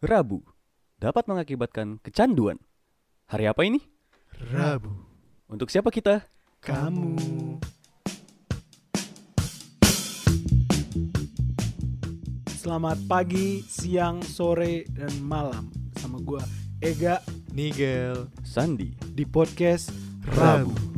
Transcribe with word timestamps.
Rabu 0.00 0.40
dapat 0.96 1.28
mengakibatkan 1.28 2.00
kecanduan. 2.00 2.56
Hari 3.28 3.52
apa 3.52 3.68
ini? 3.68 3.84
Rabu. 4.48 4.88
Untuk 5.44 5.68
siapa 5.68 5.92
kita? 5.92 6.24
Kamu. 6.64 7.20
Selamat 12.56 12.96
pagi, 13.04 13.60
siang, 13.68 14.24
sore, 14.24 14.88
dan 14.88 15.12
malam. 15.20 15.68
Sama 16.00 16.16
gua 16.24 16.40
Ega 16.80 17.20
Nigel. 17.52 18.24
Sandi. 18.40 18.96
di 19.12 19.28
podcast 19.28 19.92
Rabu. 20.32 20.72
Rabu. 20.72 20.89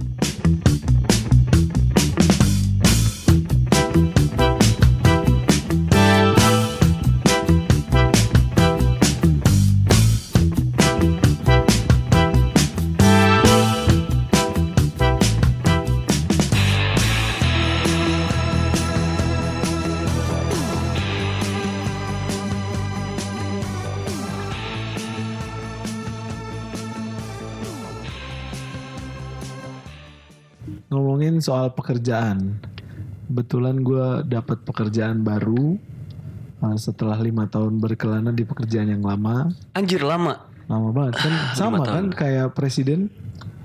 Soal 31.43 31.75
pekerjaan. 31.75 32.57
Kebetulan 33.27 33.81
gue 33.81 34.07
dapat 34.25 34.61
pekerjaan 34.63 35.21
baru 35.21 35.77
uh, 36.61 36.77
setelah 36.77 37.17
lima 37.17 37.49
tahun 37.49 37.77
berkelana 37.77 38.31
di 38.31 38.45
pekerjaan 38.45 38.89
yang 38.89 39.03
lama. 39.03 39.51
Anjir 39.73 40.01
lama. 40.01 40.37
Lama 40.71 40.89
banget 40.95 41.19
kan? 41.19 41.33
Sama 41.53 41.83
tahun. 41.83 42.15
kan 42.15 42.25
kayak 42.25 42.55
presiden. 42.55 43.11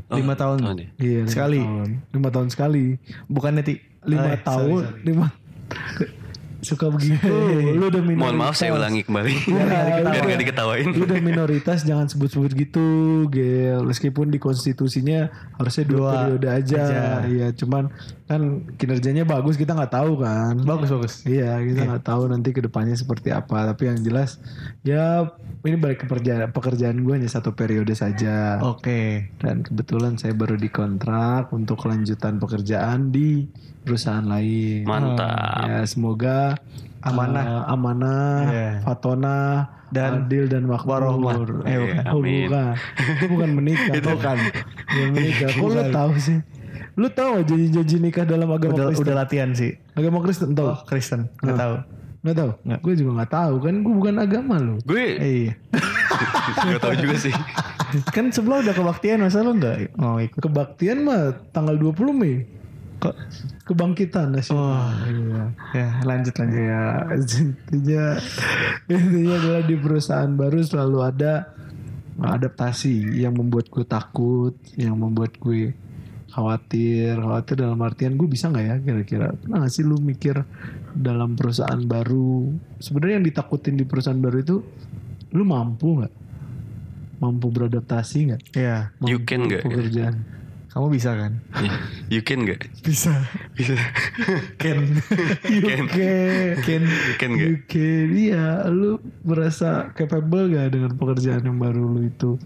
Lima 0.08 0.34
tahun. 0.34 0.64
tahun 0.64 0.78
ya? 0.80 0.88
Iya, 0.97 1.19
lima 1.22 1.30
Sekali. 1.30 1.61
Tahun. 1.61 1.89
Lima 2.16 2.30
tahun 2.31 2.47
sekali. 2.47 2.86
Bukan 3.28 3.52
neti. 3.53 3.75
Lima 4.08 4.34
Eh, 4.34 4.39
tahun. 4.39 4.81
sorry, 4.81 4.88
sorry. 4.88 5.03
Lima. 5.03 5.28
Suka 6.67 6.91
begitu. 6.91 7.31
Lu 7.73 7.87
udah 7.87 8.03
minoritas. 8.03 8.19
Mohon 8.27 8.35
maaf 8.35 8.55
saya 8.55 8.75
ulangi 8.75 9.01
kembali. 9.01 9.33
Ya, 9.47 9.63
Biar 10.03 10.03
udah. 10.03 10.27
gak 10.27 10.41
diketawain. 10.43 10.85
Lu 10.91 11.03
udah 11.07 11.19
minoritas 11.23 11.79
jangan 11.81 12.11
sebut-sebut 12.11 12.51
gitu, 12.51 12.87
Gel. 13.31 13.87
Meskipun 13.87 14.27
di 14.27 14.37
konstitusinya 14.37 15.31
harusnya 15.55 15.85
dua, 15.88 15.95
Dua 15.97 16.11
periode 16.27 16.47
aja. 16.51 16.81
aja. 16.83 17.03
Iya, 17.23 17.47
cuman 17.55 17.88
kan 18.27 18.41
kinerjanya 18.75 19.23
bagus 19.23 19.55
kita 19.55 19.71
nggak 19.71 19.93
tahu 19.95 20.19
kan. 20.19 20.59
Bagus 20.59 20.91
bagus. 20.91 21.13
Iya, 21.23 21.55
kita 21.63 21.88
nggak 21.88 22.03
tahu 22.03 22.27
nanti 22.27 22.51
ke 22.51 22.59
depannya 22.59 22.93
seperti 22.93 23.31
apa. 23.31 23.71
Tapi 23.71 23.88
yang 23.88 24.03
jelas, 24.03 24.43
ya 24.83 25.31
ini 25.63 25.79
balik 25.79 26.03
ke 26.03 26.05
pekerjaan 26.05 26.51
pekerjaan 26.51 26.99
gue 26.99 27.13
hanya 27.15 27.31
satu 27.31 27.55
periode 27.55 27.95
saja. 27.95 28.59
Oke. 28.59 29.31
Dan 29.39 29.63
kebetulan 29.63 30.19
saya 30.19 30.35
baru 30.35 30.59
dikontrak 30.59 31.47
untuk 31.51 31.79
kelanjutan 31.79 32.35
pekerjaan 32.38 33.09
di 33.09 33.47
perusahaan 33.88 34.21
lain. 34.21 34.83
Mantap. 34.83 35.66
Ya, 35.66 35.80
semoga 35.83 36.59
Amanah. 36.99 37.43
uh, 37.63 37.63
amanah, 37.69 38.35
Iya. 38.45 38.69
fatona, 38.83 39.39
Dan 39.88 40.27
adil 40.27 40.45
dan 40.45 40.67
makmur. 40.67 40.99
Eh, 40.99 41.07
Eh, 41.07 41.16
bukan. 41.16 41.35
bukan. 41.39 42.03
Oh, 42.05 42.19
Amin. 42.19 42.44
bukan. 42.45 42.67
Itu 43.16 43.25
bukan 43.29 43.49
menikah. 43.53 43.94
bukan. 43.95 44.38
Bukan 44.83 45.07
menikah. 45.09 45.49
Kok 45.49 45.63
lu 45.66 45.83
tahu 45.89 46.11
sih? 46.19 46.38
Lu 46.94 47.07
tahu 47.07 47.33
janji-janji 47.41 47.95
nikah 47.97 48.25
dalam 48.25 48.49
agama 48.49 48.73
Udah 48.73 48.85
Kristen? 48.89 49.05
udah 49.05 49.16
latihan 49.16 49.49
sih. 49.53 49.71
Agama 49.94 50.19
Kristen 50.19 50.51
tahu? 50.51 50.67
Oh 50.67 50.79
Kristen. 50.83 51.31
Nggak 51.39 51.47
Nah. 51.47 51.61
tahu. 51.63 51.75
Nggak 52.19 52.35
tahu? 52.35 52.51
Gue 52.83 52.94
juga 52.95 53.11
nggak 53.16 53.31
tahu 53.31 53.53
kan. 53.61 53.75
Gue 53.79 53.94
bukan 53.95 54.16
agama 54.17 54.55
lu. 54.57 54.75
Gue 54.83 55.03
Iya. 55.16 55.53
gak 56.67 56.81
tahu 56.81 56.95
juga 56.97 57.16
sih. 57.22 57.33
kan 58.09 58.27
sebelum 58.27 58.59
udah 58.59 58.75
kebaktian 58.75 59.22
masa 59.22 59.39
lu 59.39 59.55
nggak 59.55 59.95
mau 59.95 60.19
ikut? 60.19 60.41
Kebaktian 60.41 61.07
mah 61.07 61.31
tanggal 61.49 61.77
20 61.77 62.11
Mei. 62.11 62.44
Kok? 62.98 63.16
Kebangkitan 63.69 64.34
nasional. 64.34 64.90
Oh. 64.90 64.90
Iya. 65.06 65.44
Ya 65.75 65.88
lanjut 66.02 66.34
lanjut. 66.34 66.58
Ya, 66.58 66.85
intinya 67.13 68.06
intinya 68.90 69.34
adalah 69.38 69.62
di 69.66 69.75
perusahaan 69.78 70.31
baru 70.34 70.58
selalu 70.66 70.97
ada 71.06 71.34
adaptasi 72.18 73.22
yang 73.22 73.38
membuat 73.38 73.69
gue 73.69 73.86
takut, 73.86 74.57
yang 74.74 74.97
membuat 74.97 75.38
gue 75.38 75.78
khawatir, 76.34 77.18
khawatir 77.18 77.56
dalam 77.62 77.78
artian 77.86 78.18
gue 78.18 78.25
bisa 78.25 78.50
nggak 78.50 78.66
ya 78.66 78.75
kira-kira? 78.81 79.28
Pernah 79.38 79.57
nggak 79.62 79.74
sih 79.74 79.86
lu 79.86 80.02
mikir 80.02 80.41
dalam 80.97 81.38
perusahaan 81.38 81.81
baru? 81.86 82.50
Sebenarnya 82.81 83.22
yang 83.22 83.28
ditakutin 83.30 83.78
di 83.78 83.86
perusahaan 83.86 84.18
baru 84.18 84.38
itu, 84.41 84.57
lu 85.38 85.44
mampu 85.46 86.02
nggak? 86.02 86.13
Mampu 87.22 87.46
beradaptasi 87.53 88.18
nggak? 88.34 88.41
Iya. 88.57 88.94
You 89.06 89.22
Mampu 89.22 89.30
can 89.30 89.40
nggak? 89.46 89.62
Pekerjaan. 89.66 90.16
Kamu 90.77 90.93
bisa 90.93 91.17
kan? 91.17 91.41
You 92.13 92.21
can 92.21 92.45
gak? 92.45 92.69
Bisa. 92.85 93.25
Bisa. 93.57 93.73
Ken. 94.61 95.01
Can. 95.41 95.89
Oke. 95.89 96.13
Ken. 96.61 96.83
You 96.85 97.15
can 97.17 97.31
gak? 97.33 97.47
UK 97.49 97.73
iya 98.13 98.61
lu 98.69 99.01
merasa 99.25 99.89
capable 99.97 100.53
gak 100.53 100.77
dengan 100.77 100.93
pekerjaan 100.93 101.49
yang 101.49 101.57
baru 101.57 101.81
lu 101.81 102.05
itu 102.05 102.38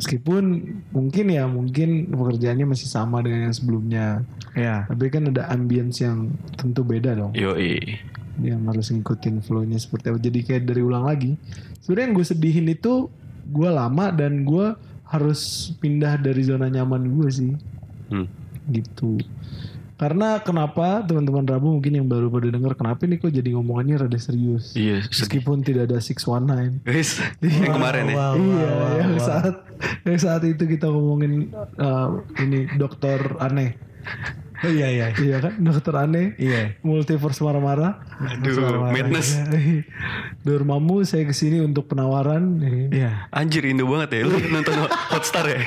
meskipun 0.00 0.44
mungkin 0.90 1.26
ya 1.28 1.44
mungkin 1.44 2.08
pekerjaannya 2.10 2.66
masih 2.66 2.88
sama 2.88 3.20
dengan 3.20 3.52
yang 3.52 3.54
sebelumnya 3.54 4.06
Ya. 4.54 4.86
tapi 4.86 5.10
kan 5.10 5.28
ada 5.28 5.50
ambience 5.50 5.98
yang 6.02 6.30
tentu 6.54 6.86
beda 6.86 7.14
dong 7.14 7.34
Yoi. 7.34 7.98
yang 8.38 8.62
harus 8.70 8.90
ngikutin 8.90 9.42
flow-nya 9.42 9.78
seperti 9.78 10.14
apa 10.14 10.18
jadi 10.18 10.38
kayak 10.46 10.62
dari 10.66 10.82
ulang 10.82 11.06
lagi 11.06 11.34
sebenarnya 11.82 12.06
yang 12.06 12.14
gue 12.14 12.26
sedihin 12.26 12.66
itu 12.70 13.06
gue 13.50 13.70
lama 13.70 14.14
dan 14.14 14.42
gue 14.46 14.74
harus 15.04 15.70
pindah 15.78 16.18
dari 16.18 16.42
zona 16.42 16.66
nyaman 16.66 17.02
gue 17.18 17.28
sih 17.30 17.52
Hmm. 18.14 18.26
gitu 18.70 19.18
karena 19.94 20.38
kenapa 20.38 21.02
teman-teman 21.02 21.46
Rabu 21.46 21.70
mungkin 21.70 21.94
yang 21.94 22.06
baru 22.06 22.26
pada 22.26 22.50
dengar 22.50 22.74
kenapa 22.74 23.02
nih 23.02 23.14
kok 23.16 23.30
jadi 23.30 23.54
ngomongannya 23.54 23.94
rada 23.96 24.18
serius 24.18 24.74
Iya, 24.74 25.06
sedih. 25.06 25.38
meskipun 25.38 25.62
tidak 25.62 25.86
ada 25.86 25.98
619 25.98 26.82
Guys, 26.82 27.22
yang 27.40 27.72
kemarin 27.72 28.04
ya. 28.06 28.14
Wow, 28.14 28.34
iya 28.34 28.42
wow, 28.42 28.74
wow, 28.74 28.90
yang 28.98 29.10
wow. 29.14 29.22
saat 29.22 29.54
yang 30.02 30.18
saat 30.18 30.42
itu 30.42 30.62
kita 30.64 30.86
ngomongin 30.86 31.50
uh, 31.78 32.10
ini 32.38 32.66
dokter 32.74 33.22
aneh 33.38 33.78
Oh 34.60 34.70
iya 34.70 34.88
iya. 34.88 35.06
iya 35.14 35.38
kan 35.38 35.60
dokter 35.60 35.94
aneh 35.94 36.34
Iya. 36.36 36.74
multiverse 36.80 37.38
marah-marah 37.38 38.00
Aduh, 38.34 38.88
madness. 38.88 39.36
Dormamu 40.40 41.04
saya 41.04 41.22
ke 41.22 41.32
sini 41.32 41.60
untuk 41.60 41.86
penawaran 41.86 42.58
Iya. 42.90 43.28
Anjir 43.30 43.62
Indo 43.62 43.84
banget 43.84 44.20
ya. 44.20 44.20
Lu 44.24 44.36
nonton 44.50 44.74
Hotstar 45.10 45.46
ya? 45.46 45.60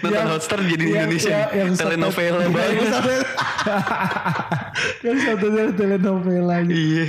Nonton 0.00 0.12
Yang- 0.12 0.30
Hotstar 0.30 0.58
jadi 0.60 0.76
yang- 0.82 0.92
Indonesia. 1.06 1.30
yang- 1.30 1.50
yang 1.52 1.70
telenovela 1.74 2.38
satu- 2.38 2.52
banget. 2.56 2.72
yang 2.72 2.88
satu- 2.88 3.26
yang 5.06 5.18
satunya 5.18 5.64
telenovela 5.72 6.56
gitu. 6.64 6.74
Iya. 6.76 7.06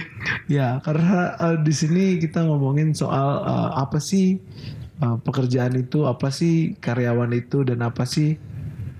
Ya, 0.47 0.67
karena 0.81 1.17
uh, 1.37 1.57
di 1.57 1.71
sini 1.71 2.03
kita 2.17 2.43
ngomongin 2.43 2.91
soal 2.91 3.43
uh, 3.43 3.69
apa 3.77 3.97
sih 3.97 4.39
uh, 4.99 5.17
pekerjaan 5.17 5.75
itu, 5.75 6.03
apa 6.03 6.27
sih 6.29 6.75
karyawan 6.77 7.31
itu, 7.31 7.63
dan 7.63 7.81
apa 7.81 8.03
sih 8.03 8.35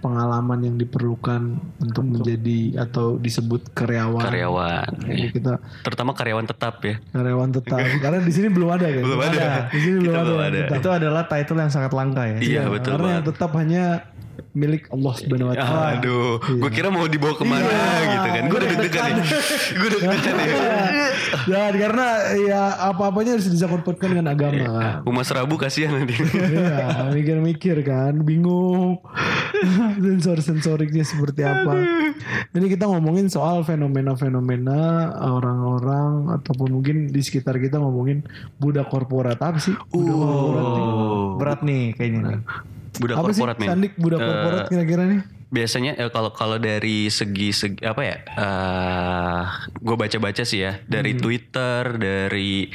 pengalaman 0.02 0.60
yang 0.66 0.76
diperlukan 0.82 1.42
untuk 1.78 2.04
menjadi 2.04 2.82
atau 2.90 3.22
disebut 3.22 3.72
karyawan. 3.78 4.26
Karyawan. 4.26 4.90
Jadi 5.06 5.28
kita 5.30 5.54
Terutama 5.86 6.12
karyawan 6.18 6.46
tetap 6.50 6.82
ya. 6.82 6.98
karyawan 7.14 7.50
tetap. 7.54 7.78
Karena 8.04 8.20
di 8.26 8.34
sini 8.34 8.48
belum 8.50 8.70
ada 8.74 8.88
kan? 8.90 9.04
Belum 9.06 9.22
ada. 9.22 9.48
Di 9.70 9.80
sini 9.80 9.98
Kita 10.02 10.20
belum 10.26 10.42
ada. 10.42 10.60
Itu 10.74 10.90
adalah 10.90 11.24
title 11.30 11.60
yang 11.62 11.72
sangat 11.72 11.92
langka 11.94 12.26
ya. 12.26 12.38
Iya 12.42 12.62
betul 12.68 12.98
Karena 12.98 13.10
yang 13.22 13.26
tetap 13.30 13.52
hanya 13.56 13.84
milik 14.52 14.88
Allah 14.90 15.14
Subhanahu 15.16 15.50
wa 15.52 15.56
taala. 15.56 15.88
Aduh, 15.96 16.36
Iya. 16.42 16.60
gue 16.60 16.70
kira 16.72 16.88
mau 16.88 17.06
dibawa 17.06 17.34
ke 17.34 17.46
mana 17.46 17.68
gitu 18.04 18.28
kan. 18.28 18.44
Gue 18.46 18.58
udah 18.58 18.70
deg-degan 18.70 19.04
nih. 19.12 19.26
Gue 19.72 19.88
udah 19.88 20.00
deg-degan 20.02 20.36
ya. 20.36 20.48
Jangan 21.48 21.74
karena 21.84 22.08
ya 22.38 22.62
apa-apanya 22.90 23.32
harus 23.36 23.48
disangkut-pautkan 23.48 24.08
dengan 24.12 24.28
agama 24.30 24.66
kan. 24.68 24.94
Umas 25.04 25.30
Rabu 25.30 25.56
kasihan 25.56 25.96
nanti. 25.96 26.16
Iya, 26.20 27.10
mikir-mikir 27.10 27.80
kan, 27.82 28.20
bingung 28.22 29.00
sensor-sensoriknya 30.04 31.04
seperti 31.04 31.42
apa. 31.44 31.74
Ini 32.52 32.66
kita 32.68 32.86
ngomongin 32.86 33.28
soal 33.28 33.64
fenomena-fenomena 33.64 35.12
orang-orang 35.18 36.32
ataupun 36.34 36.70
mungkin 36.74 36.96
di 37.08 37.22
sekitar 37.22 37.58
kita 37.58 37.78
ngomongin 37.78 38.24
budak 38.58 38.90
korporat 38.90 39.40
apa 39.40 39.58
sih? 39.58 39.74
Budak 39.88 40.16
korporat 40.16 40.66
nih. 40.68 40.84
Oh, 40.84 41.26
Berat 41.38 41.60
nih 41.64 41.84
kayaknya 41.96 42.20
nih. 42.28 42.42
Budak 42.94 43.16
Apa 43.16 43.30
sih 43.30 43.40
korporat 43.40 43.58
men. 43.58 43.68
Sandik 43.70 43.94
budak 43.96 44.20
Eh, 44.20 44.26
korporat 44.26 44.66
kira-kira 44.68 45.04
nih? 45.06 45.22
biasanya 45.48 45.92
eh, 45.96 46.08
kalau 46.08 46.32
kalau 46.32 46.56
dari 46.56 47.08
segi 47.08 47.52
segi 47.52 47.84
apa 47.84 48.02
ya 48.02 48.16
eh 48.24 49.44
gue 49.78 49.96
baca 49.96 50.18
baca 50.18 50.44
sih 50.44 50.60
ya 50.60 50.80
dari 50.82 51.12
Twitter 51.14 51.92
dari 51.94 52.72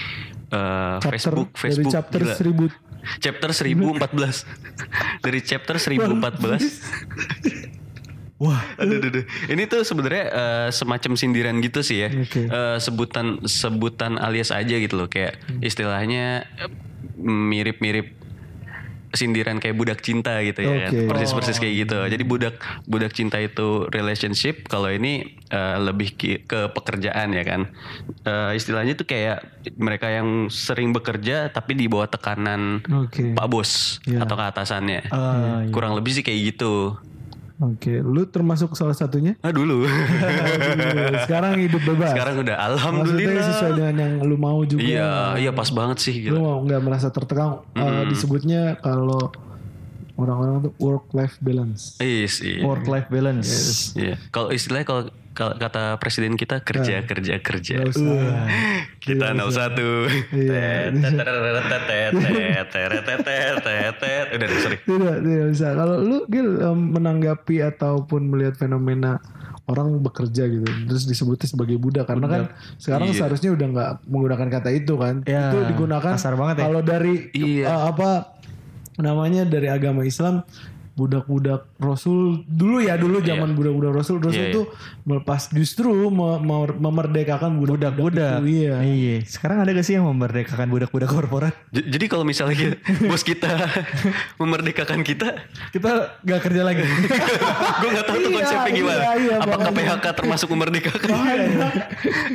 eh, 0.46 0.96
Chapter, 0.96 1.10
Facebook 1.10 1.48
dari 1.50 1.62
Facebook 1.72 1.92
chapter 1.92 2.20
gila. 2.20 2.36
1000 2.36 2.84
chapter 3.16 3.50
1014 3.50 4.44
dari 5.24 5.40
chapter 5.40 5.76
1014 5.78 6.60
Wah. 8.36 8.60
Aduh, 8.76 9.00
aduh, 9.00 9.08
aduh. 9.08 9.24
Ini 9.48 9.64
tuh 9.64 9.80
sebenarnya 9.80 10.24
eh, 10.28 10.68
semacam 10.68 11.16
sindiran 11.16 11.56
gitu 11.58 11.80
sih 11.80 12.04
ya. 12.04 12.12
Oke. 12.12 12.44
Eh, 12.44 12.76
sebutan 12.76 13.40
sebutan 13.42 14.20
alias 14.20 14.52
aja 14.52 14.76
gitu 14.76 14.92
loh 14.92 15.08
kayak 15.08 15.40
istilahnya 15.64 16.44
eh, 16.60 16.68
mirip-mirip 17.16 18.15
sindiran 19.16 19.56
kayak 19.56 19.74
budak 19.74 20.00
cinta 20.00 20.38
gitu 20.40 20.60
ya 20.60 20.86
kan. 20.86 20.92
Oke. 20.92 21.08
Persis-persis 21.08 21.56
kayak 21.56 21.74
gitu. 21.82 21.98
Jadi 22.06 22.22
budak 22.22 22.54
budak 22.84 23.12
cinta 23.12 23.40
itu 23.40 23.88
relationship, 23.90 24.68
kalau 24.68 24.86
ini 24.86 25.40
eh, 25.48 25.76
lebih 25.80 26.14
ke 26.44 26.70
pekerjaan 26.70 27.32
ya 27.32 27.42
kan. 27.42 27.60
Eh, 28.22 28.52
istilahnya 28.54 28.94
tuh 28.94 29.08
kayak 29.08 29.42
mereka 29.74 30.06
yang 30.06 30.46
sering 30.46 30.92
bekerja 30.92 31.48
tapi 31.48 31.74
di 31.74 31.88
bawah 31.88 32.06
tekanan 32.06 32.84
Oke. 32.86 33.32
Pak 33.32 33.46
Bos 33.48 33.98
Iya. 34.04 34.22
atau 34.22 34.36
ke 34.36 34.44
atasannya. 34.46 35.00
Ah, 35.10 35.64
iya. 35.64 35.72
Kurang 35.72 35.96
lebih 35.96 36.12
sih 36.12 36.22
kayak 36.22 36.54
gitu. 36.54 36.94
Oke, 37.56 38.04
lu 38.04 38.28
termasuk 38.28 38.76
salah 38.76 38.92
satunya? 38.92 39.32
Ah 39.40 39.48
dulu. 39.48 39.88
Sekarang 41.24 41.56
hidup 41.56 41.80
bebas. 41.88 42.12
Sekarang 42.12 42.44
udah 42.44 42.52
Maksudnya 42.52 42.76
alhamdulillah. 42.76 43.44
sesuai 43.48 43.72
dengan 43.72 43.94
yang 43.96 44.12
lu 44.20 44.36
mau 44.36 44.60
juga. 44.60 44.84
Iya, 44.84 45.10
iya 45.40 45.50
pas 45.56 45.72
banget 45.72 45.98
sih 46.04 46.20
Lu 46.20 46.24
gitu. 46.28 46.36
mau 46.36 46.60
nggak 46.60 46.80
merasa 46.84 47.08
tertekan? 47.08 47.64
Eh, 47.72 48.04
disebutnya 48.12 48.76
kalau 48.84 49.32
orang-orang 50.16 50.68
tuh 50.68 50.72
work 50.76 51.08
life 51.16 51.40
balance. 51.40 51.96
Iya 51.96 52.28
sih. 52.28 52.60
Work 52.60 52.84
life 52.88 53.08
balance. 53.08 53.48
Iya. 53.96 54.20
Kalau 54.28 54.52
istilahnya 54.52 54.84
kalau 54.84 55.02
kata 55.36 56.00
presiden 56.00 56.34
kita 56.34 56.58
kerja 56.60 57.04
kerja 57.04 57.38
kerja. 57.38 57.74
Gak 57.78 57.92
usah. 57.92 58.48
Kita 58.98 59.30
01. 59.30 60.08
Iya. 60.32 60.90
Udah 64.32 64.48
sorry. 64.58 64.78
Tidak, 64.80 65.14
tidak 65.20 65.46
bisa. 65.52 65.68
Kalau 65.72 65.96
lu 66.00 66.18
Gil 66.26 66.48
menanggapi 66.72 67.62
ataupun 67.62 68.26
melihat 68.26 68.56
fenomena 68.56 69.20
orang 69.66 69.98
bekerja 69.98 70.46
gitu, 70.46 70.62
terus 70.86 71.04
disebutnya 71.04 71.44
sebagai 71.44 71.74
budak 71.76 72.06
karena 72.06 72.26
kan 72.26 72.42
sekarang 72.78 73.10
Iya. 73.10 73.18
seharusnya 73.18 73.50
udah 73.50 73.66
nggak 73.66 73.90
menggunakan 74.06 74.48
kata 74.48 74.70
itu 74.70 74.94
kan. 74.94 75.26
Ya, 75.26 75.50
itu 75.50 75.58
digunakan 75.66 76.14
kasar 76.14 76.38
banget 76.38 76.62
ya. 76.62 76.64
kalau 76.64 76.80
dari 76.80 77.14
Iya. 77.34 77.64
eh, 77.66 77.82
apa 77.90 78.38
namanya 78.96 79.42
dari 79.44 79.66
agama 79.66 80.06
Islam 80.06 80.46
budak-budak 80.96 81.75
Rasul 81.76 82.40
dulu 82.42 82.80
ya 82.80 82.96
dulu 82.96 83.20
zaman 83.20 83.52
budak-budak 83.52 83.92
Rasul 83.94 84.16
Rasul 84.18 84.32
Iya, 84.38 84.50
itu 84.50 84.62
melepas 85.02 85.50
justru 85.50 85.92
me- 86.06 86.38
me- 86.38 86.72
memerdekakan 86.74 87.52
budak-budak 87.54 88.40
iya. 88.42 88.80
Iya. 88.80 89.20
Sekarang 89.22 89.60
ada 89.60 89.70
gak 89.70 89.82
sih 89.82 89.92
yang 89.92 90.04
memerdekakan 90.06 90.66
budak-budak 90.66 91.04
korporat? 91.06 91.52
J- 91.68 91.84
Jadi 91.86 92.04
kalau 92.06 92.24
misalnya 92.24 92.56
kita- 92.56 92.80
bos 93.10 93.20
kita 93.20 93.50
memerdekakan 94.40 95.00
kita, 95.02 95.36
Kita 95.68 95.90
gak 96.18 96.40
kerja 96.42 96.62
lagi. 96.62 96.80
gue 97.80 97.88
nggak 97.90 98.04
tahu 98.04 98.16
tuh 98.16 98.30
Iya, 98.30 98.38
konsepnya 98.38 98.64
iya, 98.64 98.72
gimana. 98.74 99.02
iya, 99.14 99.34
Apakah 99.38 99.68
makanya. 99.68 99.92
PHK 99.94 100.06
termasuk 100.14 100.48
memerdekakan? 100.48 101.08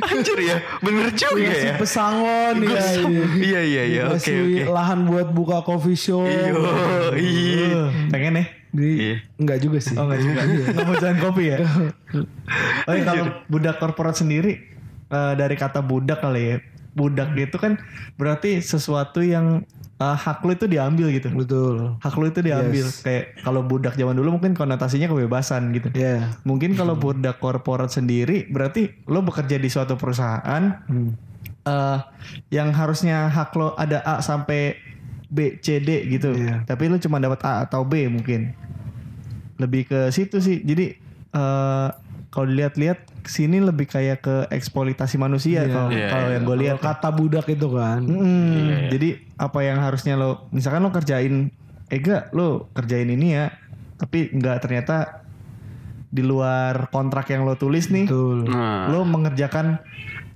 Anjir 0.04 0.38
ya, 0.38 0.56
bener 0.78 1.10
juga 1.12 1.34
Dikasih 1.36 1.66
ya. 1.66 1.76
pesangon 1.76 2.54
ya, 2.58 2.70
iya. 2.70 3.24
Iya 3.34 3.60
iya 3.60 3.82
iya, 3.84 4.02
oke 4.06 4.22
Dikasih 4.22 4.36
oke. 4.38 4.62
lahan 4.70 4.98
buat 5.04 5.28
buka 5.28 5.62
coffee 5.62 5.98
shop. 5.98 6.24
Iyo, 6.24 6.62
iya. 7.12 7.80
Pengen 8.08 8.34
ya? 8.38 8.46
Di, 8.72 8.88
Iya. 8.88 9.16
Enggak 9.36 9.58
juga 9.60 9.78
sih. 9.78 9.94
Oh 9.94 10.08
enggak 10.08 10.20
juga. 10.24 10.40
Nggak 10.72 10.86
mau 10.88 10.96
jalan 10.96 11.18
kopi 11.20 11.44
ya? 11.52 11.58
Oh 12.82 12.92
iya, 12.92 13.04
kalau 13.06 13.24
budak 13.46 13.76
korporat 13.78 14.16
sendiri 14.16 14.60
eh, 15.08 15.32
dari 15.36 15.54
kata 15.54 15.80
budak 15.80 16.20
kali 16.20 16.42
ya. 16.42 16.56
Budak 16.92 17.32
itu 17.32 17.56
kan 17.56 17.80
berarti 18.16 18.60
sesuatu 18.60 19.24
yang 19.24 19.64
eh, 19.96 20.16
hak 20.16 20.44
lu 20.44 20.52
itu 20.52 20.68
diambil 20.68 21.08
gitu. 21.12 21.28
Betul. 21.32 21.96
Hak 22.00 22.16
lu 22.16 22.28
itu 22.28 22.40
diambil. 22.40 22.84
Yes. 22.88 23.00
Kayak 23.00 23.40
kalau 23.40 23.64
budak 23.64 23.96
zaman 23.96 24.12
dulu 24.12 24.36
mungkin 24.36 24.52
konotasinya 24.52 25.08
kebebasan 25.08 25.72
gitu. 25.72 25.88
Ya. 25.92 26.32
Mungkin 26.44 26.76
kalau 26.76 26.96
budak 26.96 27.40
korporat 27.40 27.88
sendiri 27.88 28.48
berarti 28.48 28.92
lo 29.04 29.20
bekerja 29.20 29.56
di 29.56 29.68
suatu 29.68 29.96
perusahaan 29.96 30.80
Hmm. 30.84 31.12
eh 31.62 31.98
yang 32.50 32.74
harusnya 32.74 33.30
hak 33.30 33.54
lo 33.54 33.78
ada 33.78 34.02
A 34.02 34.18
sampai 34.18 34.74
B, 35.32 35.56
C, 35.64 35.80
D 35.80 36.12
gitu. 36.12 36.36
Iya. 36.36 36.68
Tapi 36.68 36.92
lo 36.92 37.00
cuma 37.00 37.16
dapat 37.16 37.40
A 37.48 37.64
atau 37.64 37.88
B 37.88 38.04
mungkin. 38.12 38.52
Lebih 39.56 39.88
ke 39.88 40.00
situ 40.12 40.44
sih. 40.44 40.60
Jadi 40.60 40.92
eh 41.32 41.88
kalau 42.32 42.48
dilihat-lihat 42.48 43.12
sini 43.28 43.60
lebih 43.60 43.88
kayak 43.88 44.24
ke 44.24 44.36
eksploitasi 44.48 45.16
manusia 45.16 45.64
Iya. 45.64 45.72
kalau 45.72 45.90
Iya, 45.92 46.08
kalau 46.08 46.28
iya. 46.28 46.34
yang 46.36 46.44
gue 46.44 46.56
lihat. 46.64 46.76
Kata 46.80 47.08
budak 47.12 47.48
itu 47.48 47.68
kan. 47.72 48.04
Mm, 48.04 48.88
Jadi 48.92 49.08
apa 49.36 49.58
yang 49.64 49.80
harusnya 49.80 50.16
lo 50.16 50.48
misalkan 50.52 50.84
lo 50.84 50.92
kerjain 50.92 51.48
Ega 51.92 52.32
lo 52.32 52.72
kerjain 52.72 53.04
ini 53.04 53.36
ya, 53.36 53.52
tapi 54.00 54.32
nggak 54.32 54.64
ternyata 54.64 55.20
di 56.08 56.24
luar 56.24 56.88
kontrak 56.88 57.28
yang 57.28 57.44
lo 57.44 57.60
tulis 57.60 57.92
nih, 57.92 58.08
Betul. 58.08 58.48
Nah, 58.48 58.88
lo 58.88 59.04
mengerjakan 59.04 59.76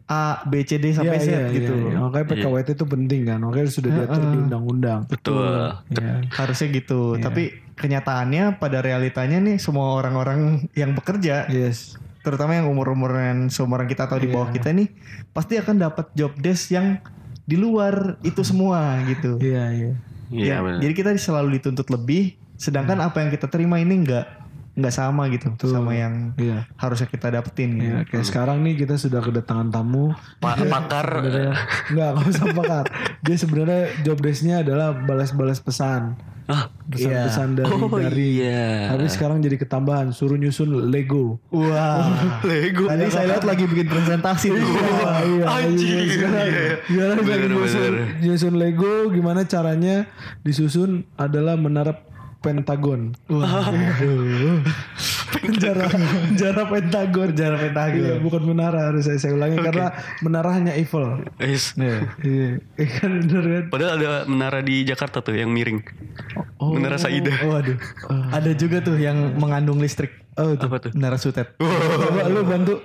A, 0.07 0.39
B, 0.45 0.63
C, 0.63 0.79
D 0.79 0.95
sampai 0.95 1.19
Z 1.19 1.27
Iya, 1.27 1.39
iya, 1.43 1.47
gitu. 1.51 1.75
iya. 1.75 1.99
Makanya 1.99 2.27
PKWT 2.31 2.69
itu 2.73 2.87
penting 2.87 3.21
kan. 3.27 3.39
Makanya 3.41 3.67
sudah 3.67 3.91
diatur 3.93 4.23
di 4.25 4.39
undang-undang. 4.39 5.01
betul. 5.07 5.75
Iya. 5.91 6.23
Harusnya 6.31 6.69
gitu. 6.71 7.19
Tapi 7.19 7.43
kenyataannya 7.75 8.57
pada 8.57 8.79
realitanya 8.81 9.39
nih 9.39 9.59
semua 9.59 9.95
orang-orang 9.95 10.71
yang 10.73 10.95
bekerja, 10.95 11.47
Yes. 11.49 11.99
terutama 12.23 12.55
yang 12.55 12.67
umur-umuran 12.67 13.47
seumuran 13.49 13.85
kita 13.85 14.07
atau 14.07 14.17
di 14.17 14.27
bawah 14.27 14.49
kita 14.49 14.71
nih, 14.71 14.89
pasti 15.31 15.57
akan 15.57 15.79
dapat 15.81 16.11
job 16.13 16.35
desk 16.37 16.71
yang 16.71 16.99
di 17.43 17.55
luar 17.55 18.19
itu 18.23 18.43
semua 18.43 18.99
gitu. 19.05 19.39
Iya, 19.39 19.65
iya. 19.71 19.93
Iya 20.27 20.43
Ya, 20.45 20.57
benar. 20.59 20.79
jadi 20.83 20.93
kita 20.93 21.11
selalu 21.15 21.59
dituntut 21.59 21.87
lebih, 21.87 22.35
sedangkan 22.55 22.99
apa 22.99 23.23
yang 23.23 23.31
kita 23.31 23.47
terima 23.47 23.79
ini 23.79 24.03
nggak 24.03 24.36
nggak 24.77 24.93
sama 24.93 25.27
gitu 25.29 25.49
sama 25.59 25.93
yang 25.93 26.37
Iya. 26.37 26.69
harusnya 26.75 27.09
kita 27.09 27.33
dapetin 27.33 27.71
gitu. 27.75 27.89
Iya, 27.89 28.05
kayak 28.05 28.25
sekarang 28.25 28.61
nih 28.61 28.77
kita 28.77 28.95
sudah 28.95 29.19
kedatangan 29.19 29.69
tamu. 29.69 30.13
Pa- 30.37 30.53
pakar 30.61 31.09
Sebenarnya 31.19 31.57
enggak, 31.89 32.11
enggak 32.13 32.29
usah 32.29 32.47
pakar. 32.53 32.85
Dia 33.21 33.37
sebenarnya 33.37 33.81
job 34.03 34.19
desk-nya 34.19 34.61
adalah 34.61 34.93
balas-balas 34.95 35.59
pesan. 35.59 36.21
Ah, 36.47 36.71
Pesan-pesan 36.87 37.59
dari 37.59 37.67
Oh, 37.67 37.91
dari 37.91 38.39
iya. 38.39 38.87
Tapi 38.87 39.09
sekarang 39.09 39.43
jadi 39.43 39.59
ketambahan 39.59 40.15
suruh 40.15 40.37
nyusun 40.37 40.71
Lego. 40.87 41.43
Wah. 41.51 42.07
Lego. 42.47 42.87
Tadi 42.87 43.03
saya 43.09 43.35
lihat 43.35 43.43
lagi 43.43 43.65
bikin 43.65 43.89
presentasi 43.89 44.55
tuh. 44.55 44.63
Wah, 44.63 45.27
iya, 45.27 45.43
Anjing. 45.43 45.91
iya, 45.99 46.03
sekarang, 46.07 46.47
Iya. 46.47 46.67
sekarang 46.87 47.17
lagi 47.19 47.47
nyusun, 47.49 47.83
bener. 47.83 47.95
nyusun 48.21 48.55
Lego 48.55 48.93
gimana 49.09 49.43
caranya 49.43 50.07
disusun 50.41 50.91
adalah 51.17 51.57
menara 51.57 51.99
Pentagon. 52.47 53.01
Waduh. 53.27 54.63
Penjara, 55.27 55.91
penjara 55.91 56.63
Pentagon. 56.71 57.29
Penjara 57.35 57.57
Pentagon. 57.59 58.07
Iya, 58.07 58.15
bukan 58.23 58.43
menara 58.47 58.81
harus 58.95 59.11
saya, 59.11 59.19
saya 59.19 59.35
ulangi 59.35 59.59
karena 59.59 59.91
menara 60.23 60.55
hanya 60.55 60.73
Eiffel. 60.79 61.27
Yes. 61.43 61.75
Iya, 61.75 62.07
iya 62.23 62.89
kan 63.03 63.11
bener 63.27 63.45
kan? 63.45 63.65
Padahal 63.75 63.93
ada 63.99 64.11
menara 64.31 64.63
di 64.63 64.87
Jakarta 64.87 65.19
tuh 65.19 65.35
yang 65.35 65.51
miring. 65.51 65.83
Menara 66.63 67.03
Saida. 67.03 67.35
Oh, 67.43 67.59
aduh. 67.59 67.75
Ada 68.31 68.55
juga 68.55 68.79
tuh 68.79 68.95
yang 68.95 69.35
mengandung 69.43 69.83
listrik. 69.83 70.15
Oh, 70.39 70.55
itu. 70.55 70.63
Apa 70.63 70.79
tuh? 70.79 70.91
Menara 70.95 71.19
Sutet. 71.19 71.59
Coba 71.59 72.31
lu 72.31 72.47
bantu. 72.47 72.79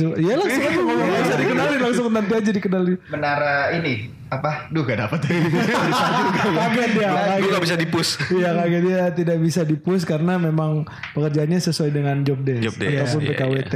Coba, 0.00 0.14
ya 0.16 0.32
langsung 0.38 0.62
aja 0.64 0.80
ngomong 0.80 0.96
nggak 0.96 1.20
usah 1.20 1.36
dikenalin 1.36 1.80
langsung 1.82 2.04
nanti 2.08 2.32
aja 2.32 2.50
dikenalin. 2.54 2.96
menara 3.10 3.54
ini 3.76 4.08
apa? 4.30 4.70
Duh 4.70 4.86
gak 4.86 4.98
dapet. 5.02 5.20
Kaget 6.58 6.90
dia. 6.94 7.10
Gue 7.42 7.50
gak 7.50 7.64
bisa 7.66 7.76
dipus. 7.76 8.08
Iya 8.30 8.54
kaget 8.54 8.82
dia 8.86 9.00
tidak 9.10 9.38
bisa 9.42 9.60
dipus 9.66 10.06
karena 10.06 10.38
memang 10.38 10.86
pekerjaannya 11.12 11.58
sesuai 11.58 11.90
dengan 11.90 12.22
job 12.22 12.40
desk, 12.46 12.62
Job 12.62 12.74
desk, 12.78 12.94
ataupun 12.94 13.20
iya, 13.20 13.28
PKWT. 13.34 13.74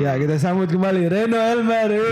Ya 0.00 0.10
kita 0.16 0.34
sambut 0.40 0.72
kembali 0.72 1.06
Reno 1.06 1.36
Elmari. 1.36 2.08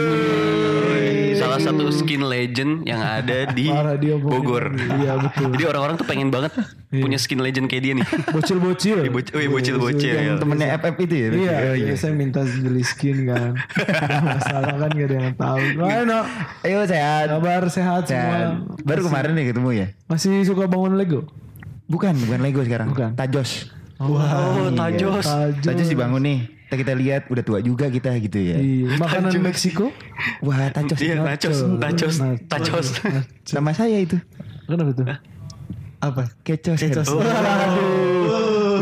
Salah 1.36 1.60
satu 1.60 1.92
skin 1.92 2.24
legend 2.24 2.88
yang 2.88 3.00
ada 3.00 3.48
di 3.56 3.68
Parah 3.68 3.96
ngomongin. 3.96 4.24
Bogor. 4.24 4.64
Iya 4.76 5.12
betul. 5.20 5.48
Jadi 5.56 5.64
orang-orang 5.68 5.96
tuh 6.00 6.06
pengen 6.08 6.28
banget 6.32 6.52
punya 6.88 7.18
skin 7.20 7.40
legend 7.44 7.68
kayak 7.68 7.82
dia 7.84 7.92
nih. 8.00 8.06
Bocil-bocil. 8.36 8.98
Iya, 9.04 9.10
boc- 9.12 9.32
oh 9.36 9.40
iya, 9.40 9.50
bocil-bocil, 9.52 10.12
Yang 10.16 10.24
ya. 10.24 10.40
Temennya 10.40 10.68
FF 10.80 10.96
itu 11.04 11.14
ya? 11.14 11.28
Iya, 11.28 11.56
iya, 11.76 11.94
saya 11.96 12.12
minta 12.16 12.40
beli 12.40 12.84
skin 12.84 13.28
kan. 13.28 13.52
Masalah 14.24 14.74
kan 14.80 14.90
gak 14.96 15.06
ada 15.12 15.16
yang 15.20 15.34
tahu. 15.36 15.60
Mana? 15.76 16.18
Ayo 16.64 16.80
sehat. 16.88 17.26
Kabar 17.46 17.70
sehat 17.70 18.02
semua. 18.10 18.58
Sehat. 18.58 18.82
Baru 18.82 19.06
kemarin 19.06 19.30
nih 19.38 19.54
ketemu 19.54 19.70
ya? 19.70 19.86
Masih 20.10 20.42
suka 20.42 20.66
bangun 20.66 20.98
Lego? 20.98 21.30
Bukan, 21.86 22.18
bukan 22.26 22.42
Lego 22.42 22.66
sekarang. 22.66 22.90
Bukan. 22.90 23.14
Tajos. 23.14 23.70
Oh, 24.02 24.18
Tajos. 24.74 25.22
Tajos. 25.22 25.62
Tajos 25.62 25.86
dibangun 25.86 26.26
nih. 26.26 26.38
Kita, 26.66 26.74
kita 26.82 26.92
lihat 26.98 27.30
udah 27.30 27.44
tua 27.46 27.62
juga 27.62 27.86
kita 27.86 28.18
gitu 28.18 28.42
ya. 28.42 28.58
Iya. 28.58 28.98
Makanan 29.02 29.38
Meksiko? 29.38 29.94
Wah, 30.42 30.74
Tajos. 30.74 30.98
Iya, 30.98 31.22
Nachos, 31.22 31.62
Nachos, 31.62 32.18
Nachos. 32.50 32.86
Sama 33.46 33.70
saya 33.70 34.02
itu. 34.02 34.18
Kenapa 34.66 34.90
tuh? 34.90 35.06
Apa? 36.02 36.22
Kecos. 36.42 36.82
Kecos. 36.82 37.14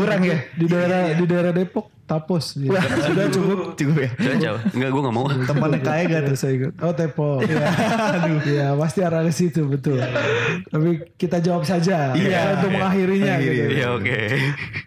Kurang 0.01 0.21
ya? 0.25 0.41
Di 0.57 0.65
daerah 0.65 1.13
di 1.13 1.25
daerah 1.29 1.53
Depok. 1.53 1.94
Tapos. 2.05 2.53
Ya. 2.57 2.77
Sudah 3.09 3.25
cukup. 3.33 3.57
Cukup 3.73 3.95
ya. 3.97 4.09
Jauh 4.21 4.37
jauh. 4.37 4.59
Enggak 4.77 4.89
gue 4.93 5.01
nggak 5.01 5.15
mau. 5.15 5.25
Temannya 5.25 5.79
kaya 5.81 6.03
gak 6.05 6.21
tuh? 6.29 6.37
Saya 6.37 6.53
ikut. 6.53 6.73
Oh 6.81 6.93
tepo. 6.93 7.41
Aduh. 8.15 8.39
Ya 8.45 8.77
pasti 8.77 8.99
arah 9.01 9.25
ke 9.25 9.33
situ 9.33 9.65
betul. 9.65 9.97
Tapi 10.69 10.89
kita 11.17 11.41
jawab 11.41 11.65
saja. 11.65 12.13
Iya. 12.13 12.61
Untuk 12.61 12.77
mengakhirinya. 12.77 13.33
Mengakhiri. 13.41 13.57
Gitu. 13.57 13.69
Iya 13.81 13.87
oke. 13.97 14.19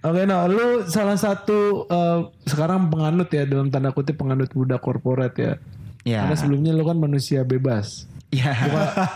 Oke, 0.07 0.21
nah 0.31 0.47
lu 0.47 0.87
salah 0.87 1.19
satu 1.19 1.91
eh, 1.91 2.19
sekarang 2.47 2.87
penganut 2.89 3.29
ya 3.35 3.43
dalam 3.45 3.69
tanda 3.69 3.91
kutip 3.91 4.15
penganut 4.15 4.49
budak 4.55 4.79
korporat 4.79 5.35
ya. 5.35 5.59
Ya. 6.07 6.25
Karena 6.25 6.37
sebelumnya 6.39 6.73
lu 6.73 6.87
kan 6.87 6.97
manusia 6.97 7.43
bebas. 7.43 8.07
Ya. 8.29 8.53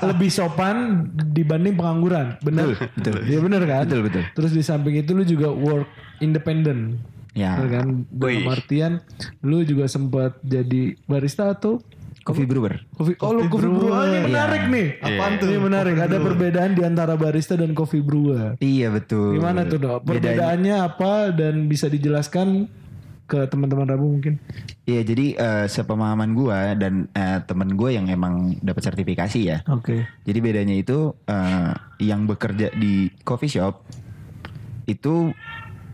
lebih 0.09 0.33
sopan 0.33 1.05
dibanding 1.37 1.77
pengangguran, 1.77 2.41
benar? 2.41 2.73
betul. 2.97 3.21
Iya 3.29 3.39
benar 3.45 3.63
kan? 3.69 3.85
Betul, 3.85 4.01
betul. 4.09 4.25
Terus 4.33 4.51
di 4.57 4.63
samping 4.65 4.97
itu 4.97 5.13
lu 5.13 5.21
juga 5.29 5.53
work 5.53 5.85
independent, 6.25 6.97
Ya. 7.33 7.57
kan? 7.57 8.05
Dalam 8.07 8.29
Wih. 8.39 8.45
artian 8.47 9.01
lu 9.41 9.62
juga 9.62 9.85
sempat 9.87 10.37
jadi 10.41 10.97
barista 11.03 11.49
atau 11.51 11.81
Coffee 12.23 12.47
brewer. 12.47 12.87
coffee? 12.95 13.19
Oh 13.19 13.35
lu 13.35 13.51
coffee 13.51 13.67
brewer, 13.67 13.91
Oh, 13.91 14.05
ini 14.05 14.19
menarik 14.23 14.62
nih. 14.69 14.87
Apaan 14.97 15.33
tuh? 15.37 15.49
Ini 15.49 15.59
menarik. 15.59 15.99
Ada 15.99 16.17
perbedaan 16.17 16.71
di 16.71 16.83
antara 16.83 17.17
barista 17.17 17.59
dan 17.59 17.75
coffee 17.75 17.99
brewer. 17.99 18.55
Iya 18.57 18.95
betul. 18.95 19.35
Gimana 19.35 19.67
tuh 19.67 19.77
dok? 19.77 20.07
Bedanya- 20.07 20.15
Perbedaannya 20.55 20.77
apa 20.87 21.12
dan 21.33 21.67
bisa 21.67 21.91
dijelaskan 21.91 22.71
ke 23.25 23.43
teman-teman 23.49 23.89
Rabu 23.89 24.07
mungkin? 24.12 24.39
Iya 24.85 25.03
jadi 25.03 25.27
eh, 25.35 25.67
sepemahaman 25.67 26.31
gua 26.31 26.77
dan 26.77 27.11
eh, 27.11 27.43
temen 27.43 27.73
gue 27.73 27.91
yang 27.91 28.07
emang 28.07 28.55
dapat 28.61 28.83
sertifikasi 28.85 29.41
ya. 29.43 29.59
Oke. 29.67 30.07
Jadi 30.23 30.39
bedanya 30.39 30.77
itu 30.77 31.19
eh, 31.25 31.73
yang 31.99 32.31
bekerja 32.31 32.71
di 32.71 33.11
coffee 33.23 33.51
shop 33.51 33.83
itu 34.85 35.35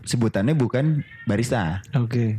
sebutannya 0.03 0.55
bukan 0.55 1.01
barista, 1.25 1.83
Oke. 1.95 2.37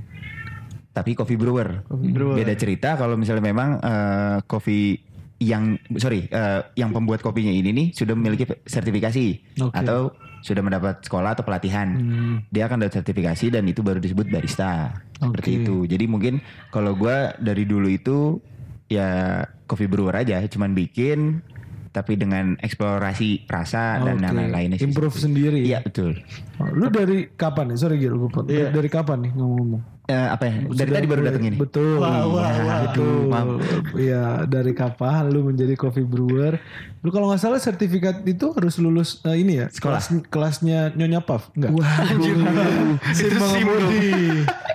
tapi 0.93 1.14
coffee 1.17 1.38
brewer. 1.38 1.85
Coffee 1.87 2.12
brewer. 2.12 2.37
Beda 2.37 2.55
cerita 2.57 2.97
kalau 2.97 3.17
misalnya 3.17 3.45
memang 3.45 3.81
eh, 3.81 4.38
coffee 4.47 5.00
yang 5.40 5.81
sorry 5.97 6.29
eh, 6.29 6.61
yang 6.76 6.93
pembuat 6.93 7.25
kopinya 7.25 7.49
ini 7.49 7.73
nih 7.73 7.87
sudah 7.97 8.12
memiliki 8.12 8.45
sertifikasi 8.69 9.26
Oke. 9.64 9.73
atau 9.73 10.12
sudah 10.40 10.61
mendapat 10.64 11.05
sekolah 11.05 11.37
atau 11.37 11.45
pelatihan. 11.45 11.88
Hmm. 11.97 12.37
Dia 12.49 12.69
akan 12.69 12.85
dapat 12.85 13.00
sertifikasi 13.00 13.52
dan 13.52 13.64
itu 13.69 13.85
baru 13.85 14.00
disebut 14.00 14.29
barista. 14.29 14.93
Seperti 15.21 15.50
Oke. 15.52 15.61
itu. 15.64 15.76
Jadi 15.85 16.05
mungkin 16.09 16.40
kalau 16.73 16.97
gua 16.97 17.37
dari 17.37 17.69
dulu 17.69 17.88
itu 17.88 18.40
ya 18.88 19.45
coffee 19.69 19.88
brewer 19.88 20.17
aja, 20.17 20.40
cuman 20.49 20.73
bikin 20.73 21.45
tapi 21.90 22.14
dengan 22.14 22.54
eksplorasi 22.62 23.50
rasa 23.50 23.99
dan 23.99 24.23
Oke. 24.23 24.25
yang 24.30 24.35
lain-lainnya. 24.38 24.78
sih. 24.78 24.87
Improve 24.87 25.16
sendiri. 25.18 25.61
Iya 25.66 25.82
betul. 25.82 26.14
Oh, 26.62 26.70
lu 26.70 26.87
dari 26.87 27.26
kapan 27.35 27.75
nih? 27.75 27.78
Sorry 27.82 27.99
Gil, 27.99 28.14
gue. 28.14 28.30
Iya. 28.47 28.70
Dari 28.70 28.87
kapan 28.87 29.26
nih 29.26 29.32
ngomong-ngomong? 29.35 29.82
Eh, 30.11 30.28
apa 30.30 30.42
ya? 30.47 30.54
Dari 30.66 30.75
Sudah 30.75 30.87
tadi 30.99 31.06
baru 31.06 31.23
datang 31.23 31.44
ini. 31.47 31.56
Betul. 31.59 32.02
Wah, 32.02 32.26
wah, 32.26 32.50
Iya, 32.50 32.62
wah. 32.62 32.78
Betul. 32.87 33.14
Maaf. 33.30 33.49
Iya, 33.94 34.25
dari 34.47 34.73
kapan 34.75 35.23
lu 35.30 35.40
menjadi 35.47 35.75
coffee 35.78 36.06
brewer? 36.06 36.59
Lu 37.02 37.11
kalau 37.14 37.30
nggak 37.30 37.42
salah 37.42 37.62
sertifikat 37.62 38.23
itu 38.26 38.50
harus 38.54 38.75
lulus 38.82 39.23
eh, 39.26 39.38
ini 39.38 39.62
ya? 39.62 39.66
Sekolah. 39.70 40.02
Kelas, 40.02 40.30
kelasnya 40.30 40.94
Nyonya 40.94 41.23
Puff? 41.23 41.54
Enggak. 41.54 41.75
Waduh. 41.75 42.99
Sim 43.18 43.35
mengemudi. 43.38 44.11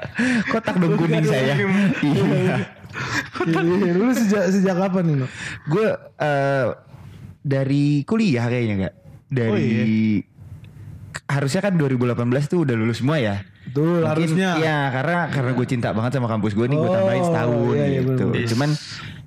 Kotak 0.51 0.75
dong 0.79 0.95
kuning 0.95 1.27
saya. 1.27 1.55
Iya. 2.00 2.55
Iya, 3.43 3.91
lu 3.91 4.12
sejak 4.15 4.43
sejak 4.55 4.75
kapan 4.79 5.03
nih? 5.03 5.15
Gue 5.67 5.88
eh, 6.24 6.65
dari 7.46 8.02
kuliah 8.02 8.50
kayaknya 8.50 8.74
enggak. 8.75 8.96
Dari 9.28 9.52
Oh, 9.52 9.58
iya. 9.58 9.86
harusnya 11.28 11.62
kan 11.62 11.74
2018 11.74 12.18
tuh 12.46 12.66
udah 12.66 12.74
lulus 12.74 13.00
semua 13.00 13.18
ya. 13.18 13.46
Betul, 13.66 14.02
Mungkin- 14.02 14.10
harusnya. 14.10 14.50
Iya, 14.58 14.78
karena 14.92 15.20
karena 15.30 15.52
gue 15.54 15.68
cinta 15.68 15.90
banget 15.90 16.12
sama 16.14 16.28
kampus 16.28 16.54
gue 16.54 16.66
nih, 16.66 16.78
gue 16.78 16.86
Oh, 16.86 16.94
tambahin 16.94 17.24
setahun 17.24 17.74
iya, 17.74 17.86
iya, 17.86 18.00
gitu. 18.00 18.10
bener-bener. 18.25 18.48
Cuman 18.48 18.70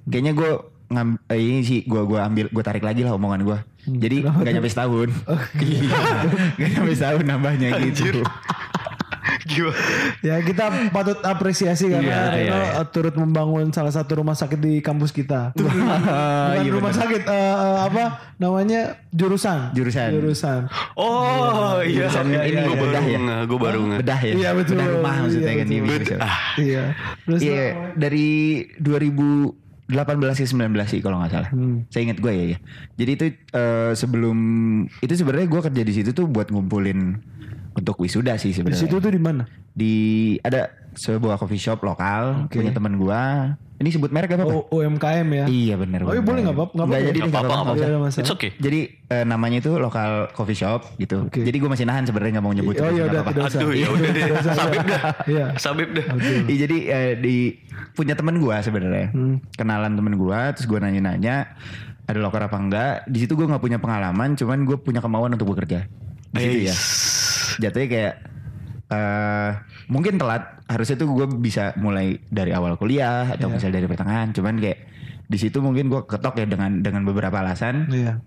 kayaknya 0.05 0.33
gue 0.33 0.51
ngam, 0.89 1.09
eh, 1.27 1.37
ini 1.39 1.61
sih 1.63 1.81
gue 1.85 2.03
gua 2.03 2.21
ambil 2.25 2.47
gue 2.49 2.63
tarik 2.63 2.81
lagi 2.81 3.03
lah 3.03 3.13
omongan 3.13 3.41
gue. 3.43 3.59
Hmm, 3.85 3.99
Jadi 3.99 4.17
nggak 4.23 4.53
nyampe 4.53 4.69
setahun. 4.69 5.09
Iya, 5.59 5.99
nggak 6.57 6.69
nyampe 6.73 6.93
setahun 6.93 7.25
nambahnya 7.25 7.69
gitu. 7.83 8.23
Gimana? 9.49 9.81
Ya 10.21 10.37
kita 10.39 10.65
patut 10.89 11.19
apresiasi 11.23 11.89
karena 11.89 12.05
Iya, 12.05 12.21
Reno 12.31 12.53
iya, 12.55 12.79
eh, 12.79 12.87
turut 12.87 13.15
membangun 13.15 13.71
salah 13.71 13.89
satu 13.89 14.21
rumah 14.21 14.33
sakit 14.33 14.57
di 14.57 14.79
kampus 14.79 15.11
kita. 15.11 15.53
Bukan 15.53 15.73
Iya, 16.59 16.71
rumah 16.71 16.91
bener. 16.91 17.01
sakit, 17.01 17.23
eh, 17.25 17.35
eh, 17.57 17.79
apa 17.83 18.03
namanya 18.37 18.81
jurusan. 19.09 19.73
Jurusan. 19.73 20.13
Jurusan. 20.13 20.61
Oh 20.95 21.81
iya. 21.81 22.07
Jurusan 22.07 22.25
ini 22.29 22.61
gue 22.61 22.69
baru 22.69 22.83
bedah 22.85 23.05
ya? 23.05 23.19
gue 23.43 23.59
baru 23.59 23.79
nggak. 23.83 23.99
Bedah 24.01 24.21
ya. 24.21 24.33
Iya, 24.35 24.51
betul. 24.53 24.75
Bedah 24.77 24.89
rumah 24.93 25.15
maksudnya 25.19 25.49
Iya, 25.49 25.59
kan 25.59 25.67
betul. 25.67 25.89
bisa. 25.97 26.17
Iya. 26.59 26.83
Terus 27.25 27.41
Iya, 27.41 27.65
dari 27.95 28.29
2018 28.79 29.57
ke 30.35 30.45
19 30.45 30.59
sih 30.87 31.01
kalau 31.01 31.17
nggak 31.19 31.33
salah. 31.33 31.51
Hmm. 31.51 31.89
Saya 31.89 32.03
ingat 32.05 32.19
gue 32.19 32.29
ya, 32.31 32.45
ya. 32.53 32.59
Jadi 32.97 33.11
itu 33.11 33.25
eh, 33.55 33.93
sebelum 33.95 34.37
itu 34.99 35.13
sebenarnya 35.15 35.47
gue 35.47 35.61
kerja 35.63 35.83
di 35.83 35.93
situ 35.95 36.11
tuh 36.13 36.27
buat 36.27 36.53
ngumpulin 36.53 37.17
untuk 37.79 37.97
wisuda 37.99 38.35
sih 38.37 38.51
di 38.51 38.57
sebenarnya. 38.59 38.81
situ 38.83 38.97
tuh 38.99 39.11
di 39.11 39.21
mana? 39.23 39.47
Di 39.73 39.95
ada 40.43 40.69
sebuah 40.93 41.39
coffee 41.39 41.63
shop 41.63 41.87
lokal 41.87 42.51
Oke. 42.51 42.59
punya 42.59 42.75
teman 42.75 42.99
gua. 42.99 43.55
Ini 43.79 43.95
sebut 43.95 44.11
merek 44.11 44.35
apa? 44.35 44.43
Pak? 44.43 44.51
Oh, 44.51 44.67
UMKM 44.75 45.29
ya. 45.31 45.45
Iya 45.47 45.79
benar. 45.79 46.03
Oh, 46.03 46.11
iya, 46.11 46.19
boleh 46.19 46.43
nggak 46.43 46.57
apa-apa? 46.59 46.73
Nggak 46.75 46.83
Nggak 46.83 46.99
apa-apa. 46.99 47.07
jadi 47.07 47.19
Nggak 47.23 47.31
nggak 47.31 47.47
apa-apa. 48.03 48.19
It's 48.19 48.33
okay. 48.35 48.51
Jadi 48.59 48.81
eh, 49.07 49.23
namanya 49.23 49.57
itu 49.63 49.71
lokal 49.79 50.11
coffee 50.35 50.59
shop 50.59 50.99
gitu. 50.99 51.31
Oke. 51.31 51.47
Jadi 51.47 51.57
gue 51.63 51.71
masih 51.71 51.87
nahan 51.87 52.03
sebenarnya 52.03 52.43
nggak 52.43 52.47
mau 52.51 52.55
nyebut. 52.59 52.75
Oh 52.75 52.91
iya 52.91 53.07
udah 53.07 53.23
apa-apa. 53.23 53.39
tidak 53.39 53.47
usah. 53.55 53.61
Aduh 53.63 53.73
ya 53.79 53.89
udah 53.95 54.11
deh. 54.11 54.23
Tidak 54.35 54.55
Sabib 54.59 54.83
dah. 54.83 55.03
Iya. 55.31 55.47
Sabib 55.63 55.89
dah. 55.95 56.07
Iya, 56.51 56.57
jadi 56.67 56.79
eh, 56.91 57.13
di 57.23 57.37
punya 57.95 58.19
teman 58.19 58.43
gua 58.43 58.59
sebenarnya. 58.59 59.15
Hmm. 59.15 59.39
Kenalan 59.55 59.95
temen 59.95 60.15
gua, 60.19 60.51
terus 60.59 60.67
gua 60.67 60.83
nanya-nanya 60.83 61.55
ada 62.03 62.19
loker 62.19 62.51
apa 62.51 62.59
enggak. 62.59 62.95
Di 63.07 63.19
situ 63.23 63.39
gua 63.39 63.47
nggak 63.47 63.63
punya 63.63 63.79
pengalaman, 63.79 64.35
cuman 64.35 64.67
gue 64.67 64.75
punya 64.75 64.99
kemauan 64.99 65.39
untuk 65.39 65.55
bekerja. 65.55 65.87
Di 66.35 66.41
situ 66.43 66.59
ya. 66.67 66.75
Jatuhnya 67.59 67.89
kayak 67.91 68.15
eh 68.89 69.51
mungkin 69.91 70.17
telat. 70.17 70.63
Harusnya 70.69 70.97
tuh 71.01 71.09
gue 71.13 71.27
bisa 71.41 71.73
mulai 71.81 72.21
dari 72.29 72.53
awal 72.53 72.77
kuliah 72.77 73.33
atau 73.33 73.49
Iya. 73.49 73.55
misalnya 73.57 73.75
dari 73.81 73.89
pertengahan. 73.89 74.29
Cuman 74.33 74.57
kayak 74.61 74.79
di 75.29 75.37
situ 75.37 75.61
mungkin 75.61 75.93
gue 75.93 76.01
ketok 76.05 76.41
ya 76.41 76.47
dengan 76.49 76.81
dengan 76.81 77.05
beberapa 77.05 77.41
alasan. 77.41 77.89
Iya. 77.89 78.21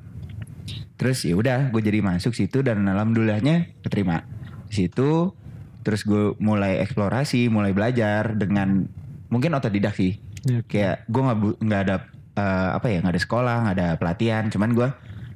Terus 0.98 1.26
ya 1.26 1.34
udah 1.34 1.74
gue 1.74 1.82
jadi 1.82 2.02
masuk 2.06 2.38
situ 2.38 2.62
dan 2.62 2.86
alhamdulillahnya 2.86 3.74
keterima 3.82 4.22
di 4.70 4.86
situ. 4.86 5.34
Terus 5.82 6.06
gue 6.06 6.38
mulai 6.38 6.78
eksplorasi, 6.86 7.50
mulai 7.50 7.74
belajar 7.74 8.38
dengan 8.38 8.86
mungkin 9.34 9.58
otodidak 9.58 9.98
sih. 9.98 10.22
Iya. 10.46 10.62
Kayak 10.70 10.96
gue 11.10 11.22
nggak 11.22 11.38
nggak 11.62 11.82
ada 11.90 11.96
eh, 12.38 12.70
apa 12.78 12.86
ya 12.90 12.98
nggak 13.02 13.14
ada 13.18 13.22
sekolah, 13.22 13.56
nggak 13.66 13.76
ada 13.82 13.88
pelatihan. 13.98 14.46
Cuman 14.54 14.78
gue 14.78 14.88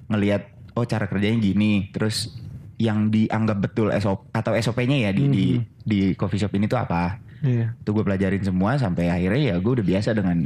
ngelihat 0.10 0.42
oh 0.78 0.86
cara 0.86 1.10
kerjanya 1.10 1.42
gini. 1.42 1.90
Terus 1.90 2.30
yang 2.78 3.08
dianggap 3.08 3.62
betul 3.62 3.88
SOP 3.94 4.28
atau 4.30 4.52
SOP-nya 4.54 5.08
ya 5.08 5.12
di, 5.12 5.24
di 5.28 5.46
di 5.82 6.00
coffee 6.14 6.38
shop 6.38 6.52
ini 6.54 6.66
tuh 6.66 6.78
apa? 6.78 7.18
Iya. 7.40 7.72
Itu 7.78 7.92
gue 7.92 8.04
pelajarin 8.04 8.42
semua 8.42 8.76
sampai 8.76 9.08
akhirnya 9.08 9.42
ya 9.52 9.56
gue 9.58 9.72
udah 9.74 9.86
biasa 9.86 10.12
dengan 10.12 10.44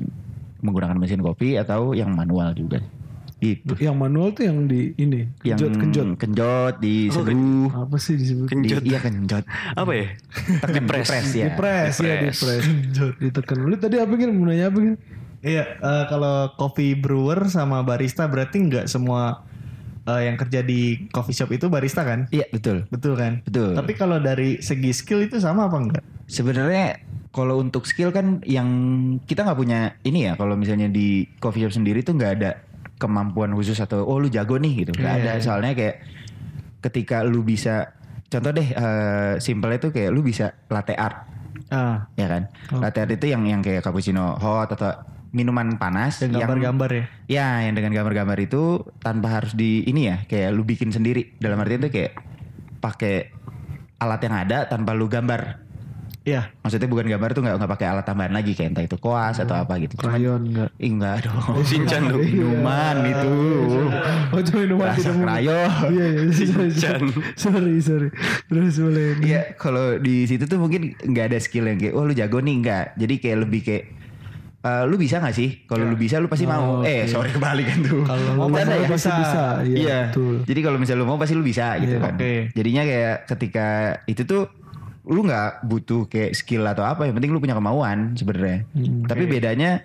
menggunakan 0.59 0.93
mesin 0.95 1.19
kopi 1.19 1.55
atau 1.55 1.91
yang 1.91 2.11
manual 2.11 2.53
juga. 2.53 2.83
Gitu 3.39 3.71
Yang 3.79 3.95
manual 3.95 4.35
tuh 4.35 4.43
yang 4.45 4.67
di 4.67 4.91
ini 4.95 5.23
yang 5.41 5.55
kenjot 5.55 5.73
kenjot. 5.79 6.07
kenjot 6.19 6.73
di 6.83 7.07
Oh, 7.07 7.23
seduh 7.23 7.71
Apa 7.71 7.95
sih 7.95 8.19
disebut? 8.19 8.45
di, 8.45 8.67
Kenjot. 8.67 8.83
iya 8.83 8.99
kenjot 8.99 9.47
Apa 9.73 9.91
ya? 9.95 10.07
tekan 10.59 10.83
Dipres. 10.83 11.07
dipres 11.07 11.29
ya 11.31 11.45
Di 11.47 11.51
press 11.55 11.95
ya 11.97 12.15
di 12.19 12.29
press. 12.29 12.63
Ditekan. 13.15 13.57
Lu 13.63 13.73
tadi 13.73 13.95
apa 13.95 14.11
gitu? 14.13 14.27
Mau 14.29 14.43
nanya 14.43 14.67
apa 14.67 14.77
gitu? 14.77 14.95
Iya, 15.39 15.63
eh, 15.71 16.03
kalau 16.11 16.51
coffee 16.53 16.93
brewer 16.93 17.47
sama 17.47 17.79
barista 17.79 18.27
berarti 18.27 18.59
nggak 18.59 18.85
semua 18.85 19.47
eh, 20.11 20.21
yang 20.25 20.35
kerja 20.35 20.59
di 20.61 20.79
coffee 21.07 21.31
shop 21.31 21.49
itu 21.49 21.67
barista 21.67 22.01
kan? 22.01 22.25
iya 22.29 22.49
betul 22.49 22.83
Betul 22.87 23.13
kan? 23.13 23.39
betul 23.41 23.73
Tapi 23.73 23.93
kalau 23.93 24.17
dari 24.17 24.57
segi 24.59 24.89
skill 24.91 25.21
itu 25.21 25.37
sama 25.37 25.65
apa 25.65 25.77
enggak? 25.77 26.03
sebenarnya 26.25 27.01
kalau 27.29 27.57
untuk 27.57 27.83
skill 27.83 28.09
kan 28.09 28.41
yang 28.43 28.65
kita 29.23 29.41
nggak 29.41 29.55
punya 29.55 29.79
ini 30.01 30.25
ya 30.25 30.33
kalau 30.33 30.53
misalnya 30.53 30.85
di 30.87 31.07
coffee 31.37 31.61
shop 31.61 31.73
sendiri 31.75 32.01
tuh 32.01 32.13
nggak 32.13 32.33
ada 32.35 32.51
kemampuan 32.97 33.49
khusus 33.51 33.77
atau 33.77 34.01
oh 34.01 34.17
lu 34.17 34.27
jago 34.27 34.55
nih 34.55 34.83
gitu 34.83 34.91
nggak 34.93 35.13
Iya, 35.15 35.21
ada 35.23 35.31
iya. 35.31 35.41
soalnya 35.41 35.71
kayak 35.71 35.95
ketika 36.79 37.21
lu 37.21 37.41
bisa 37.41 37.91
contoh 38.25 38.51
deh 38.51 38.67
eh 38.67 39.33
simpelnya 39.37 39.79
tuh 39.79 39.91
kayak 39.91 40.09
lu 40.09 40.21
bisa 40.21 40.51
latte 40.67 40.93
art 40.93 41.25
Ah, 41.69 42.09
ya 42.13 42.25
kan 42.25 42.49
Oh. 42.69 42.81
latte 42.81 42.97
art 42.99 43.11
itu 43.11 43.25
yang 43.27 43.45
yang 43.45 43.61
kayak 43.61 43.81
cappuccino 43.81 44.33
hot 44.35 44.69
atau 44.69 44.89
minuman 45.29 45.77
panas 45.77 46.17
dan 46.21 46.33
yang 46.33 46.49
gambar-gambar 46.49 46.89
ya. 46.89 47.05
Ya, 47.29 47.47
yang 47.69 47.77
dengan 47.77 47.93
gambar-gambar 47.93 48.37
itu 48.41 48.81
tanpa 48.99 49.41
harus 49.41 49.53
di 49.53 49.85
ini 49.85 50.09
ya, 50.09 50.25
kayak 50.25 50.49
lu 50.53 50.65
bikin 50.65 50.89
sendiri. 50.89 51.37
Dalam 51.37 51.61
artian 51.61 51.85
itu 51.85 51.93
kayak 51.93 52.17
pakai 52.81 53.29
alat 53.99 54.21
yang 54.25 54.35
ada 54.35 54.57
tanpa 54.65 54.95
lu 54.97 55.05
gambar. 55.05 55.69
Iya. 56.27 56.51
Maksudnya 56.61 56.85
bukan 56.91 57.07
gambar 57.09 57.29
tuh 57.31 57.41
nggak 57.41 57.55
nggak 57.57 57.71
pakai 57.79 57.87
alat 57.89 58.05
tambahan 58.05 58.33
lagi 58.35 58.51
kayak 58.53 58.75
entah 58.75 58.85
itu 58.85 58.97
koas 58.99 59.39
atau 59.39 59.55
apa 59.55 59.79
gitu. 59.81 59.97
Krayon 59.97 60.51
enggak? 60.51 60.69
Ih, 60.77 60.91
enggak 60.93 61.25
dong. 61.25 61.57
Shinchan 61.69 62.01
dong. 62.11 62.21
Minuman 62.21 62.95
itu. 63.07 63.31
Oh 64.29 64.37
Satu 64.37 64.51
minuman 64.61 64.93
rasa 64.93 64.99
tidak 64.99 65.13
mungkin. 65.15 65.25
krayo. 65.25 65.59
Iya 65.89 66.05
iya. 66.05 66.21
sorry, 66.37 66.69
Shinchan. 66.69 67.01
Sorry 67.33 67.75
sorry. 67.81 68.09
Terus 68.45 68.75
boleh. 68.77 69.07
Iya, 69.25 69.41
kalau 69.57 69.97
di 69.97 70.27
situ 70.29 70.43
tuh 70.45 70.59
mungkin 70.61 70.93
nggak 70.93 71.25
ada 71.33 71.39
skill 71.41 71.65
yang 71.65 71.79
kayak, 71.81 71.93
oh 71.97 72.03
lu 72.05 72.13
jago 72.13 72.37
nih 72.43 72.55
nggak. 72.61 72.85
Jadi 72.99 73.13
kayak 73.17 73.37
lebih 73.47 73.61
kayak, 73.65 73.83
"Eh, 74.59 74.83
lu 74.83 74.95
bisa 74.95 75.17
nggak 75.17 75.31
sih? 75.31 75.63
Kalau 75.63 75.83
lu 75.83 75.95
bisa, 75.95 76.19
lu 76.19 76.27
pasti 76.27 76.43
mau. 76.43 76.79
Oh, 76.79 76.83
Eh, 76.83 77.07
sorry 77.07 77.31
kebalik 77.31 77.63
kan 77.65 77.79
tuh. 77.79 78.03
Kalau 78.03 78.35
Mau 78.35 78.45
mau 78.45 78.59
pasti 78.59 78.75
pasti 78.85 79.09
bisa. 79.09 79.43
Iya, 79.63 79.75
Iya. 79.77 79.99
betul. 80.11 80.35
Jadi 80.43 80.59
kalau 80.59 80.77
misalnya 80.77 80.99
lu 80.99 81.07
mau 81.07 81.15
pasti 81.15 81.33
lu 81.33 81.41
bisa 81.41 81.79
gitu 81.79 81.95
Iya, 81.95 82.03
kan. 82.03 82.13
oke. 82.13 82.33
Jadinya 82.51 82.83
kayak 82.83 83.17
ketika 83.25 83.67
itu 84.05 84.21
tuh 84.23 84.43
lu 85.05 85.23
nggak 85.23 85.63
butuh 85.63 86.05
kayak 86.05 86.35
skill 86.35 86.67
atau 86.67 86.83
apa, 86.83 87.07
yang 87.07 87.15
penting 87.15 87.31
lu 87.31 87.39
punya 87.39 87.55
kemauan 87.55 88.13
sebenarnya. 88.13 88.67
Hmm, 88.69 89.07
Tapi 89.07 89.23
bedanya 89.25 89.79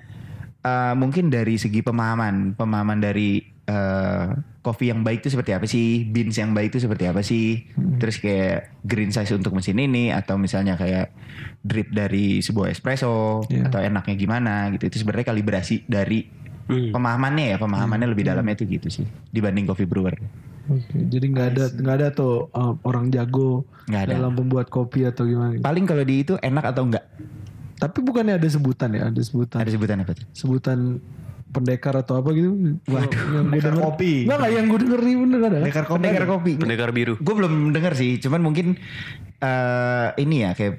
eh, 0.61 0.95
mungkin 0.95 1.29
dari 1.29 1.55
segi 1.55 1.79
pemahaman, 1.79 2.53
pemahaman 2.53 2.99
dari 2.99 3.54
eh, 3.65 4.27
kopi 4.61 4.89
yang 4.89 5.01
baik 5.01 5.21
itu 5.21 5.33
seperti 5.33 5.53
apa 5.53 5.65
sih, 5.65 6.05
beans 6.05 6.37
yang 6.37 6.53
baik 6.53 6.73
itu 6.73 6.81
seperti 6.81 7.05
apa 7.05 7.21
sih, 7.21 7.69
Hmm. 7.73 7.97
terus 7.97 8.17
kayak 8.17 8.77
green 8.81 9.09
size 9.09 9.33
untuk 9.33 9.53
mesin 9.53 9.77
ini 9.77 10.09
atau 10.09 10.37
misalnya 10.37 10.77
kayak 10.77 11.13
drip 11.61 11.89
dari 11.89 12.41
sebuah 12.41 12.69
espresso 12.69 13.45
Iya. 13.49 13.69
atau 13.69 13.81
enaknya 13.81 14.15
gimana 14.15 14.69
gitu. 14.73 14.89
Itu 14.89 15.01
sebenarnya 15.01 15.33
kalibrasi 15.33 15.85
dari 15.85 16.25
Hmm. 16.65 16.93
pemahamannya 16.93 17.53
ya, 17.53 17.57
pemahamannya 17.57 18.09
lebih 18.09 18.25
dalamnya 18.25 18.57
itu 18.57 18.65
gitu 18.71 18.89
sih 18.89 19.05
dibanding 19.29 19.65
coffee 19.65 19.85
brewer. 19.85 20.17
Oke, 20.65 20.97
jadi 20.97 21.27
nggak 21.29 21.47
ada 21.53 21.65
nggak 21.77 21.97
ada 22.01 22.09
tuh 22.09 22.49
uh, 22.49 22.73
orang 22.89 23.13
jago 23.13 23.69
Nggak 23.85 24.01
ada. 24.01 24.13
dalam 24.17 24.33
membuat 24.33 24.73
kopi 24.73 25.05
atau 25.05 25.29
gimana. 25.29 25.61
Paling 25.61 25.85
kalau 25.85 26.01
di 26.01 26.25
itu 26.25 26.41
enak 26.41 26.65
atau 26.65 26.89
enggak? 26.89 27.05
Tapi 27.77 28.01
bukannya 28.01 28.41
ada 28.41 28.49
sebutan 28.49 28.97
ya? 28.97 29.13
Ada 29.13 29.21
sebutan. 29.21 29.61
Ada 29.61 29.71
sebutan 29.77 29.97
apa 30.01 30.13
tuh? 30.17 30.25
Sebutan 30.33 30.79
pendekar 31.55 31.95
atau 31.95 32.19
apa 32.19 32.35
gitu? 32.35 32.77
Waduh, 32.91 33.23
yang 33.31 33.47
gue 33.47 33.63
denger. 33.63 33.83
kopi. 33.87 34.13
Enggak 34.27 34.37
enggak 34.43 34.53
yang 34.53 34.67
gue 34.67 34.81
denger 34.83 35.01
nih 35.01 35.15
bener 35.15 35.39
ada. 35.39 35.47
kan? 35.47 35.55
Pendekar 35.63 35.85
kopi. 35.87 36.03
Pendekar 36.03 36.27
kopi. 36.27 36.53
Pendekar 36.59 36.91
biru. 36.91 37.15
Gue 37.23 37.35
belum 37.39 37.55
denger 37.71 37.93
sih, 37.95 38.19
cuman 38.19 38.41
mungkin 38.43 38.67
eh 39.39 40.09
ini 40.19 40.37
ya 40.43 40.51
kayak 40.59 40.75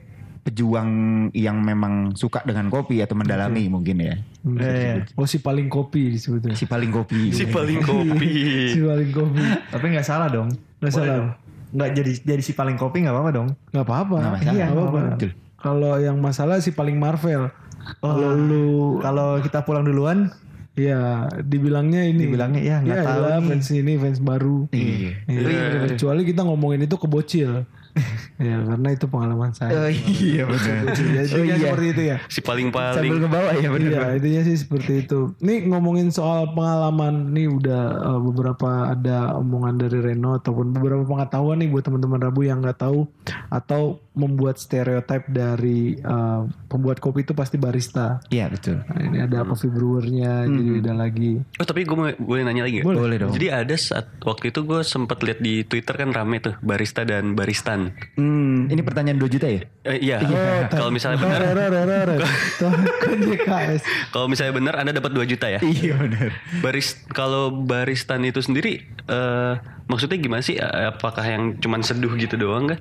pejuang 0.45 0.89
yang 1.33 1.57
memang 1.57 2.13
suka 2.13 2.45
dengan 2.45 2.69
kopi 2.69 3.01
atau 3.01 3.17
mendalami 3.17 3.65
mungkin 3.65 3.97
ya. 3.97 4.13
Hmm. 4.45 4.61
Iya, 4.61 4.73
iya. 4.77 4.93
Oh 5.17 5.25
si 5.25 5.41
paling 5.41 5.65
kopi 5.73 6.13
disebutnya. 6.13 6.53
Si 6.53 6.69
paling 6.69 6.93
kopi. 6.93 7.33
Si 7.33 7.49
paling 7.49 7.81
kopi. 7.81 8.33
si 8.77 8.79
paling 8.85 9.09
kopi. 9.09 9.41
Tapi 9.73 9.85
nggak 9.89 10.05
salah 10.05 10.29
dong. 10.29 10.53
Nggak 10.85 10.93
salah. 10.93 11.33
Nggak 11.73 11.89
jadi 11.97 12.11
jadi 12.21 12.41
si 12.45 12.53
paling 12.53 12.77
kopi 12.77 13.01
nggak 13.01 13.15
apa-apa 13.17 13.31
dong. 13.33 13.49
Nggak 13.73 13.85
apa-apa. 13.89 14.17
Iya, 14.45 14.69
nggak 14.69 14.77
apa-apa. 14.77 14.99
Betul. 15.17 15.31
Kalau 15.57 15.93
yang 15.97 16.21
masalah 16.21 16.61
si 16.61 16.69
paling 16.77 17.01
Marvel. 17.01 17.49
Kalau 18.01 18.29
lu 18.37 19.01
Kalau 19.01 19.41
kita 19.41 19.65
pulang 19.65 19.81
duluan, 19.81 20.29
ya 20.75 21.27
dibilangnya 21.41 22.03
ini. 22.03 22.27
Dibilangnya, 22.27 22.61
ya, 22.61 22.77
nggak 22.83 22.97
tahu 23.01 23.21
elah, 23.23 23.39
nih. 23.39 23.47
fans 23.49 23.67
ini 23.71 23.93
fans 23.95 24.19
baru. 24.19 24.67
Iya. 24.69 25.11
Iya, 25.25 25.95
Kecuali 25.95 26.21
kita 26.23 26.43
ngomongin 26.43 26.83
itu 26.83 26.95
ke 26.99 27.07
bocil. 27.07 27.63
ya 28.43 28.59
karena 28.59 28.91
itu 28.91 29.07
pengalaman 29.07 29.51
Oh 29.51 29.55
saya. 29.55 29.87
iya 29.87 30.43
benar. 30.43 30.83
Ya, 30.99 31.23
Oh 31.23 31.39
intinya 31.39 31.55
iya. 31.55 31.63
seperti 31.63 31.85
itu 31.95 32.01
ya. 32.11 32.17
Si 32.27 32.39
paling 32.43 32.67
Sambil 32.67 32.91
paling. 32.91 33.11
ke 33.23 33.29
bawah 33.31 33.53
ya 33.55 33.69
benar. 33.71 33.87
Iya, 33.87 34.19
intinya 34.19 34.41
sih 34.43 34.55
seperti 34.59 34.91
itu. 35.07 35.19
Nih 35.39 35.63
ngomongin 35.63 36.11
soal 36.11 36.51
pengalaman, 36.51 37.31
nih 37.31 37.47
udah 37.47 37.83
uh, 38.03 38.19
beberapa 38.19 38.91
ada 38.91 39.39
omongan 39.39 39.79
dari 39.79 40.03
Reno 40.03 40.35
ataupun 40.35 40.75
beberapa 40.75 41.07
pengetahuan 41.07 41.63
nih 41.63 41.71
buat 41.71 41.87
teman-teman 41.87 42.19
Rabu 42.19 42.43
yang 42.43 42.59
nggak 42.59 42.83
tahu 42.83 43.07
atau 43.47 44.03
membuat 44.15 44.57
stereotip 44.57 45.27
dari 45.27 45.99
uh, 45.99 46.47
pembuat 46.71 47.03
kopi 47.03 47.27
itu 47.27 47.35
pasti 47.35 47.59
barista. 47.59 48.23
Iya 48.31 48.47
betul. 48.47 48.81
Nah, 48.87 49.01
ini 49.03 49.17
ada 49.21 49.43
coffee 49.43 49.69
brewernya, 49.69 50.47
jadi 50.47 50.71
beda 50.79 50.93
lagi. 50.95 51.43
Oh 51.59 51.67
tapi 51.67 51.83
gue 51.83 51.95
boleh 52.15 52.41
nanya 52.47 52.63
lagi 52.65 52.81
gak? 52.81 52.87
Boleh. 52.87 52.99
Boleh 53.05 53.17
dong. 53.21 53.31
Jadi 53.35 53.47
ada 53.51 53.75
saat 53.75 54.07
waktu 54.23 54.55
itu 54.55 54.63
gue 54.63 54.81
sempat 54.87 55.19
lihat 55.21 55.39
di 55.43 55.67
Twitter 55.67 55.93
kan 55.99 56.15
rame 56.15 56.39
tuh 56.39 56.55
barista 56.63 57.03
dan 57.03 57.35
baristan. 57.35 57.91
Hmm, 58.15 58.71
ini 58.71 58.81
pertanyaan 58.81 59.19
2 59.19 59.27
juta 59.29 59.47
ya? 59.51 59.61
Eh, 59.85 59.99
iya. 60.01 60.17
kalau 60.71 60.89
misalnya 60.89 61.21
benar, 61.21 61.39
kalau 64.15 64.27
misalnya 64.31 64.53
benar 64.55 64.73
Anda 64.81 64.91
dapat 64.95 65.11
2 65.13 65.31
juta 65.31 65.47
ya. 65.51 65.59
Iya 65.61 65.99
benar. 65.99 66.31
Baris 66.63 66.95
kalau 67.11 67.51
baristan 67.51 68.23
itu 68.23 68.39
sendiri 68.39 68.87
eh 69.05 69.53
maksudnya 69.85 70.17
gimana 70.17 70.41
sih? 70.41 70.57
Eh, 70.57 70.87
Apakah 70.89 71.25
yang 71.25 71.43
cuman 71.61 71.85
seduh 71.85 72.13
gitu 72.17 72.39
doang 72.39 72.73
kan? 72.73 72.79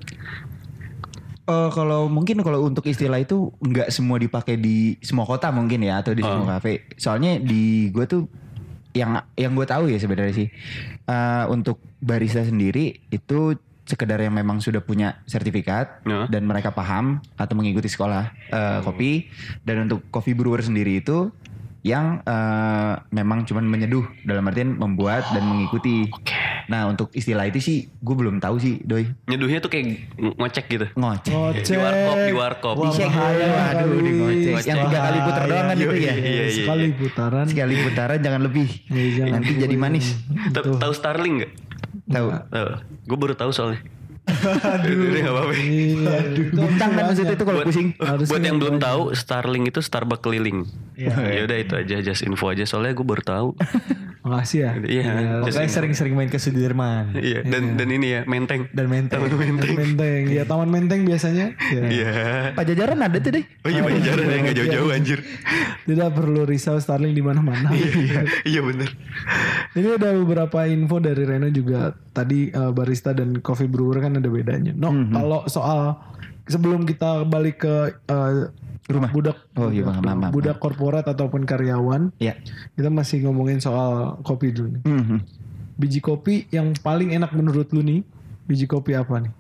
Oh, 1.45 1.69
kalau 1.69 2.09
mungkin 2.09 2.41
kalau 2.41 2.65
untuk 2.65 2.89
istilah 2.89 3.21
itu 3.21 3.53
nggak 3.61 3.93
semua 3.93 4.17
dipakai 4.17 4.57
di 4.57 4.97
semua 5.05 5.29
kota 5.29 5.53
mungkin 5.53 5.85
ya 5.85 6.01
atau 6.01 6.17
di 6.17 6.25
semua 6.25 6.57
kafe. 6.57 6.89
Soalnya 6.97 7.37
di 7.37 7.93
gue 7.93 8.05
tuh 8.05 8.25
yang 8.95 9.21
yang 9.35 9.53
gue 9.53 9.67
tahu 9.67 9.91
ya 9.91 9.99
sebenarnya 9.99 10.33
sih 10.33 10.49
eh, 11.05 11.45
untuk 11.51 11.83
barista 12.01 12.41
sendiri 12.41 13.05
itu 13.11 13.59
sekedar 13.85 14.17
yang 14.17 14.33
memang 14.33 14.65
sudah 14.65 14.81
punya 14.81 15.21
sertifikat 15.29 16.01
Ya. 16.09 16.25
dan 16.31 16.49
mereka 16.49 16.73
paham 16.73 17.21
atau 17.37 17.53
mengikuti 17.53 17.91
sekolah 17.91 18.33
eh, 18.49 18.81
kopi 18.81 19.29
dan 19.61 19.85
untuk 19.85 20.01
coffee 20.09 20.33
brewer 20.33 20.65
sendiri 20.65 21.05
itu 21.05 21.29
yang 21.85 22.19
eh, 22.21 22.93
memang 23.11 23.45
cuman 23.45 23.63
menyeduh 23.63 24.03
dalam 24.25 24.41
artian 24.43 24.75
membuat 24.75 25.29
dan 25.31 25.45
mengikuti. 25.45 26.09
Nah 26.65 26.89
untuk 26.89 27.13
istilah 27.13 27.45
itu 27.45 27.61
sih 27.61 27.77
gue 27.95 28.15
belum 28.15 28.41
tahu 28.41 28.57
sih 28.57 28.81
doi 28.81 29.05
Nyeduhnya 29.29 29.61
tuh 29.61 29.69
kayak 29.69 29.85
ng- 30.17 30.33
ngocek 30.35 30.65
gitu. 30.67 30.87
ngoceh. 30.91 31.33
Di 31.61 31.77
warkop, 31.77 32.17
di 32.19 32.33
warkop. 32.33 32.75
Wah, 32.75 32.89
Di 32.89 32.97
shake 32.97 33.13
kali. 33.13 33.45
di 34.01 34.13
ngoceh. 34.17 34.53
Yang 34.65 34.79
tiga 34.83 34.99
kali 35.03 35.19
putar 35.21 35.43
doang 35.45 35.67
kan 35.67 35.77
itu 35.77 35.87
ya. 35.95 36.01
Iya, 36.01 36.13
iya, 36.17 36.43
iya. 36.43 36.45
Sekali 36.57 36.85
putaran. 36.91 37.45
Sekali 37.47 37.75
putaran 37.79 38.19
jangan 38.19 38.41
lebih. 38.43 38.69
Ya, 38.89 39.03
jangan 39.15 39.33
Nanti 39.39 39.53
jadi 39.55 39.77
manis. 39.77 40.07
Ta- 40.51 40.65
Tahu 40.65 40.93
Starling 40.93 41.35
gak? 41.39 41.53
Tahu. 42.07 42.29
gue 43.05 43.19
baru 43.21 43.35
tahu 43.35 43.53
soalnya. 43.53 43.85
Aduh. 44.25 45.21
Gak 45.21 45.33
apa-apa. 45.33 45.53
Iya, 45.57 46.19
Bintang 46.49 46.91
kan 46.97 47.05
maksudnya 47.13 47.35
itu 47.37 47.45
kalau 47.45 47.61
buat, 47.61 47.69
pusing. 47.69 47.89
Harusnya 48.01 48.31
buat 48.33 48.43
yang 48.43 48.57
belum 48.57 48.77
tahu 48.81 49.03
Starling 49.13 49.65
itu 49.69 49.81
Starbucks 49.85 50.23
keliling. 50.25 50.65
Iya. 50.97 51.13
ya 51.37 51.41
udah 51.45 51.59
itu 51.61 51.75
aja 51.77 51.97
just 52.01 52.23
info 52.25 52.49
aja 52.49 52.65
soalnya 52.65 52.97
gue 52.97 53.07
baru 53.07 53.23
tahu. 53.25 53.49
Makasih 54.25 54.59
ya. 54.65 54.71
Iya. 54.81 55.13
just 55.45 55.61
Makanya 55.61 55.73
sering-sering 55.77 56.15
main 56.17 56.33
ke 56.33 56.41
Sudirman 56.41 57.13
Iya 57.13 57.45
dan 57.45 57.77
dan 57.77 57.89
ini 57.93 58.17
ya 58.17 58.21
menteng. 58.25 58.73
dan 58.73 58.89
menteng. 58.89 59.21
Taman 59.21 59.77
Menteng. 59.77 60.23
Ya 60.33 60.49
Taman 60.49 60.69
Menteng 60.73 61.05
biasanya. 61.05 61.53
Ya. 61.69 61.83
Iya. 61.85 62.13
Pajajaran 62.57 62.97
ada 63.05 63.19
tuh 63.21 63.37
deh. 63.37 63.45
Oh 63.65 63.69
iya 63.69 63.85
banyak 63.85 64.01
jalan 64.01 64.25
ya 64.25 64.37
nggak 64.41 64.57
jauh-jauh 64.57 64.91
anjir. 64.97 65.21
Tidak 65.85 66.09
perlu 66.17 66.49
risau 66.49 66.81
Starling 66.81 67.13
di 67.13 67.21
mana-mana. 67.21 67.69
Iya 67.77 68.25
iya 68.49 68.61
bener. 68.65 68.89
Ini 69.77 70.01
ada 70.01 70.17
beberapa 70.17 70.65
info 70.65 70.97
dari 71.05 71.29
Reno 71.29 71.53
juga 71.53 71.93
tadi 72.15 72.49
uh, 72.49 72.71
barista 72.71 73.11
dan 73.11 73.37
coffee 73.37 73.67
brewer 73.67 73.99
kan 73.99 74.15
ada 74.15 74.27
bedanya. 74.27 74.71
No, 74.73 74.89
Mhm. 74.89 75.11
kalau 75.11 75.41
soal 75.47 75.99
sebelum 76.45 76.85
kita 76.85 77.25
balik 77.25 77.61
ke 77.61 77.75
uh, 78.07 78.49
Rumah. 78.85 79.11
budak 79.11 79.37
Oh 79.55 79.69
iya 79.69 79.81
maaf 79.83 79.99
maaf. 79.99 80.17
maaf. 80.19 80.31
budak 80.31 80.57
korporat 80.59 81.05
ataupun 81.05 81.43
karyawan, 81.43 82.13
Ya. 82.17 82.37
kita 82.73 82.87
masih 82.87 83.25
ngomongin 83.25 83.59
soal 83.59 84.21
kopi 84.21 84.49
dulu 84.49 84.77
nih. 84.77 84.83
Mhm. 84.85 85.19
Biji 85.75 85.99
kopi 85.99 86.47
yang 86.49 86.71
paling 86.79 87.11
enak 87.11 87.33
menurut 87.33 87.67
lu 87.69 87.81
nih, 87.81 88.07
biji 88.45 88.65
kopi 88.65 88.93
apa 88.93 89.19
nih? 89.19 89.33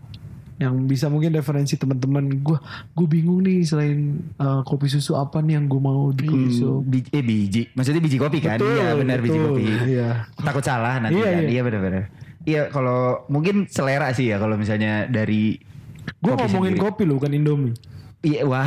Yang 0.56 0.74
bisa 0.88 1.06
mungkin 1.08 1.30
referensi 1.30 1.74
teman-teman 1.74 2.40
gue, 2.40 2.58
gue 2.90 3.06
bingung 3.06 3.42
nih 3.42 3.62
selain 3.62 4.18
uh, 4.36 4.62
kopi 4.62 4.86
susu 4.86 5.12
apa 5.12 5.38
nih 5.38 5.58
yang 5.58 5.66
gue 5.66 5.78
mau 5.78 6.08
di 6.08 6.24
kopi 6.24 6.46
susu. 6.48 6.80
Biji, 6.80 7.08
eh 7.10 7.20
biji. 7.20 7.62
Maksudnya 7.70 8.00
biji 8.00 8.16
kopi 8.16 8.38
kan? 8.38 8.56
Iya 8.56 8.94
benar 8.94 9.18
biji 9.20 9.34
kopi. 9.36 9.64
Iya. 9.92 10.24
Takut 10.36 10.62
salah 10.62 10.98
nanti 10.98 11.14
Iya, 11.16 11.26
kan. 11.28 11.42
iya. 11.42 11.50
Iya 11.50 11.60
benar-benar. 11.60 12.02
Iya 12.44 12.68
kalau 12.68 13.24
mungkin 13.26 13.64
selera 13.66 14.08
sih 14.10 14.28
ya 14.28 14.36
kalau 14.36 14.54
misalnya 14.54 15.04
dari 15.06 15.56
Gue 16.20 16.32
ngomongin 16.32 16.76
sendiri. 16.76 16.84
kopi 16.84 17.02
loh, 17.02 17.16
bukan 17.16 17.32
Indomie. 17.32 17.72
Iya 18.20 18.44
wah 18.44 18.64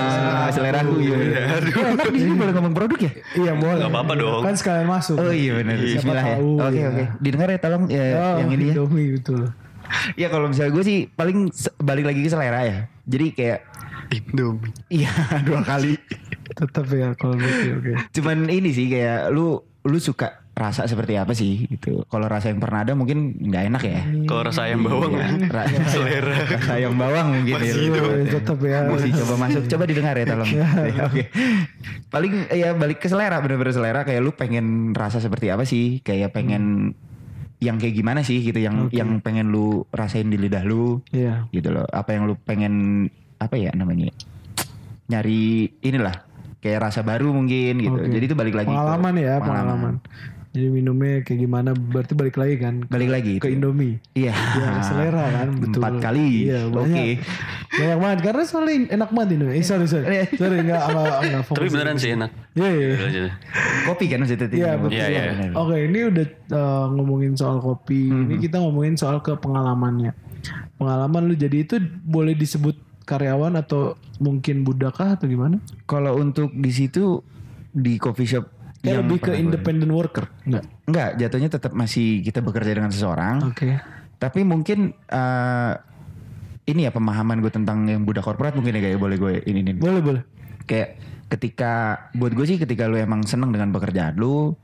selera 0.54 0.82
aku 0.82 0.98
iya. 0.98 1.14
Eh, 1.14 1.62
enak 1.66 2.10
di 2.10 2.20
sini 2.20 2.34
boleh 2.34 2.52
ngomong 2.52 2.70
produk 2.72 2.98
ya? 3.00 3.12
Iya 3.36 3.52
boleh. 3.54 3.78
Nggak 3.80 3.90
apa-apa 3.92 4.12
dong. 4.14 4.42
Kan 4.42 4.54
sekalian 4.54 4.86
masuk. 4.86 5.16
Oh 5.16 5.30
iya 5.30 5.52
benar. 5.56 5.74
Siapa 5.76 5.94
Bismillah 5.96 6.22
ya. 6.24 6.36
tahu, 6.36 6.50
Oke 6.56 6.74
ya. 6.76 6.86
oke. 6.86 7.04
Didengar 7.18 7.48
ya 7.48 7.58
tolong 7.58 7.84
ya, 7.86 8.04
Oh, 8.16 8.34
yang 8.38 8.50
ini 8.50 8.64
ya. 8.64 8.72
Indomie 8.72 9.08
betul. 9.14 9.42
Iya 10.14 10.28
kalau 10.28 10.46
misalnya 10.46 10.70
gue 10.70 10.84
sih 10.84 10.98
paling 11.08 11.38
balik 11.78 12.04
lagi 12.06 12.20
ke 12.20 12.30
selera 12.30 12.60
ya. 12.62 12.78
Jadi 13.04 13.26
kayak 13.32 13.58
Indomie. 14.12 14.70
iya 14.88 15.10
dua 15.46 15.62
kali. 15.62 15.98
Tetap 16.50 16.86
ya 16.88 17.14
kalau 17.14 17.34
gitu 17.34 17.66
oke. 17.76 17.92
Cuman 18.12 18.46
ini 18.46 18.70
sih 18.70 18.86
kayak 18.86 19.30
lu 19.30 19.58
lu 19.80 19.98
suka 19.98 20.38
rasa 20.60 20.84
seperti 20.84 21.16
apa 21.16 21.32
sih 21.32 21.64
gitu. 21.66 22.04
Kalau 22.04 22.28
rasa 22.28 22.52
yang 22.52 22.60
pernah 22.60 22.84
ada 22.84 22.92
mungkin 22.92 23.32
nggak 23.40 23.64
enak 23.72 23.82
ya. 23.82 24.00
Kalau 24.28 24.42
rasa 24.44 24.68
ayam 24.68 24.84
bawang 24.84 25.16
Iya, 25.16 25.48
ra- 25.48 25.72
selera. 25.88 26.36
rasa 26.44 26.72
ayam 26.76 26.92
bawang 26.94 27.26
mungkin 27.32 27.54
ya. 27.56 27.64
Masih 27.64 27.82
itu. 27.88 27.96
Oh, 27.98 28.12
tetap 28.28 28.58
ya. 28.60 28.78
Mesti 28.84 29.08
coba 29.16 29.34
masuk, 29.40 29.62
coba 29.66 29.82
didengar 29.88 30.14
ya 30.14 30.26
tolong. 30.28 30.50
Ya, 30.90 31.02
Oke. 31.08 31.32
Paling 32.06 32.32
ya 32.52 32.76
balik 32.76 33.00
ke 33.00 33.08
selera, 33.08 33.40
bener-bener 33.40 33.72
selera 33.72 34.04
kayak 34.04 34.20
lu 34.20 34.30
pengen 34.30 34.92
rasa 34.92 35.16
seperti 35.16 35.48
apa 35.48 35.64
sih? 35.64 36.04
Kayak 36.04 36.30
pengen 36.30 36.92
yang 37.56 37.76
kayak 37.76 37.92
gimana 37.94 38.20
sih 38.20 38.40
gitu 38.40 38.56
yang 38.56 38.88
Oke. 38.88 38.96
yang 38.96 39.20
pengen 39.20 39.48
lu 39.48 39.88
rasain 39.90 40.28
di 40.28 40.36
lidah 40.36 40.60
lu 40.62 41.00
Iya. 41.08 41.48
gitu 41.50 41.72
loh. 41.72 41.88
Apa 41.88 42.12
yang 42.12 42.24
lu 42.24 42.36
pengen 42.36 43.08
apa 43.36 43.56
ya 43.56 43.72
namanya? 43.72 44.12
Nyari 45.08 45.40
inilah 45.80 46.28
kayak 46.60 46.80
rasa 46.82 47.00
baru 47.00 47.32
mungkin 47.32 47.80
gitu. 47.80 47.96
Oke. 47.96 48.08
Jadi 48.10 48.24
itu 48.26 48.36
balik 48.36 48.54
lagi 48.54 48.68
ke 48.68 48.72
Pengalaman 48.72 49.14
ya, 49.16 49.34
pengalaman. 49.40 49.94
Jadi 50.50 50.66
minumnya 50.66 51.22
kayak 51.22 51.40
gimana? 51.40 51.70
Berarti 51.72 52.12
balik 52.12 52.34
lagi 52.34 52.58
kan? 52.58 52.82
ke- 52.82 52.90
Balik 52.90 53.06
lagi 53.08 53.32
ke 53.36 53.46
itu. 53.46 53.54
Indomie. 53.54 54.02
Iya. 54.12 54.34
Ya 54.34 54.82
selera 54.82 55.24
kan 55.30 55.48
betul. 55.54 55.78
Empat 55.78 55.94
kali. 56.00 56.26
Iya 56.44 56.66
Oke. 56.66 56.74
banyak. 56.74 57.06
Banyak 57.70 57.96
banget 57.96 58.18
karena 58.20 58.42
soalnya 58.42 58.74
enak 58.90 59.10
banget 59.10 59.28
Indomie. 59.32 59.54
Eh 59.54 59.62
sorry 59.62 59.86
sorry. 59.86 60.26
sorry 60.32 60.56
enggak 60.60 60.82
enggak 60.84 61.16
enggak 61.22 61.42
fokus. 61.46 61.56
Tapi 61.56 61.68
beneran 61.70 61.96
sih 61.96 62.10
enak. 62.12 62.30
Iya 62.52 62.68
iya. 62.68 63.30
Kopi 63.86 64.04
kan 64.06 64.18
maksudnya 64.18 64.42
tadi. 64.42 64.54
Iya 64.58 64.70
betul. 64.76 64.90
Iya, 64.92 65.06
iya. 65.06 65.22
benar. 65.30 65.50
Oke 65.56 65.76
ini 65.80 65.98
udah 66.04 66.26
uh, 66.50 66.84
ngomongin 66.90 67.32
soal 67.34 67.56
kopi. 67.58 68.02
Hmm. 68.06 68.26
Ini 68.26 68.34
kita 68.40 68.56
ngomongin 68.58 68.94
soal 68.94 69.22
ke 69.22 69.32
pengalamannya. 69.34 70.12
Pengalaman 70.76 71.22
lu 71.24 71.34
jadi 71.34 71.62
itu 71.62 71.76
boleh 72.02 72.34
disebut 72.34 72.74
karyawan 73.04 73.54
atau 73.54 73.94
mungkin 74.18 74.62
budak 74.62 74.96
kah 74.96 75.14
atau 75.14 75.26
gimana? 75.26 75.62
Kalau 75.84 76.16
untuk 76.16 76.50
di 76.50 76.70
situ 76.70 77.22
di 77.70 77.94
coffee 77.96 78.26
shop 78.26 78.50
Kayak 78.80 78.92
yang 78.96 79.04
lebih 79.04 79.18
ke 79.20 79.32
independent 79.36 79.92
worker, 79.92 80.24
enggak? 80.48 80.64
Enggak, 80.88 81.10
jatuhnya 81.20 81.50
tetap 81.52 81.72
masih 81.76 82.24
kita 82.24 82.40
bekerja 82.40 82.72
dengan 82.72 82.88
seseorang. 82.88 83.52
Oke. 83.52 83.76
Tapi 84.16 84.40
mungkin 84.40 84.96
eh, 84.96 85.72
ini 86.64 86.88
ya 86.88 86.90
pemahaman 86.92 87.44
gue 87.44 87.52
tentang 87.52 87.84
yang 87.84 88.08
budak 88.08 88.24
korporat 88.24 88.56
mungkin 88.56 88.76
ya 88.78 88.80
kayak 88.80 88.96
boleh 88.96 89.16
gue 89.20 89.32
ini 89.44 89.60
ini. 89.60 89.72
Boleh 89.76 90.00
boleh. 90.00 90.22
Kayak 90.64 90.96
ketika 91.28 91.72
buat 92.16 92.32
gue 92.32 92.46
sih 92.48 92.56
ketika 92.56 92.88
lu 92.88 92.96
emang 92.96 93.22
seneng 93.22 93.54
dengan 93.54 93.70
pekerjaan 93.70 94.18
lu 94.18 94.56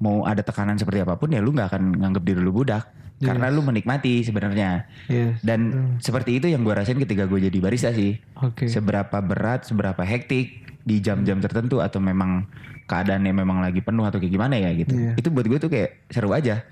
mau 0.00 0.24
ada 0.24 0.40
tekanan 0.40 0.80
seperti 0.80 1.04
apa 1.04 1.20
pun 1.20 1.30
ya 1.30 1.38
lu 1.44 1.52
nggak 1.52 1.68
akan 1.68 2.00
nganggap 2.00 2.22
diri 2.24 2.40
lu 2.40 2.50
budak 2.50 2.90
karena 3.22 3.46
lu 3.54 3.62
menikmati 3.62 4.26
sebenarnya. 4.26 4.90
Iya. 5.06 5.38
Dan 5.40 5.60
seperti 6.02 6.42
itu 6.42 6.50
yang 6.50 6.66
gue 6.66 6.74
rasain 6.74 6.98
ketika 6.98 7.30
gue 7.30 7.38
jadi 7.46 7.58
barista 7.62 7.94
sih. 7.94 8.18
Oke. 8.42 8.66
Seberapa 8.66 9.22
berat, 9.22 9.62
seberapa 9.62 10.02
hektik 10.02 10.71
di 10.82 10.98
jam-jam 10.98 11.38
tertentu 11.38 11.78
atau 11.78 12.02
memang 12.02 12.46
keadaannya 12.86 13.32
memang 13.32 13.62
lagi 13.62 13.80
penuh 13.80 14.04
atau 14.04 14.18
kayak 14.18 14.32
gimana 14.34 14.58
ya 14.58 14.70
gitu. 14.74 14.92
Iya. 14.94 15.12
Itu 15.16 15.30
buat 15.30 15.46
gue 15.46 15.58
tuh 15.58 15.70
kayak 15.70 16.10
seru 16.10 16.34
aja. 16.34 16.66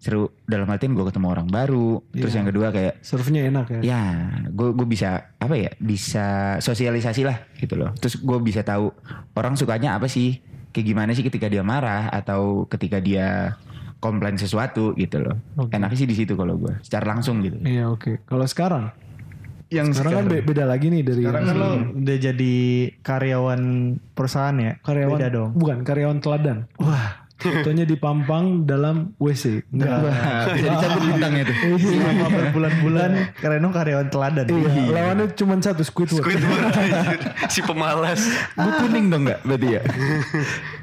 Seru 0.00 0.32
dalam 0.48 0.64
artian 0.64 0.96
gue 0.96 1.04
ketemu 1.04 1.28
orang 1.28 1.48
baru. 1.52 2.00
Terus 2.10 2.32
Iya. 2.32 2.38
yang 2.40 2.46
kedua 2.48 2.66
kayak 2.72 2.94
Serve-nya 3.04 3.42
enak 3.52 3.66
ya. 3.78 3.80
ya 3.84 4.02
gue 4.48 4.68
gue 4.72 4.86
bisa 4.88 5.28
apa 5.36 5.54
ya 5.60 5.70
bisa 5.76 6.56
sosialisasi 6.58 7.22
lah 7.28 7.36
gitu 7.60 7.76
loh. 7.76 7.92
Terus 8.00 8.16
gue 8.16 8.38
bisa 8.40 8.64
tahu 8.64 8.88
orang 9.36 9.60
sukanya 9.60 10.00
apa 10.00 10.08
sih, 10.08 10.40
kayak 10.72 10.86
gimana 10.88 11.10
sih 11.12 11.20
ketika 11.20 11.52
dia 11.52 11.60
marah 11.60 12.08
atau 12.08 12.64
ketika 12.64 12.96
dia 12.96 13.60
komplain 14.00 14.40
sesuatu 14.40 14.96
gitu 14.96 15.20
loh. 15.20 15.36
Oke. 15.60 15.76
Enaknya 15.76 15.96
sih 16.00 16.08
di 16.08 16.16
situ 16.16 16.32
kalau 16.32 16.56
gue 16.56 16.72
secara 16.80 17.12
langsung 17.12 17.44
gitu. 17.44 17.60
Iya 17.60 17.92
oke. 17.92 18.24
Kalau 18.24 18.48
sekarang? 18.48 18.88
Yang 19.70 19.86
Sekarang 19.94 20.14
kan 20.16 20.24
be- 20.26 20.42
beda 20.42 20.64
lagi 20.64 20.86
nih 20.86 21.02
dari 21.02 21.22
Sekarang 21.22 21.44
kan 21.44 21.54
lo 21.54 21.68
udah 21.96 22.16
jadi 22.18 22.54
karyawan 23.00 23.60
perusahaan 24.12 24.56
ya? 24.56 24.72
karyawan 24.80 25.14
Beda 25.14 25.28
dong. 25.30 25.50
bukan 25.54 25.78
karyawan 25.80 26.18
teladan. 26.18 26.58
Wah, 26.76 27.19
fotonya 27.40 27.84
dipampang 27.88 28.68
dalam 28.68 29.16
WC. 29.16 29.64
Enggak. 29.72 30.12
Bisa 30.54 30.68
dicabut 30.76 31.02
bintangnya 31.08 31.42
tuh. 31.48 31.56
Selama 31.80 32.26
berbulan-bulan 32.28 33.10
Kareno 33.40 33.68
karyawan 33.72 34.08
teladan. 34.12 34.44
Iya, 34.46 34.70
lawannya 34.92 35.26
cuma 35.34 35.56
satu 35.58 35.82
Squidward. 35.82 36.20
Squidward 36.22 36.64
si 37.52 37.60
pemalas. 37.64 38.20
Gue 38.54 38.72
kuning 38.84 39.08
dong 39.08 39.24
nggak 39.24 39.40
berarti 39.42 39.68
ya? 39.80 39.82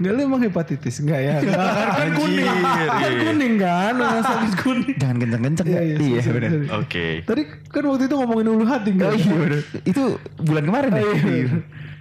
Enggak 0.01 0.11
lu 0.11 0.19
emang 0.25 0.41
hepatitis 0.41 0.95
enggak 0.99 1.19
ya? 1.21 1.35
Enggak 1.39 1.57
kan, 1.61 1.87
kan 1.93 2.09
kuning. 2.17 2.45
Kan 2.47 3.11
iya. 3.13 3.19
kuning 3.23 3.53
kan, 3.61 3.93
orang 3.97 4.23
sakit 4.25 4.53
kuning. 4.61 4.95
Jangan 4.97 5.15
kenceng-kenceng 5.21 5.65
Iya, 5.67 5.81
ya. 5.81 5.95
iya, 5.97 6.19
Iya 6.19 6.31
benar. 6.33 6.51
Oke. 6.81 7.07
Tadi 7.23 7.41
kan 7.69 7.83
waktu 7.85 8.03
itu 8.09 8.15
ngomongin 8.17 8.47
ulu 8.49 8.65
hati 8.65 8.89
enggak? 8.93 9.09
Oh 9.13 9.17
iya 9.17 9.35
benar. 9.37 9.61
Itu 9.85 10.03
bulan 10.41 10.63
kemarin 10.65 10.89
ya? 10.91 11.03
Iya. 11.05 11.45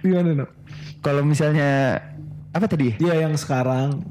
Gimana, 0.01 0.29
no? 0.33 0.45
Kalau 1.01 1.21
misalnya 1.23 2.01
apa 2.51 2.65
tadi? 2.65 2.97
Iya 2.97 3.27
yang 3.27 3.37
sekarang 3.37 4.01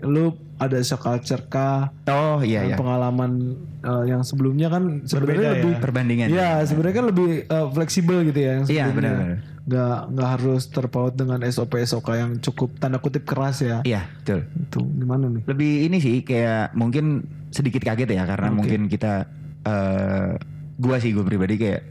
lu 0.00 0.30
ada 0.56 0.80
shock 0.80 1.04
culture 1.04 1.44
kah? 1.46 1.92
Oh 2.08 2.40
iya 2.40 2.64
iya. 2.64 2.76
pengalaman 2.76 3.54
eh, 3.80 4.04
yang 4.08 4.24
sebelumnya 4.24 4.72
kan 4.72 5.04
sebenarnya 5.04 5.36
Berbeda 5.36 5.54
lebih 5.54 5.72
ya. 5.72 5.80
Perbandingan. 5.80 6.26
Iya, 6.32 6.50
sebenarnya 6.64 6.96
kan 6.96 7.06
lebih 7.12 7.28
eh, 7.44 7.66
fleksibel 7.70 8.18
gitu 8.24 8.38
ya 8.40 8.50
yang 8.56 8.64
Iya, 8.66 8.84
benar-benar. 8.90 9.38
Nggak 9.66 9.98
nggak 10.14 10.28
harus 10.38 10.62
terpaut 10.70 11.12
dengan 11.12 11.42
SOP 11.44 11.76
SOK 11.76 12.08
yang 12.14 12.30
cukup 12.38 12.78
tanda 12.78 12.96
kutip 12.96 13.26
keras 13.26 13.60
ya. 13.60 13.82
Iya 13.82 14.06
betul. 14.22 14.46
Itu 14.56 14.80
gimana 14.86 15.26
nih? 15.28 15.42
Lebih 15.44 15.72
ini 15.86 15.96
sih 15.98 16.16
kayak 16.22 16.72
mungkin 16.72 17.26
sedikit 17.50 17.82
kaget 17.82 18.14
ya 18.14 18.24
karena 18.24 18.48
Oke. 18.48 18.56
mungkin 18.56 18.80
kita 18.86 19.26
eh 19.66 20.38
gua 20.76 20.96
sih 21.00 21.10
gue 21.10 21.24
pribadi 21.24 21.56
kayak 21.56 21.82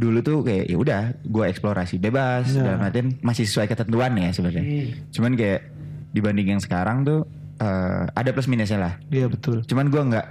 dulu 0.00 0.24
tuh 0.24 0.40
kayak 0.40 0.64
ya 0.64 0.76
udah 0.80 1.00
gua 1.28 1.52
eksplorasi 1.52 2.00
bebas 2.00 2.56
Ya. 2.56 2.64
dalam 2.64 2.80
artian 2.80 3.12
masih 3.20 3.44
sesuai 3.44 3.68
ketentuan 3.68 4.16
ya 4.16 4.32
sebenarnya. 4.32 4.64
Cuman 5.12 5.36
kayak 5.36 5.69
dibanding 6.10 6.48
yang 6.48 6.58
sekarang 6.58 7.02
tuh 7.02 7.24
eh, 7.56 8.04
ada 8.08 8.30
plus 8.30 8.46
minusnya 8.46 8.78
lah. 8.78 8.94
Iya 9.06 9.26
betul. 9.26 9.62
Cuman 9.62 9.88
gua 9.88 10.02
nggak 10.06 10.26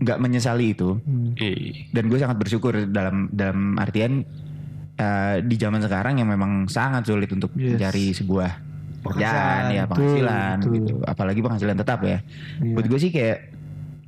nggak 0.00 0.18
menyesali 0.18 0.72
itu 0.72 0.96
Hmm. 0.98 1.36
Iya. 1.36 1.92
dan 1.92 2.08
gue 2.08 2.16
sangat 2.16 2.36
bersyukur 2.36 2.88
dalam 2.88 3.28
dalam 3.30 3.76
artian 3.76 4.24
eh, 4.96 5.36
di 5.40 5.56
zaman 5.56 5.78
sekarang 5.78 6.16
yang 6.16 6.26
memang 6.26 6.64
sangat 6.66 7.04
sulit 7.04 7.28
untuk 7.28 7.52
Yes. 7.52 7.76
mencari 7.76 8.10
sebuah 8.10 8.50
pekerjaan 9.00 9.62
ya 9.70 9.84
penghasilan 9.84 10.56
betul. 10.58 10.72
gitu 10.74 10.94
apalagi 11.02 11.40
penghasilan 11.40 11.72
tetap 11.74 12.00
ya 12.02 12.24
Iya. 12.58 12.72
buat 12.72 12.86
gue 12.86 12.98
sih 12.98 13.10
kayak 13.10 13.38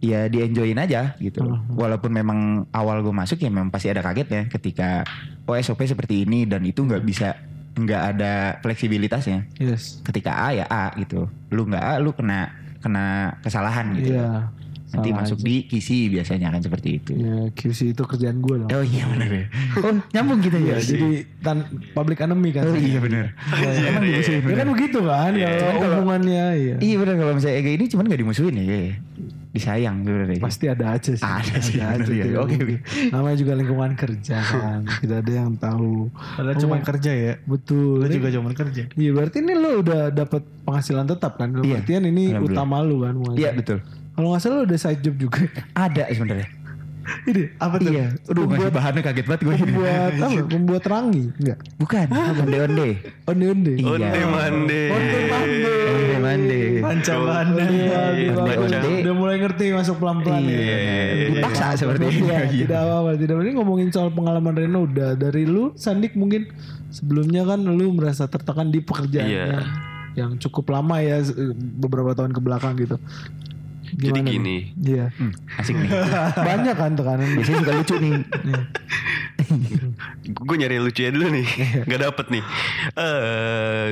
ya 0.00 0.26
di 0.26 0.42
enjoyin 0.42 0.76
aja 0.76 1.12
gitu 1.16 1.44
Mhm. 1.44 1.76
walaupun 1.76 2.08
memang 2.10 2.38
awal 2.70 3.00
gue 3.00 3.12
masuk 3.12 3.36
ya 3.36 3.48
memang 3.48 3.68
pasti 3.68 3.86
ada 3.86 4.00
kagetnya 4.00 4.48
ketika 4.48 5.04
oh 5.42 5.54
SOP 5.54 5.84
seperti 5.84 6.24
ini 6.24 6.44
dan 6.44 6.60
itu 6.62 6.80
nggak 6.80 7.00
bisa 7.02 7.36
nggak 7.74 8.02
ada 8.10 8.32
fleksibilitasnya 8.60 9.48
Yes. 9.56 10.00
ketika 10.02 10.30
A 10.34 10.52
ya 10.52 10.64
A 10.66 10.92
gitu 10.94 11.24
lu 11.48 11.64
nggak 11.64 11.80
A 11.80 11.94
lu 11.96 12.12
kena 12.12 12.52
kena 12.78 13.06
kesalahan 13.40 13.94
gitu 13.94 14.12
Iya. 14.12 14.52
nanti 14.88 15.08
Salah 15.08 15.20
masuk 15.24 15.38
aja. 15.38 15.46
di 15.46 15.56
kisi 15.64 15.98
biasanya 16.06 16.46
akan 16.48 16.60
seperti 16.60 16.88
itu 16.94 17.12
Iya, 17.14 17.48
QC 17.50 17.96
itu 17.96 18.02
kerjaan 18.02 18.38
gue 18.38 18.56
dong. 18.60 18.68
Oh 18.68 18.84
iya 18.84 19.08
benar 19.08 19.30
ya. 19.30 19.46
Oh 19.80 19.92
nyambung 20.10 20.40
kita 20.40 20.58
ya. 20.58 20.76
Iya, 20.76 20.84
jadi 20.84 21.08
tan 21.38 21.64
public 21.90 22.20
enemy 22.20 22.52
kan. 22.52 22.66
Oh 22.66 22.76
iya 22.76 23.00
benar. 23.00 23.32
Emang 23.56 24.04
dimusuhin 24.04 24.36
Ya 24.36 24.52
kan 24.52 24.52
bener. 24.52 24.68
begitu 24.70 24.98
kan 25.00 25.32
kalau 25.32 25.96
hubungannya 25.96 26.44
iya. 26.54 26.74
Iya 26.76 26.96
benar 27.00 27.14
kalau 27.16 27.32
misalnya 27.32 27.60
kayak 27.62 27.76
ini 27.78 27.86
cuman 27.88 28.04
gak 28.06 28.20
dimusuhin 28.20 28.54
ya. 28.54 28.78
Disayang 29.52 30.00
sebenarnya. 30.00 30.40
Pasti 30.40 30.64
ada 30.64 30.96
aja 30.96 31.12
sih. 31.12 31.20
Ada 31.20 31.56
sih, 31.60 31.76
bener, 31.76 32.08
iya. 32.08 32.24
tidak 32.24 32.40
Oke, 32.40 32.56
mungkin. 32.56 32.78
Namanya 33.12 33.36
juga 33.36 33.52
lingkungan 33.52 33.92
kerja 33.94 34.36
kan. 34.40 34.80
Tidak 34.88 35.18
ada 35.20 35.32
yang 35.34 35.50
tahu. 35.54 36.08
Padahal 36.08 36.56
cuma 36.56 36.76
kerja 36.80 37.12
ya. 37.12 37.32
Betul. 37.44 38.00
Lo 38.00 38.08
Ini- 38.08 38.16
juga 38.16 38.28
cuma 38.32 38.48
kerja. 38.50 38.82
Iya 38.88 39.10
berarti 39.12 39.36
ini 39.38 39.52
lo 39.52 39.70
udah 39.78 40.08
dapat 40.08 40.40
penghasilan 40.64 41.04
tetap 41.04 41.36
kan? 41.36 41.52
Dalam 41.52 41.64
Iya, 41.64 41.78
artian 41.78 42.02
ini 42.02 42.32
utama 42.34 42.80
lu 42.80 43.04
kan? 43.04 43.12
Iya 43.34 43.52
betul. 43.52 43.84
Kalau 44.12 44.32
nggak 44.32 44.40
salah 44.40 44.56
lo 44.56 44.64
udah 44.64 44.78
side 44.78 45.00
job 45.00 45.14
juga. 45.20 45.44
Ada 45.76 46.08
sebenarnya. 46.08 46.48
ini 47.26 47.50
apa 47.58 47.76
tuh? 47.76 47.90
Iya. 47.90 48.06
Aduh 48.30 48.42
ngasih 48.46 48.70
bahannya 48.70 49.02
kaget 49.02 49.26
banget 49.26 49.40
gue 49.42 49.52
ini. 49.52 49.62
Membuat 49.66 50.12
apa? 50.14 50.40
Membuat 50.54 50.84
rangi? 50.86 51.24
Enggak. 51.34 51.58
Bukan. 51.76 52.06
Onde 52.08 52.58
onde. 52.62 52.88
Onde 53.26 53.44
onde. 53.50 53.72
Iya. 53.74 53.90
Onde 53.90 54.20
mande. 54.24 54.80
Onde 54.88 55.18
mande. 55.28 55.74
Ancaman. 56.92 57.46
Onde 57.48 57.64
aduh, 57.88 58.62
onde. 58.62 58.90
Udah 59.00 59.14
mulai 59.14 59.36
ngerti 59.38 59.64
masuk 59.70 59.96
pelan-pelan 59.96 60.42
ya. 60.42 60.54
Iya. 60.54 60.76
Dipaksa 61.32 61.64
seperti 61.74 62.04
ini. 62.06 62.18
Iya, 62.22 62.38
Iya. 62.42 62.64
tidak 62.64 62.80
apa-apa. 62.80 63.10
Tidak 63.16 63.34
ini 63.38 63.52
ngomongin 63.54 63.88
soal 63.88 64.08
pengalaman 64.08 64.52
Reno 64.52 64.84
udah 64.84 65.14
dari 65.14 65.44
lu 65.44 65.72
Sandik 65.74 66.12
mungkin 66.12 66.48
sebelumnya 66.88 67.42
kan 67.42 67.60
lu 67.60 67.90
merasa 67.90 68.24
tertekan 68.24 68.68
di 68.68 68.78
pekerjaannya 68.78 69.32
Iya. 69.48 69.60
yang 70.14 70.36
cukup 70.36 70.68
lama 70.70 71.00
ya 71.00 71.24
beberapa 71.74 72.12
tahun 72.12 72.30
ke 72.30 72.40
belakang 72.40 72.76
gitu. 72.76 73.00
Jadi 73.92 74.08
Gimana 74.08 74.24
nih? 74.24 74.32
gini. 74.32 74.56
Iya. 74.78 75.06
Hmm, 75.12 75.32
asik 75.56 75.74
nih. 75.74 75.90
Banyak 76.48 76.74
kan 76.74 76.92
tekanan. 76.92 77.28
Biasanya 77.34 77.58
suka 77.60 77.72
lucu 77.74 77.94
nih. 77.98 78.12
gue 80.24 80.56
nyari 80.56 80.76
lucunya 80.78 81.10
dulu 81.10 81.26
nih 81.30 81.46
nggak 81.84 82.00
dapet 82.00 82.26
nih 82.30 82.44
eh 82.94 83.88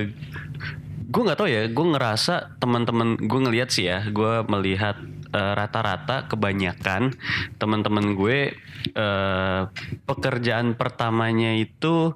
gue 1.10 1.22
nggak 1.26 1.38
tahu 1.38 1.48
ya 1.50 1.66
gue 1.66 1.86
ngerasa 1.90 2.34
teman-teman 2.56 3.18
gue 3.18 3.40
ngelihat 3.42 3.68
sih 3.68 3.84
ya 3.84 4.06
gue 4.06 4.46
melihat 4.46 4.94
eh, 5.30 5.52
rata-rata 5.52 6.30
kebanyakan 6.30 7.18
teman-teman 7.58 8.14
gue 8.14 8.54
eh, 8.86 9.60
pekerjaan 10.06 10.78
pertamanya 10.78 11.52
itu 11.52 12.14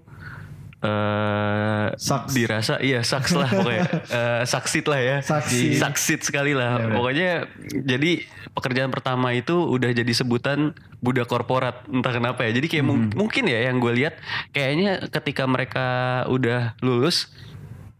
eh 0.84 1.88
Sucks. 1.96 2.36
dirasa 2.36 2.76
iya 2.78 3.00
saks 3.00 3.32
lah 3.32 3.48
pokoknya. 3.48 3.84
Eh, 4.14 4.42
saksit 4.44 4.84
lah 4.84 5.00
ya. 5.00 5.16
Saksit. 5.24 5.80
saksit 5.80 6.20
sekali 6.22 6.52
lah. 6.52 6.76
Pokoknya 6.92 7.48
jadi 7.72 8.20
pekerjaan 8.52 8.92
pertama 8.92 9.32
itu 9.32 9.64
udah 9.64 9.90
jadi 9.90 10.12
sebutan 10.12 10.76
budak 11.00 11.24
korporat 11.24 11.88
entah 11.88 12.12
kenapa 12.12 12.44
ya. 12.44 12.52
Jadi 12.52 12.66
kayak 12.68 12.84
mung- 12.84 13.08
mungkin 13.10 13.48
ya 13.48 13.64
yang 13.64 13.80
gue 13.80 13.96
lihat 13.96 14.20
kayaknya 14.52 15.08
ketika 15.08 15.48
mereka 15.48 15.86
udah 16.28 16.76
lulus 16.84 17.32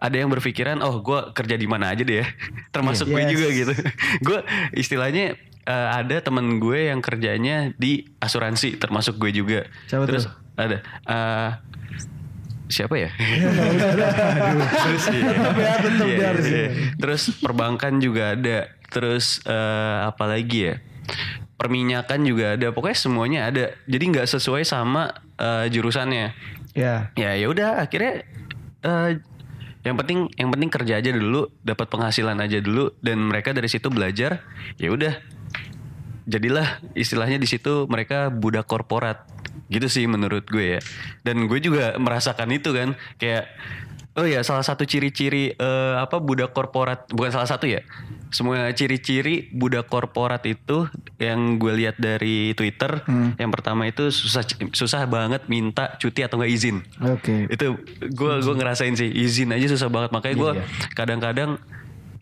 ada 0.05 0.17
yang 0.21 0.29
berpikiran 0.29 0.85
oh 0.85 1.01
gue 1.01 1.33
kerja 1.33 1.57
di 1.57 1.65
mana 1.65 1.89
aja 1.89 2.05
deh 2.05 2.21
ya 2.21 2.27
termasuk 2.75 3.09
gue 3.09 3.25
Yes. 3.25 3.33
juga 3.33 3.47
gitu 3.49 3.73
gue 4.29 4.39
istilahnya 4.77 5.25
eh, 5.65 5.89
ada 5.91 6.21
temen 6.21 6.61
gue 6.61 6.93
yang 6.93 7.01
kerjanya 7.01 7.73
di 7.75 8.05
asuransi 8.21 8.77
termasuk 8.77 9.17
gue 9.17 9.33
juga 9.33 9.61
Siapa 9.89 10.05
terus 10.05 10.29
tuh? 10.29 10.37
ada 10.55 10.77
eh, 11.09 11.51
siapa 12.67 12.97
ya 12.97 13.11
terus 14.85 15.05
iya. 16.45 16.69
terus 16.97 17.23
perbankan 17.37 18.01
juga 18.01 18.33
ada 18.35 18.59
terus 18.89 19.43
eh, 19.43 19.99
apa 20.05 20.25
lagi 20.25 20.71
ya? 20.71 20.77
Perminyakan 21.55 22.21
juga 22.23 22.59
ada, 22.59 22.71
pokoknya 22.71 22.99
semuanya 22.99 23.41
ada. 23.47 23.65
Jadi 23.87 24.05
nggak 24.11 24.27
sesuai 24.27 24.63
sama 24.63 25.11
eh, 25.35 25.67
jurusannya. 25.71 26.35
Ya. 26.75 27.11
Ya 27.15 27.31
ya 27.35 27.47
udah 27.47 27.83
akhirnya 27.83 28.23
eh, 28.83 29.11
yang 29.85 30.01
penting 30.01 30.33
yang 30.41 30.49
penting 30.49 30.71
kerja 30.73 30.97
aja 30.97 31.11
dulu, 31.13 31.53
dapat 31.61 31.87
penghasilan 31.93 32.41
aja 32.41 32.59
dulu 32.65 32.97
dan 33.05 33.21
mereka 33.21 33.53
dari 33.53 33.69
situ 33.69 33.93
belajar. 33.93 34.41
Ya 34.81 34.89
udah. 34.89 35.21
Jadilah 36.25 36.81
istilahnya 36.97 37.37
di 37.37 37.45
situ 37.45 37.85
mereka 37.85 38.33
budak 38.33 38.65
korporat. 38.65 39.29
Gitu 39.69 39.85
sih 39.93 40.09
menurut 40.09 40.49
gue 40.49 40.77
ya. 40.77 40.81
Dan 41.21 41.45
gue 41.45 41.61
juga 41.61 42.01
merasakan 42.01 42.49
itu 42.57 42.73
kan 42.73 42.97
kayak 43.21 43.45
Oh 44.15 44.23
ya, 44.23 44.47
salah 44.47 44.63
satu 44.63 44.87
ciri-ciri 44.87 45.59
eh, 45.59 45.95
apa 45.99 46.23
budak 46.23 46.55
korporat 46.55 47.11
bukan 47.11 47.35
salah 47.35 47.51
satu 47.51 47.67
ya. 47.67 47.83
Semua 48.31 48.71
ciri-ciri 48.71 49.51
budak 49.51 49.91
korporat 49.91 50.43
itu 50.47 50.87
yang 51.19 51.59
gue 51.59 51.71
lihat 51.75 51.99
dari 51.99 52.51
Twitter, 52.55 53.03
yang 53.39 53.51
pertama 53.55 53.87
itu 53.87 54.11
susah 54.11 54.43
susah 54.75 55.07
banget 55.07 55.47
minta 55.47 55.95
cuti 55.99 56.23
atau 56.27 56.39
nggak 56.43 56.51
izin. 56.51 56.83
Oke. 56.99 57.47
Itu 57.51 57.79
gue 58.03 58.33
gue 58.43 58.55
ngerasain 58.55 58.95
sih 58.99 59.07
izin 59.07 59.55
aja 59.55 59.67
susah 59.71 59.87
banget 59.91 60.11
makanya 60.11 60.37
gue 60.39 60.53
kadang-kadang 60.99 61.59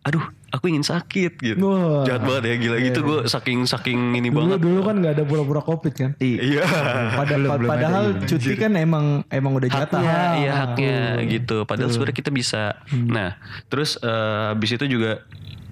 aduh 0.03 0.23
aku 0.51 0.67
ingin 0.67 0.83
sakit 0.83 1.39
gitu. 1.39 1.63
Wah. 1.63 2.03
Jahat 2.03 2.27
banget 2.27 2.43
ya 2.45 2.55
gila 2.59 2.77
gitu 2.83 2.99
gue 3.01 3.19
saking 3.25 3.65
saking 3.65 4.19
ini 4.19 4.29
Dulu 4.29 4.39
banget. 4.53 4.59
dulu 4.61 4.81
kan 4.83 4.95
nggak 4.99 5.13
ada 5.15 5.25
pura-pura 5.25 5.63
covid 5.63 5.95
kan? 5.95 6.11
Iya. 6.19 6.67
Pada, 7.15 7.35
padahal 7.57 8.05
cuti 8.21 8.53
kan 8.55 8.75
emang 8.75 9.23
emang 9.31 9.53
udah 9.57 9.69
jatah. 9.71 10.03
haknya 10.03 10.19
iya 10.37 10.53
haknya 10.53 10.99
gitu 11.31 11.63
padahal 11.65 11.89
sebenarnya 11.89 12.19
kita 12.19 12.31
bisa 12.31 12.77
nah 12.93 13.39
terus 13.67 13.97
eh, 13.97 14.43
habis 14.51 14.75
itu 14.75 14.85
juga 14.85 15.23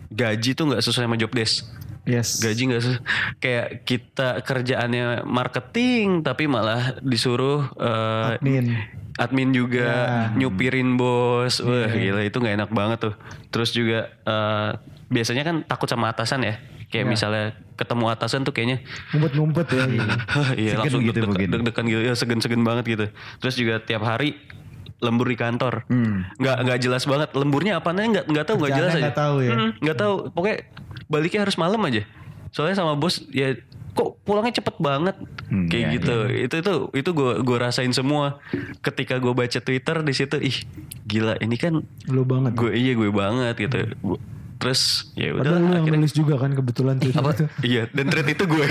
gaji 0.08 0.54
tuh 0.54 0.64
nggak 0.70 0.82
sesuai 0.82 1.06
sama 1.06 1.18
job 1.18 1.30
desk 1.30 1.66
Yes. 2.08 2.40
gaji 2.40 2.62
nggak 2.72 2.80
sesuai 2.80 3.00
kayak 3.44 3.66
kita 3.84 4.40
kerjaannya 4.40 5.22
marketing 5.28 6.24
tapi 6.24 6.48
malah 6.48 6.96
disuruh 7.04 7.68
eh, 7.76 8.40
Admin. 8.40 8.76
admin 9.20 9.50
juga 9.52 9.88
nyupirin 10.32 10.96
bos. 10.96 11.60
Wah 11.60 11.92
gila 11.92 12.24
itu 12.24 12.40
nggak 12.40 12.56
enak 12.56 12.70
banget 12.72 12.98
tuh. 13.10 13.14
Terus 13.52 13.70
juga 13.76 14.08
eh, 14.24 14.70
biasanya 15.12 15.42
kan 15.44 15.56
takut 15.68 15.88
sama 15.90 16.08
atasan 16.08 16.40
ya. 16.46 16.56
Kayak 16.90 17.06
misalnya 17.06 17.54
ketemu 17.78 18.04
atasan 18.10 18.42
tuh 18.42 18.50
kayaknya 18.50 18.82
Ngumpet-ngumpet 19.14 19.66
ya. 19.70 19.84
iya 20.66 20.72
langsung 20.80 21.04
gitu 21.06 21.22
deg-degan 21.22 21.84
gitu. 21.86 22.00
Ya 22.02 22.12
segen-segen 22.16 22.64
banget 22.66 22.84
gitu. 22.96 23.06
Terus 23.38 23.54
juga 23.54 23.78
tiap 23.78 24.02
hari 24.02 24.40
lembur 25.00 25.26
di 25.28 25.36
kantor. 25.36 25.84
Nggak 26.36 26.56
nggak 26.64 26.78
jelas 26.80 27.02
banget. 27.08 27.28
Lemburnya 27.34 27.80
apa? 27.80 27.90
Nggak 27.92 28.24
nggak 28.28 28.44
tahu 28.46 28.56
nggak 28.60 28.72
jelas 28.76 28.92
aja. 28.94 29.02
nggak 29.08 29.18
tahu 29.18 29.36
ya. 29.42 29.52
Mm, 29.56 29.70
nggak 29.80 29.96
tahu. 29.98 30.14
Pokoknya 30.32 30.58
baliknya 31.10 31.40
harus 31.42 31.56
malam 31.56 31.80
aja. 31.88 32.02
Soalnya 32.52 32.76
sama 32.78 32.94
bos 32.94 33.24
ya 33.32 33.56
kok 33.90 34.22
pulangnya 34.22 34.62
cepet 34.62 34.76
banget? 34.78 35.16
Hmm, 35.50 35.66
kayak 35.66 35.82
iya, 35.82 35.94
gitu. 35.98 36.16
itu 36.30 36.54
itu 36.62 36.72
itu 36.94 37.10
gue 37.10 37.32
gue 37.42 37.56
rasain 37.58 37.90
semua. 37.90 38.38
Ketika 38.84 39.18
gue 39.18 39.32
baca 39.34 39.58
twitter 39.58 39.96
di 40.06 40.12
situ 40.14 40.36
ih 40.38 40.56
gila 41.08 41.34
ini 41.42 41.56
kan 41.58 41.82
Lu 42.06 42.22
banget. 42.22 42.54
gue 42.54 42.70
iya 42.76 42.94
gue 42.94 43.10
banget 43.10 43.54
gitu 43.58 43.96
terus 44.60 45.08
ya 45.16 45.32
udah 45.32 45.56
Padahal 45.56 45.80
akhirnya 45.80 46.00
nulis 46.04 46.12
juga 46.12 46.36
kan 46.36 46.52
kebetulan 46.52 47.00
tuh. 47.00 47.16
apa? 47.16 47.32
Iya, 47.64 47.88
dan 47.96 48.12
thread 48.12 48.28
itu 48.28 48.44
gue. 48.44 48.60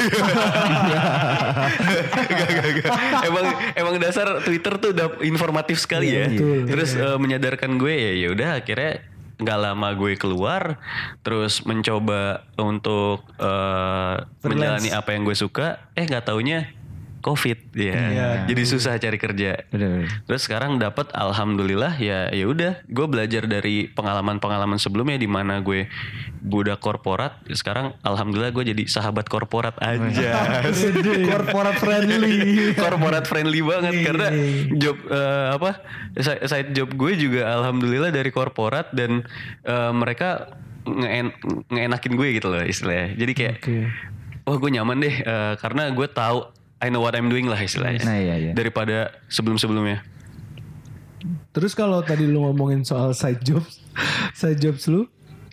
gak, 2.30 2.50
gak, 2.54 2.70
gak. 2.78 2.94
Emang 3.26 3.46
emang 3.74 3.96
dasar 3.98 4.38
Twitter 4.46 4.74
tuh 4.78 4.90
udah 4.94 5.08
informatif 5.26 5.82
sekali 5.82 6.14
ya. 6.14 6.30
betul. 6.30 6.70
Terus 6.70 6.94
eh, 6.94 7.18
menyadarkan 7.18 7.82
gue 7.82 7.94
ya 7.94 8.12
ya 8.22 8.28
udah 8.30 8.50
akhirnya 8.62 9.02
nggak 9.40 9.60
lama 9.72 9.88
gue 9.96 10.20
keluar 10.20 10.84
terus 11.24 11.64
mencoba 11.64 12.44
untuk 12.60 13.24
eh, 13.40 14.16
menjalani 14.44 14.92
apa 14.92 15.16
yang 15.16 15.24
gue 15.24 15.34
suka 15.34 15.80
eh 15.96 16.04
nggak 16.04 16.28
taunya 16.28 16.68
covid 17.20 17.60
ya 17.72 17.96
jadi 18.46 18.62
susah 18.64 18.96
cari 18.96 19.16
kerja. 19.16 19.64
Bener, 19.68 19.90
bener. 20.00 20.08
Terus 20.24 20.42
sekarang 20.42 20.78
dapat 20.78 21.12
alhamdulillah 21.12 21.96
ya 21.96 22.28
ya 22.30 22.46
udah. 22.46 22.80
Gue 22.86 23.06
belajar 23.06 23.44
dari 23.44 23.88
pengalaman-pengalaman 23.88 24.76
sebelumnya 24.76 25.16
di 25.16 25.26
mana 25.26 25.60
gue 25.60 25.92
budak 26.40 26.80
korporat. 26.80 27.44
Sekarang 27.50 27.94
alhamdulillah 28.02 28.52
gue 28.52 28.66
jadi 28.68 28.84
sahabat 28.86 29.26
korporat 29.26 29.76
aja 29.78 30.32
Corporate 31.22 31.78
friendly. 31.78 32.74
korporat 32.74 33.26
friendly 33.26 33.62
banget 33.62 33.94
karena 34.02 34.28
job 34.74 34.98
eh, 35.06 35.48
apa 35.54 35.84
si- 36.16 36.44
side 36.46 36.72
job 36.72 36.90
gue 36.92 37.12
juga 37.16 37.52
alhamdulillah 37.52 38.10
dari 38.10 38.30
korporat 38.30 38.92
dan 38.92 39.24
eh, 39.62 39.92
mereka 39.92 40.56
ngeen- 40.86 41.36
ngeenakin 41.68 42.14
gue 42.14 42.28
gitu 42.34 42.48
loh 42.48 42.64
istilahnya. 42.64 43.14
Jadi 43.14 43.32
kayak 43.34 43.56
Oke. 43.60 43.78
wah 44.44 44.58
gue 44.58 44.70
nyaman 44.72 44.98
deh 44.98 45.16
eh, 45.20 45.54
karena 45.58 45.90
gue 45.90 46.08
tahu 46.08 46.40
I 46.80 46.88
know 46.88 47.04
what 47.04 47.16
I'm 47.16 47.28
doing 47.28 47.48
lah 47.48 47.60
istilahnya 47.60 48.02
Nah, 48.08 48.18
iya, 48.18 48.36
iya. 48.40 48.52
daripada 48.56 49.12
sebelum-sebelumnya 49.28 50.04
Terus 51.52 51.76
kalau 51.76 52.00
tadi 52.00 52.24
lu 52.24 52.46
ngomongin 52.48 52.88
soal 52.88 53.12
side 53.12 53.44
jobs, 53.44 53.84
side 54.32 54.62
jobs 54.62 54.88
lu 54.88 55.04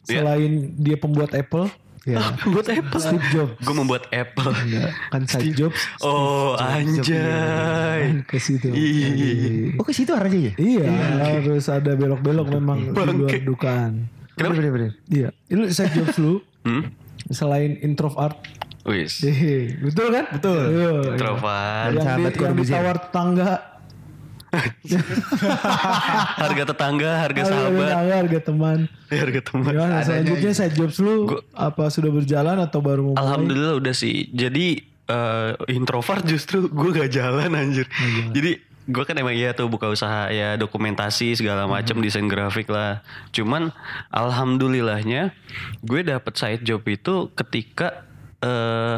Iya. 0.06 0.22
selain 0.22 0.70
dia 0.78 0.94
pembuat 0.94 1.34
Apple, 1.34 1.66
ya. 2.06 2.22
buat 2.54 2.62
Apple 2.70 3.02
Steve 3.02 3.26
Jobs. 3.34 3.58
gue 3.58 3.74
membuat 3.74 4.06
Apple 4.14 4.54
Enggak, 4.54 4.94
kan 5.10 5.22
side 5.26 5.58
jobs 5.58 5.82
oh 5.98 6.54
anjay 6.54 8.14
kan 8.14 8.18
ke 8.22 8.38
situ. 8.38 8.70
Iya. 8.70 9.74
Oh 9.82 9.84
ke 9.84 9.90
situ 9.90 10.14
arahnya 10.14 10.38
ya? 10.38 10.52
Iya, 10.54 10.86
harus 11.42 11.66
ada 11.66 11.98
belok-belok 11.98 12.46
memang 12.54 12.94
di 12.94 12.94
luar 12.94 13.34
bener, 14.38 14.70
bener. 14.70 14.90
Iya, 15.10 15.28
itu 15.50 15.74
side 15.74 15.90
jobs 15.98 16.16
lu 16.22 16.38
hmm? 16.62 16.86
selain 17.34 17.82
introvert. 17.82 18.38
Wis 18.86 19.18
betul 19.82 20.08
kan? 20.14 20.24
Betul. 20.38 20.62
Introvert 21.18 21.90
Yang, 21.90 22.04
Sahabat 22.06 22.32
di, 22.32 22.38
yang 22.38 22.54
ditawar 22.54 22.96
tetangga, 23.02 23.50
harga 26.42 26.62
tetangga 26.72 27.10
harga 27.20 27.40
harga 27.42 27.42
sahabat 27.44 27.86
tetangga, 27.88 28.14
harga 28.14 28.38
teman. 28.40 28.78
harga 29.22 29.40
teman 29.42 29.72
Gimana 29.74 29.96
selanjutnya 30.04 30.52
side 30.54 30.74
jobs 30.76 30.96
lu 31.02 31.14
apa 31.52 31.84
sudah 31.90 32.10
berjalan 32.14 32.56
atau 32.62 32.80
baru 32.80 33.00
mau 33.02 33.12
mulai? 33.14 33.22
Alhamdulillah 33.26 33.74
udah 33.82 33.94
sih. 33.94 34.30
Jadi 34.32 34.80
eh, 35.10 35.50
introvert 35.72 36.22
justru 36.24 36.66
gue 36.70 36.90
gak 36.94 37.10
jalan 37.12 37.50
anjir. 37.52 37.86
Jadi 38.32 38.62
gue 38.86 39.02
kan 39.02 39.18
emang 39.18 39.34
iya 39.34 39.50
tuh 39.50 39.66
buka 39.66 39.90
usaha 39.90 40.30
ya 40.30 40.54
dokumentasi 40.54 41.34
segala 41.34 41.66
macam 41.66 41.98
desain 41.98 42.26
grafik 42.30 42.70
lah. 42.70 43.02
Cuman 43.34 43.74
alhamdulillahnya 44.14 45.34
gue 45.82 46.00
dapet 46.06 46.34
side 46.38 46.62
job 46.62 46.86
itu 46.86 47.34
ketika 47.34 48.05
eh 48.46 48.96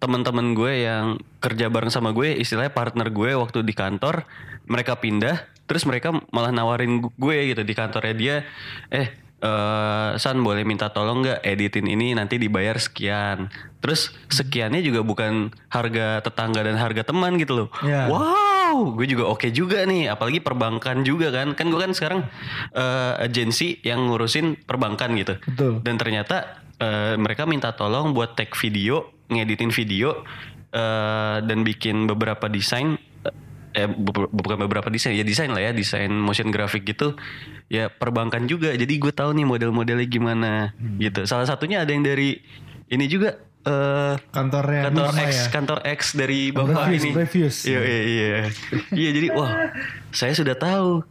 teman-teman 0.00 0.56
gue 0.56 0.86
yang 0.86 1.20
kerja 1.44 1.68
bareng 1.68 1.92
sama 1.92 2.16
gue 2.16 2.32
istilahnya 2.38 2.72
partner 2.72 3.12
gue 3.12 3.36
waktu 3.36 3.60
di 3.60 3.76
kantor 3.76 4.24
mereka 4.64 4.96
pindah 4.96 5.44
terus 5.70 5.86
mereka 5.86 6.10
malah 6.34 6.50
nawarin 6.50 6.98
gue 6.98 7.38
gitu 7.54 7.62
di 7.62 7.74
kantornya. 7.78 8.14
Dia 8.18 8.36
eh 8.90 9.06
eh 9.38 10.10
San 10.18 10.42
boleh 10.42 10.66
minta 10.66 10.90
tolong 10.90 11.22
nggak 11.22 11.46
editin 11.46 11.86
ini? 11.86 12.10
Nanti 12.10 12.42
dibayar 12.42 12.74
sekian. 12.74 13.46
Terus 13.78 14.10
sekiannya 14.34 14.82
juga 14.82 15.06
bukan 15.06 15.54
harga 15.70 16.26
tetangga 16.26 16.66
dan 16.66 16.74
harga 16.74 17.06
teman 17.06 17.38
gitu 17.38 17.54
loh. 17.54 17.68
Ya. 17.86 18.10
wow 18.10 18.98
gue 18.98 19.06
juga 19.06 19.26
oke 19.30 19.50
juga 19.50 19.82
nih 19.86 20.10
apalagi 20.10 20.42
perbankan 20.42 21.06
juga 21.06 21.30
kan. 21.30 21.54
Kan 21.54 21.70
gue 21.70 21.78
kan 21.78 21.94
sekarang 21.94 22.26
eh 22.74 23.30
agensi 23.30 23.78
yang 23.86 24.10
ngurusin 24.10 24.66
perbankan 24.66 25.14
gitu. 25.14 25.38
Betul. 25.54 25.86
dan 25.86 25.94
ternyata 26.02 26.66
eh, 26.80 27.14
mereka 27.14 27.44
minta 27.44 27.70
tolong 27.70 28.10
buat 28.10 28.34
take 28.34 28.56
video, 28.56 29.12
ngeditin 29.28 29.70
video 29.70 30.24
eh, 30.72 31.36
dan 31.44 31.62
bikin 31.62 32.08
beberapa 32.08 32.48
desain 32.48 32.96
eh 33.70 33.86
bu- 33.86 34.26
bukan 34.34 34.58
beberapa 34.66 34.90
desain 34.90 35.14
ya 35.14 35.22
desain 35.22 35.46
lah 35.46 35.62
ya 35.62 35.70
desain 35.70 36.10
motion 36.10 36.50
graphic 36.50 36.82
gitu 36.82 37.14
ya 37.70 37.86
perbankan 37.86 38.50
juga. 38.50 38.74
Jadi 38.74 38.98
gue 38.98 39.14
tahu 39.14 39.30
nih 39.30 39.46
model-modelnya 39.46 40.10
gimana 40.10 40.74
gitu. 40.98 41.22
Salah 41.22 41.46
satunya 41.46 41.86
ada 41.86 41.94
yang 41.94 42.02
dari 42.02 42.42
ini 42.90 43.06
juga 43.06 43.38
eh 43.60 44.16
Kantornya 44.32 44.88
kantor 44.90 45.12
X 45.20 45.30
ya. 45.30 45.46
kantor 45.52 45.78
X 45.86 46.00
dari 46.16 46.50
bapak 46.50 46.90
Previous, 46.90 47.62
ini. 47.62 47.70
Iya 47.70 47.80
iya 47.84 48.00
iya. 48.02 48.28
Iya 48.90 49.10
jadi 49.14 49.28
wah 49.36 49.52
saya 50.10 50.34
sudah 50.34 50.58
tahu. 50.58 51.06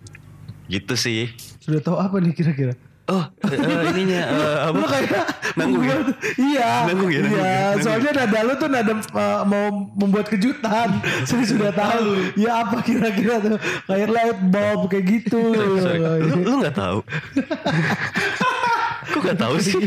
Gitu 0.67 0.93
sih. 0.99 1.31
Sudah 1.63 1.79
tahu 1.79 1.95
apa 1.95 2.19
nih 2.19 2.35
kira-kira? 2.35 2.73
Oh. 3.09 3.23
Eh, 3.49 3.91
ininya 3.93 4.21
eh, 4.29 4.57
apa? 4.69 4.85
Kayak 4.85 5.25
nanggung 5.57 5.83
ya? 5.83 5.97
Iya, 6.37 6.69
Nanggung 6.89 7.11
ya, 7.11 7.19
nanggung 7.21 7.41
iya. 7.41 7.43
ya, 7.43 7.59
nanggung 7.59 7.83
Soalnya 7.83 8.11
nada 8.13 8.39
lu 8.45 8.53
tuh 8.55 8.69
nada 8.69 8.93
uh, 8.93 9.41
mau 9.43 9.65
membuat 9.97 10.27
kejutan. 10.29 10.89
Saya 11.29 11.45
sudah 11.45 11.71
tahu. 11.73 12.07
Ya 12.37 12.63
apa 12.63 12.77
kira-kira 12.85 13.41
tuh? 13.41 13.57
Kayak 13.89 14.09
light 14.13 14.39
bulb 14.47 14.81
kayak 14.87 15.05
gitu. 15.09 15.41
Sorry, 15.81 15.99
lu 16.23 16.35
lu 16.45 16.55
nggak 16.61 16.77
tahu? 16.77 16.99
Kok 19.09 19.21
nggak 19.25 19.39
tahu 19.41 19.55
sih? 19.57 19.81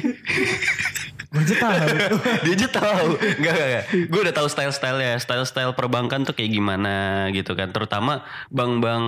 Gue 1.33 1.41
aja 1.49 1.57
tahu. 1.57 1.81
dia 2.45 2.53
aja 2.53 2.69
tahu. 2.69 3.09
Nggak 3.41 3.53
nggak 3.57 3.69
nggak. 3.73 3.85
Gue 4.13 4.21
udah 4.21 4.35
tahu 4.37 4.49
style 4.53 4.73
style 4.77 5.49
style 5.49 5.73
perbankan 5.73 6.29
tuh 6.29 6.37
kayak 6.37 6.53
gimana 6.53 7.27
gitu 7.33 7.57
kan. 7.57 7.73
Terutama 7.73 8.21
bank-bank 8.53 9.07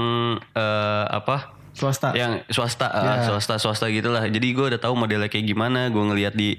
eh, 0.56 1.04
apa 1.12 1.53
Swasta. 1.74 2.14
yang 2.14 2.40
swasta 2.46 2.86
Ya. 2.86 3.02
ah, 3.04 3.18
swasta 3.26 3.58
swasta 3.58 3.86
gitulah 3.88 4.22
jadi 4.24 4.46
gue 4.48 4.66
udah 4.68 4.80
tahu 4.80 4.94
modelnya 4.94 5.26
kayak 5.26 5.44
gimana 5.44 5.86
gue 5.88 6.00
ngeliat 6.02 6.32
di 6.32 6.54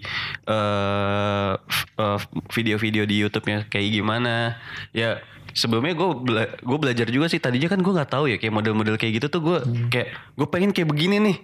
f- 1.65 1.87
eh, 1.95 2.19
video-video 2.51 3.03
di 3.03 3.15
YouTube-nya 3.17 3.65
kayak 3.65 3.89
gimana 3.91 4.59
ya 4.91 5.19
sebelumnya 5.51 5.95
gue 5.95 6.09
gue 6.59 6.77
belajar 6.77 7.07
juga 7.07 7.25
sih 7.25 7.39
tadinya 7.39 7.65
kan 7.65 7.79
gue 7.79 7.87
nggak 7.89 8.11
tahu 8.11 8.27
ya 8.27 8.35
kayak 8.35 8.51
model-model 8.53 8.95
kayak 8.95 9.13
gitu 9.15 9.27
tuh 9.29 9.41
gue 9.41 9.57
Hmm. 9.57 9.87
kayak 9.87 10.07
gue 10.33 10.47
pengen 10.49 10.71
kayak 10.71 10.89
begini 10.89 11.17
nih 11.21 11.37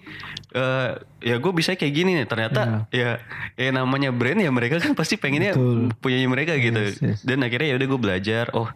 Eh, 0.51 0.89
ya 1.23 1.39
gue 1.39 1.51
bisa 1.53 1.71
kayak 1.71 1.93
gini 1.95 2.11
nih 2.13 2.27
ternyata 2.27 2.83
ya 2.91 3.23
ya 3.55 3.69
namanya 3.71 4.11
brand 4.11 4.35
ya 4.35 4.51
mereka 4.51 4.77
kan 4.77 4.91
pasti 4.91 5.15
pengennya 5.15 5.55
Betul. 5.55 5.95
punyanya 5.97 6.27
mereka 6.27 6.59
gitu 6.59 6.75
Yes, 6.77 6.99
yes. 6.99 7.19
dan 7.23 7.39
akhirnya 7.39 7.71
ya 7.71 7.79
udah 7.79 7.87
gue 7.87 8.01
belajar 8.01 8.45
oh 8.51 8.67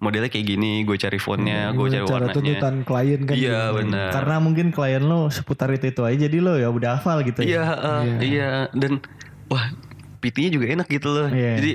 modelnya 0.00 0.32
kayak 0.32 0.46
gini 0.48 0.82
gue 0.82 0.96
cari 0.96 1.20
fontnya 1.20 1.76
gue 1.76 1.86
cari 1.92 2.04
cara 2.08 2.12
warnanya 2.24 2.36
tuntutan 2.36 2.74
klien 2.88 3.20
kan 3.28 3.34
iya 3.36 3.68
gitu. 3.68 3.76
benar 3.84 4.10
Karena 4.16 4.36
mungkin 4.40 4.66
klien 4.72 5.02
lo 5.04 5.28
seputar 5.28 5.68
itu 5.76 5.92
itu 5.92 6.02
aja 6.02 6.16
jadi 6.24 6.36
lo 6.40 6.56
ya 6.56 6.72
udah 6.72 6.98
hafal 6.98 7.20
gitu 7.20 7.44
Iya, 7.44 7.60
ya. 7.62 7.76
uh, 7.76 8.02
iya. 8.24 8.50
Dan 8.72 9.04
wah, 9.52 9.68
PT-nya 10.24 10.50
juga 10.56 10.66
enak 10.72 10.88
gitu 10.88 11.08
loh. 11.12 11.28
Iya. 11.28 11.52
Jadi 11.60 11.72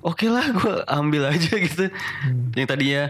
oke 0.00 0.26
lah, 0.32 0.46
gue 0.48 0.74
ambil 0.88 1.22
aja 1.28 1.52
gitu. 1.60 1.92
Hmm. 1.92 2.56
Yang 2.56 2.68
tadinya, 2.72 3.02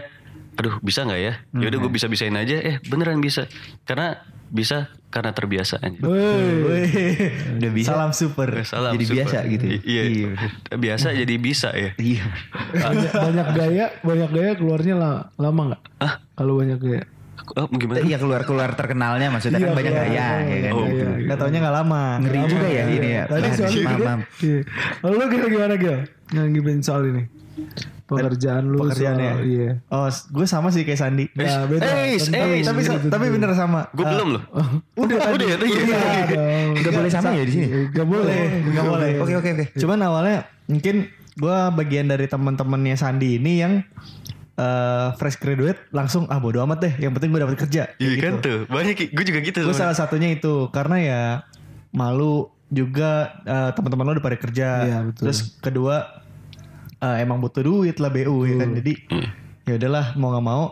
aduh 0.59 0.75
bisa 0.83 1.07
nggak 1.07 1.21
ya? 1.23 1.33
Ya 1.55 1.65
udah 1.71 1.79
gue 1.79 1.91
bisa 1.95 2.07
bisain 2.11 2.35
aja. 2.35 2.55
Eh 2.59 2.75
beneran 2.83 3.23
bisa. 3.23 3.47
Karena 3.87 4.19
bisa 4.49 4.77
karena 5.07 5.31
terbiasa 5.31 5.77
aja. 5.79 5.97
Wih, 5.99 7.33
Udah 7.55 7.71
bisa. 7.71 7.89
Salam 7.89 8.11
super. 8.11 8.49
Salam, 8.61 8.93
Jadi 8.93 9.05
super. 9.05 9.17
biasa 9.21 9.37
gitu 9.47 9.65
ya? 9.65 9.73
I- 9.73 9.83
Iya. 9.83 10.03
Iya. 10.05 10.29
Biasa 10.75 11.07
jadi 11.11 11.35
bisa 11.35 11.69
ya. 11.71 11.91
Iya. 11.95 12.25
banyak, 12.75 13.11
banyak 13.11 13.47
gaya, 13.53 13.85
banyak 13.99 14.29
gaya 14.29 14.51
keluarnya 14.53 14.93
la- 14.93 15.25
lama 15.35 15.61
nggak? 15.73 15.81
Kalau 16.33 16.53
banyak 16.55 16.77
gaya. 16.77 17.03
Oh, 17.57 17.65
gimana? 17.67 18.05
Iya 18.05 18.17
keluar-keluar 18.17 18.77
terkenalnya 18.77 19.33
maksudnya 19.33 19.57
Iya, 19.57 19.73
kan 19.73 19.77
banyak 19.81 19.93
gaya 19.95 20.25
ya 20.45 20.57
kan. 20.61 20.73
Oh, 20.77 20.85
Iya, 20.85 21.07
Gak 21.25 21.37
taunya 21.39 21.59
gak 21.59 21.75
lama. 21.75 22.03
Ngeri 22.21 22.39
juga 22.45 22.67
ya 22.69 22.83
ini 22.85 23.09
ya. 23.09 23.23
Tadi 23.25 23.47
dia- 23.49 23.97
maaf. 23.97 24.19
Iya. 24.37 24.59
Lalu 25.01 25.13
lu 25.15 25.25
gila 25.27 25.47
gimana 25.49 25.73
Gil? 25.75 25.97
Nganggipin 26.29 26.77
soal 26.79 27.01
ini. 27.07 27.23
Pekerjaan 28.09 28.63
lu 28.65 28.77
Pekerjaannya. 28.81 29.31
soal, 29.31 29.45
iya. 29.45 29.69
Oh, 29.87 30.05
gue 30.09 30.45
sama 30.45 30.67
sih 30.69 30.81
kayak 30.81 30.97
Sandi. 30.97 31.29
Nah, 31.31 31.63
beda. 31.63 31.85
eh, 31.85 32.17
Tentang 32.17 32.49
eh, 32.49 32.61
tapi 32.61 32.79
gitu, 32.81 33.07
tapi 33.07 33.23
gitu. 33.23 33.35
bener 33.37 33.49
sama. 33.53 33.79
Gue 33.91 34.01
Eh, 34.01 34.11
belum 34.11 34.27
loh. 34.33 34.43
Udah 34.97 35.17
Udah 35.29 35.45
ya, 35.45 35.55
tuh 35.55 35.67
ya. 35.67 35.77
Iya 35.77 35.97
dong. 36.25 36.69
Nggak 36.75 36.93
boleh 36.95 37.11
sama 37.11 37.29
ya 37.31 37.43
di 37.43 37.51
sini. 37.51 37.67
Gak 37.89 38.07
boleh. 38.07 38.41
Gak 38.67 38.83
boleh. 38.83 39.11
Oke 39.19 39.33
oke 39.35 39.49
oke. 39.53 39.65
Cuman 39.75 39.99
awalnya 40.01 40.37
mungkin 40.65 40.95
gue 41.35 41.57
bagian 41.71 42.05
dari 42.05 42.25
teman-temannya 42.25 42.95
Sandi 42.95 43.37
ini 43.37 43.53
yang 43.57 43.73
eh, 44.55 45.07
fresh 45.15 45.37
graduate 45.37 45.87
langsung 45.89 46.25
ah 46.27 46.37
bodo 46.37 46.59
amat 46.61 46.79
deh. 46.81 46.93
Yang 46.97 47.11
penting 47.15 47.29
gue 47.29 47.41
dapat 47.41 47.55
kerja. 47.59 47.83
Iya 47.95 48.09
kan 48.19 48.33
tuh. 48.39 48.65
Banyak 48.65 49.07
gue 49.07 49.23
juga 49.23 49.39
gitu. 49.39 49.59
Gue 49.61 49.73
salah 49.73 49.93
satunya 49.93 50.29
itu 50.29 50.67
karena 50.69 50.97
ya 50.97 51.21
malu 51.91 52.49
juga 52.69 53.37
eh, 53.43 53.69
teman-teman 53.71 54.03
lo 54.05 54.11
udah 54.13 54.25
pada 54.25 54.37
kerja. 54.37 54.67
Iya, 54.83 54.97
betul. 55.05 55.23
Terus 55.25 55.39
kedua 55.57 55.95
eh, 56.99 57.15
emang 57.23 57.39
butuh 57.39 57.63
duit 57.63 57.97
lah 57.97 58.11
BU 58.11 58.45
ya 58.45 58.55
kan. 58.59 58.69
Jadi 58.75 58.93
ya 59.67 59.73
udahlah 59.79 60.17
mau 60.19 60.29
nggak 60.33 60.45
mau 60.45 60.63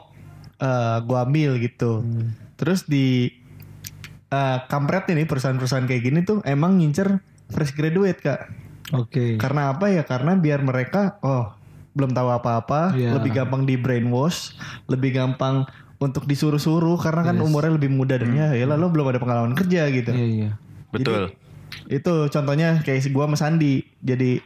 eh 0.58 0.98
gue 1.06 1.18
ambil 1.18 1.52
gitu. 1.62 2.02
Terus 2.58 2.86
di 2.86 3.30
eh, 4.28 4.58
kampret 4.68 5.08
ini 5.14 5.24
perusahaan-perusahaan 5.24 5.88
kayak 5.88 6.04
gini 6.04 6.20
tuh 6.28 6.44
emang 6.44 6.80
ngincer 6.82 7.22
fresh 7.52 7.74
graduate 7.74 8.20
kak. 8.20 8.52
Oke. 8.96 9.36
Karena 9.36 9.72
apa 9.76 9.92
ya? 9.92 10.04
Karena 10.08 10.36
biar 10.36 10.64
mereka 10.64 11.20
oh 11.24 11.52
belum 11.98 12.14
tahu 12.14 12.30
apa-apa, 12.30 12.94
Iya. 12.94 13.18
lebih 13.18 13.34
gampang 13.34 13.66
di 13.66 13.74
brainwash, 13.74 14.54
lebih 14.86 15.18
gampang 15.18 15.66
untuk 15.98 16.30
disuruh-suruh 16.30 17.02
karena 17.02 17.26
kan 17.26 17.42
umurnya 17.42 17.74
lebih 17.74 17.90
muda 17.90 18.22
dan 18.22 18.30
ya 18.38 18.54
ya 18.54 18.70
lo 18.70 18.86
belum 18.94 19.10
ada 19.10 19.18
pengalaman 19.18 19.58
kerja 19.58 19.90
gitu. 19.90 20.14
Iya 20.14 20.28
iya. 20.30 20.50
Betul. 20.94 21.34
Itu 21.90 22.30
contohnya 22.30 22.86
kayak 22.86 23.10
gua 23.10 23.26
sama 23.26 23.38
Sandi. 23.38 23.82
Jadi 24.06 24.38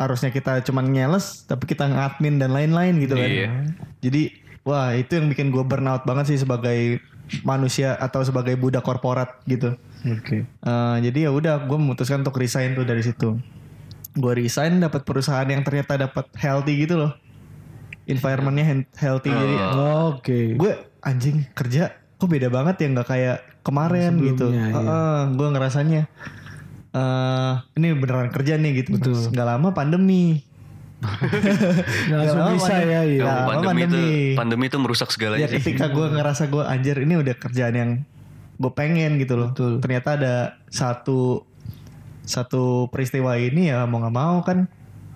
harusnya 0.00 0.32
kita 0.32 0.64
cuman 0.64 0.88
nyeles 0.88 1.44
tapi 1.44 1.68
kita 1.68 1.84
ngadmin 1.84 2.40
dan 2.40 2.56
lain-lain 2.56 2.96
gitu 3.04 3.20
kan. 3.20 3.28
Iya. 3.28 3.48
Jadi 4.00 4.22
wah 4.64 4.96
itu 4.96 5.20
yang 5.20 5.28
bikin 5.28 5.52
gua 5.52 5.68
burnout 5.68 6.08
banget 6.08 6.32
sih 6.32 6.40
sebagai 6.40 7.04
manusia 7.44 7.94
atau 8.00 8.24
sebagai 8.24 8.56
budak 8.56 8.82
korporat 8.82 9.44
gitu. 9.44 9.76
Oke. 10.08 10.48
Eh, 10.48 10.96
jadi 11.04 11.28
ya 11.28 11.30
udah 11.30 11.62
gue 11.68 11.78
memutuskan 11.78 12.24
untuk 12.24 12.40
resign 12.40 12.74
tuh 12.74 12.82
dari 12.88 13.04
situ. 13.04 13.38
Gue 14.16 14.32
resign 14.34 14.82
dapat 14.82 15.06
perusahaan 15.06 15.46
yang 15.46 15.62
ternyata 15.62 15.94
dapat 16.00 16.26
healthy 16.34 16.88
gitu 16.88 16.98
loh. 16.98 17.12
Environmentnya 18.10 18.88
healthy 18.98 19.30
jadi 19.30 19.56
Oke. 20.10 20.58
gue 20.58 20.72
anjing 21.04 21.46
kerja 21.54 21.94
kok 21.94 22.26
beda 22.28 22.50
banget 22.50 22.82
ya 22.82 22.86
nggak 22.90 23.08
kayak 23.08 23.38
kemarin 23.62 24.18
gitu. 24.18 24.50
Sebelumnya, 24.50 24.66
iya. 24.74 25.30
gue 25.30 25.48
ngerasanya 25.54 26.02
eh 26.90 27.54
ini 27.78 27.94
beneran 27.94 28.30
kerja 28.34 28.58
nih 28.58 28.84
gitu. 28.84 28.98
Terus 28.98 29.30
nggak 29.30 29.46
lama 29.46 29.68
pandemi. 29.70 30.42
Langsung 32.12 32.40
lama 32.44 32.52
bisa 32.58 32.72
pandemi. 32.76 32.92
ya 32.92 33.02
iya. 33.06 33.22
Ya, 33.24 33.34
pandemi, 33.46 33.66
pandemi. 33.66 33.86
itu 33.88 34.00
pandemi 34.36 34.64
itu 34.68 34.78
merusak 34.78 35.08
segalanya 35.14 35.46
Ya 35.46 35.48
sih. 35.48 35.62
ketika 35.62 35.88
gue 35.88 36.06
ngerasa 36.12 36.52
gue 36.52 36.62
anjir 36.66 36.96
ini 37.00 37.14
udah 37.16 37.34
kerjaan 37.38 37.74
yang 37.74 37.90
gue 38.60 38.72
pengen 38.76 39.16
gitu 39.16 39.38
loh. 39.38 39.54
Betul. 39.54 39.80
Ternyata 39.80 40.20
ada 40.20 40.34
satu 40.68 41.48
satu 42.26 42.86
peristiwa 42.92 43.34
ini 43.40 43.72
ya 43.72 43.88
mau 43.88 43.98
nggak 43.98 44.14
mau 44.14 44.44
kan 44.44 44.68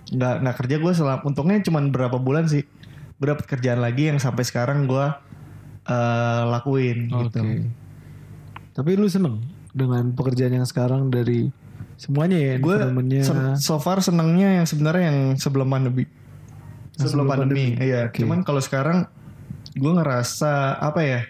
nggak 0.09 0.35
nggak 0.41 0.55
kerja 0.59 0.75
gue 0.81 0.91
selam 0.93 1.19
untungnya 1.23 1.63
cuma 1.63 1.81
berapa 1.81 2.19
bulan 2.19 2.45
sih 2.45 2.61
gue 3.15 3.27
dapet 3.29 3.47
kerjaan 3.47 3.79
lagi 3.79 4.11
yang 4.11 4.19
sampai 4.19 4.43
sekarang 4.43 4.85
gue 4.89 5.05
eh, 5.85 6.41
lakuin 6.49 7.13
Oke. 7.13 7.23
gitu. 7.29 7.39
Tapi 8.75 8.91
lu 8.99 9.07
seneng 9.07 9.39
dengan 9.71 10.11
pekerjaan 10.11 10.51
yang 10.55 10.67
sekarang 10.67 11.07
dari 11.07 11.47
semuanya 11.95 12.35
ya 12.35 12.53
Gue 12.57 12.75
environment-nya. 12.75 13.23
so 13.55 13.77
far 13.77 13.99
senangnya 13.99 14.59
yang 14.59 14.65
sebenarnya 14.65 15.03
yang 15.09 15.19
sebelum 15.35 15.67
pandemi. 15.67 16.03
Yang 16.03 16.11
Sebelum 16.95 17.07
sebelum 17.07 17.25
pandemi, 17.27 17.65
pandemi. 17.71 17.85
iya. 17.85 18.01
Oke. 18.07 18.19
Cuman 18.19 18.39
kalau 18.41 18.59
sekarang 18.59 19.07
gue 19.71 19.91
ngerasa 19.93 20.51
apa 20.77 21.01
ya? 21.01 21.21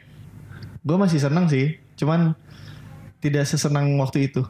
Gue 0.81 0.97
masih 0.97 1.17
senang 1.17 1.45
sih, 1.45 1.77
cuman 1.95 2.37
tidak 3.17 3.45
sesenang 3.45 3.97
waktu 3.97 4.29
itu. 4.29 4.45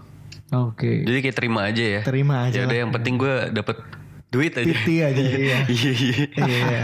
Oke. 0.52 1.04
Jadi 1.04 1.20
kayak 1.22 1.36
terima 1.36 1.62
aja 1.66 1.84
ya. 1.84 2.02
Terima 2.04 2.36
aja 2.44 2.54
Ya 2.54 2.68
udah 2.68 2.78
yang 2.78 2.92
penting 2.92 3.16
gue 3.16 3.36
dapet 3.50 3.80
duit 4.28 4.52
aja. 4.52 4.68
Piti 4.68 4.96
aja, 5.00 5.16
iya. 5.32 5.58
Iya 5.64 5.92
iya. 5.96 6.24
Iya. 6.36 6.82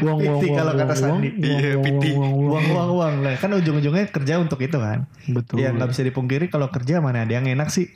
Uang 0.00 0.22
uang 0.22 0.38
Piti 0.38 0.46
uang 0.48 0.56
kalau 0.56 0.72
kata 0.72 0.94
Sandi. 0.94 1.28
Iya, 1.34 1.70
uang, 1.74 1.82
piti. 1.82 2.08
uang, 2.14 2.30
uang, 2.30 2.46
Uang 2.46 2.64
uang 2.68 2.88
uang 2.94 3.14
lah. 3.20 3.34
Kan 3.36 3.50
ujung-ujungnya 3.52 4.06
kerja 4.08 4.38
untuk 4.38 4.58
itu 4.58 4.78
kan. 4.78 5.10
Betul. 5.26 5.58
Ya 5.58 5.70
nggak 5.70 5.90
bisa 5.90 6.02
dipungkiri 6.02 6.46
kalau 6.46 6.66
kerja 6.68 7.02
mana 7.02 7.26
ada 7.26 7.34
yang 7.34 7.44
enak 7.44 7.68
sih. 7.68 7.90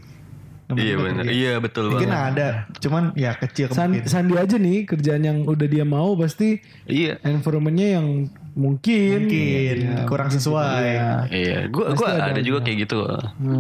Iya 0.68 0.94
benar. 0.96 1.24
Iya 1.24 1.52
betul 1.56 1.88
Mungkin 1.88 2.10
banget. 2.10 2.30
ada, 2.34 2.48
cuman 2.76 3.14
ya 3.14 3.34
kecil 3.34 3.70
San-. 3.70 4.02
Sandi 4.02 4.34
aja 4.34 4.56
nih 4.56 4.82
kerjaan 4.82 5.22
yang 5.22 5.38
udah 5.42 5.62
dia 5.64 5.86
mau 5.86 6.18
pasti 6.18 6.58
Iya. 6.84 7.22
environmentnya 7.22 8.02
yang 8.02 8.26
mungkin 8.56 9.18
Mungkin 9.22 9.76
Iya, 9.76 10.02
kurang 10.04 10.28
sesuai. 10.28 10.80
Iya. 10.82 11.08
Iya, 11.28 11.58
gua 11.68 11.92
Pasti 11.92 11.98
gua 11.98 12.08
ada 12.10 12.30
ada, 12.30 12.40
juga 12.40 12.58
kayak 12.62 12.78
gitu. 12.80 12.98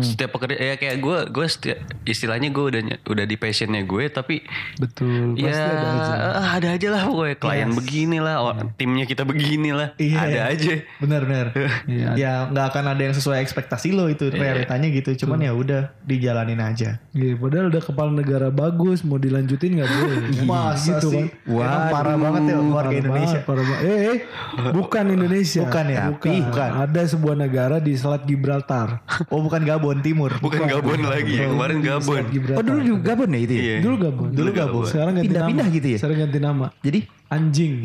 Setiap 0.00 0.30
pekerja 0.32 0.56
ya 0.56 0.74
kayak 0.74 0.96
gua 0.98 1.18
gua 1.26 1.46
setiap 1.46 1.76
istilahnya 2.02 2.48
gua 2.48 2.64
udah 2.70 2.80
ny- 2.82 3.02
udah 3.04 3.24
di 3.24 3.36
passionnya 3.36 3.82
gue 3.82 4.04
tapi 4.08 4.40
Betul. 4.76 5.36
ya 5.36 5.46
Pasti 5.46 5.62
ada 5.68 5.86
aja. 5.86 6.14
ah, 6.32 6.48
ada 6.54 6.68
aja 6.72 6.88
lah 6.88 7.02
pokoknya 7.04 7.36
klien 7.36 7.66
Yes. 7.66 7.76
begini 7.76 8.18
lah, 8.18 8.36
or- 8.40 8.56
timnya 8.74 9.04
kita 9.04 9.22
begini 9.22 9.70
lah, 9.70 9.88
Iya. 9.96 10.18
ada 10.18 10.40
aja. 10.48 10.72
Benar 10.96 11.20
benar. 11.22 11.46
Iya. 11.86 12.08
ya 12.14 12.32
nggak 12.48 12.66
akan 12.66 12.84
ada 12.88 13.02
yang 13.02 13.14
sesuai 13.14 13.38
ekspektasi 13.38 13.92
lo 13.92 14.06
itu 14.06 14.26
realitanya 14.28 14.88
gitu. 14.88 15.12
Cuman 15.18 15.38
ya 15.40 15.52
udah 15.52 15.92
dijalanin 16.02 16.58
aja. 16.58 17.02
Iya, 17.12 17.36
padahal 17.36 17.68
udah 17.68 17.82
kepala 17.82 18.10
negara 18.12 18.48
bagus, 18.48 19.02
mau 19.02 19.16
dilanjutin 19.16 19.76
nggak 19.76 19.90
boleh. 19.90 20.16
Masa 20.46 20.96
gitu 20.96 21.08
sih? 21.10 21.26
kan. 21.44 21.58
Emang 21.58 21.84
parah 21.90 22.16
banget 22.16 22.42
ya 22.46 22.56
warga 22.62 22.94
Indonesia. 22.94 23.38
parah 23.42 23.62
banget. 23.62 23.82
Eh, 23.82 23.98
eh, 24.06 24.18
bukan 24.86 25.04
Indonesia. 25.10 25.60
Bukan 25.60 25.84
ya? 25.86 26.02
Bukan. 26.08 26.30
Bukan. 26.46 26.70
Ada 26.80 27.02
sebuah 27.08 27.34
negara 27.36 27.76
di 27.78 27.92
Selat 27.92 28.22
Gibraltar. 28.22 29.02
Oh 29.28 29.42
bukan 29.42 29.60
Gabon 29.60 29.98
Timur. 30.00 30.30
Bukan 30.38 30.64
Gabon 30.64 31.02
lagi, 31.02 31.34
yang 31.36 31.52
kemarin 31.52 31.78
Gabon. 31.80 32.22
Oh 32.54 32.62
dulu 32.62 32.80
juga 32.80 33.00
Gabon 33.12 33.28
ya 33.28 33.40
itu 33.40 33.52
ya? 33.52 33.62
Iya. 33.62 33.76
Dulu 33.82 33.96
Gabon. 33.98 34.28
Dulu 34.30 34.50
Gabon. 34.52 34.86
Sekarang 34.86 35.12
ganti 35.14 35.26
Pindah-pindah 35.28 35.66
nama. 35.66 35.76
gitu 35.76 35.86
ya? 35.90 35.98
Sekarang 35.98 36.18
ganti 36.22 36.38
nama. 36.38 36.66
Jadi 36.80 37.00
Anjing. 37.26 37.82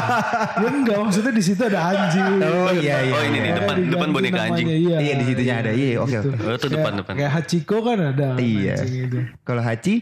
ya 0.62 0.66
enggak 0.66 0.98
maksudnya 0.98 1.30
di 1.30 1.44
situ 1.46 1.62
ada 1.62 1.94
anjing. 1.94 2.42
Oh 2.42 2.74
iya 2.74 3.06
iya. 3.06 3.14
Oh, 3.14 3.22
ini 3.22 3.38
nih, 3.38 3.40
Makanya 3.46 3.54
depan- 3.54 3.76
diganti 3.78 3.94
depan 3.94 4.08
boneka 4.10 4.34
namanya, 4.34 4.50
anjing. 4.50 4.66
Iya, 4.66 4.96
Iya, 4.98 5.12
di 5.14 5.24
situnya 5.24 5.54
ada. 5.54 5.70
Iya, 5.70 5.88
oke, 5.94 6.10
oke. 6.10 6.26
Oh, 6.26 6.26
itu 6.26 6.34
Kayak- 6.58 6.74
depan-depan. 6.74 7.12
Kayak 7.14 7.30
Hachiko 7.30 7.76
kan 7.86 7.98
ada. 8.02 8.28
Iya. 8.34 8.74
anjing 8.74 9.02
itu. 9.06 9.18
Kalau 9.46 9.62
Haji 9.62 9.94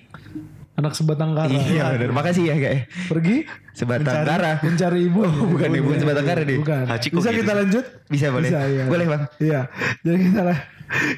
Anak 0.79 0.95
sebatang 0.95 1.35
kara. 1.35 1.51
Iya 1.51 1.99
benar. 1.99 2.15
Makasih 2.15 2.45
ya 2.47 2.55
kak. 2.55 2.87
Pergi 3.11 3.37
Sebatang 3.75 4.23
kara. 4.23 4.63
mencari 4.63 5.11
ibu. 5.11 5.27
Oh, 5.27 5.47
bukan 5.51 5.69
nih, 5.69 5.83
bukan 5.83 5.99
sebatang 5.99 6.23
kara 6.25 6.43
nih. 6.47 6.59
Bukan. 6.63 6.85
Hachiko 6.87 7.19
Bisa 7.19 7.31
gitu 7.31 7.39
kita 7.43 7.51
sih. 7.51 7.59
lanjut? 7.59 7.85
Bisa 8.07 8.27
boleh. 8.31 8.49
iya. 8.49 8.85
Boleh 8.87 9.07
bang. 9.07 9.23
Iya. 9.39 9.61
Jadi 10.01 10.17
kita 10.25 10.41
la- 10.41 10.65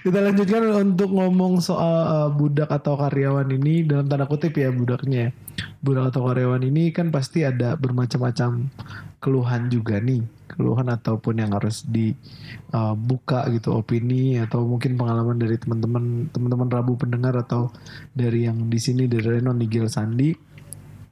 kita 0.00 0.18
lanjutkan 0.18 0.62
untuk 0.82 1.10
ngomong 1.12 1.60
soal 1.60 1.94
uh, 2.02 2.28
budak 2.32 2.72
atau 2.72 2.96
karyawan 2.96 3.52
ini 3.52 3.84
dalam 3.84 4.08
tanda 4.08 4.24
kutip 4.24 4.56
ya 4.56 4.72
budaknya. 4.72 5.30
budak 5.78 6.08
atau 6.08 6.24
karyawan 6.24 6.64
ini 6.64 6.88
kan 6.88 7.12
pasti 7.12 7.44
ada 7.44 7.76
bermacam-macam 7.76 8.72
keluhan 9.20 9.68
juga 9.68 10.00
nih 10.00 10.24
keluhan 10.50 10.90
ataupun 10.90 11.38
yang 11.38 11.54
harus 11.54 11.86
dibuka 11.86 13.46
gitu 13.54 13.78
opini 13.78 14.42
atau 14.42 14.66
mungkin 14.66 14.98
pengalaman 14.98 15.38
dari 15.38 15.54
teman-teman 15.56 16.26
teman-teman 16.34 16.68
Rabu 16.68 16.98
pendengar 16.98 17.38
atau 17.38 17.70
dari 18.12 18.50
yang 18.50 18.66
di 18.66 18.78
sini 18.82 19.06
dari 19.06 19.38
Reno 19.38 19.54
Nigel 19.54 19.86
Sandi 19.86 20.34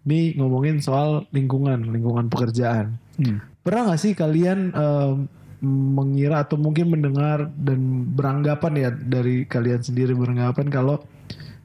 nih 0.08 0.34
ngomongin 0.40 0.82
soal 0.82 1.28
lingkungan 1.30 1.86
lingkungan 1.94 2.26
pekerjaan 2.32 2.98
pernah 3.62 3.92
nggak 3.92 4.00
sih 4.00 4.12
kalian 4.16 4.72
em, 4.72 5.28
mengira 5.94 6.46
atau 6.46 6.54
mungkin 6.54 6.86
mendengar 6.94 7.50
dan 7.58 8.06
beranggapan 8.14 8.72
ya 8.78 8.90
dari 8.94 9.42
kalian 9.42 9.82
sendiri 9.82 10.14
beranggapan 10.14 10.70
kalau 10.70 11.02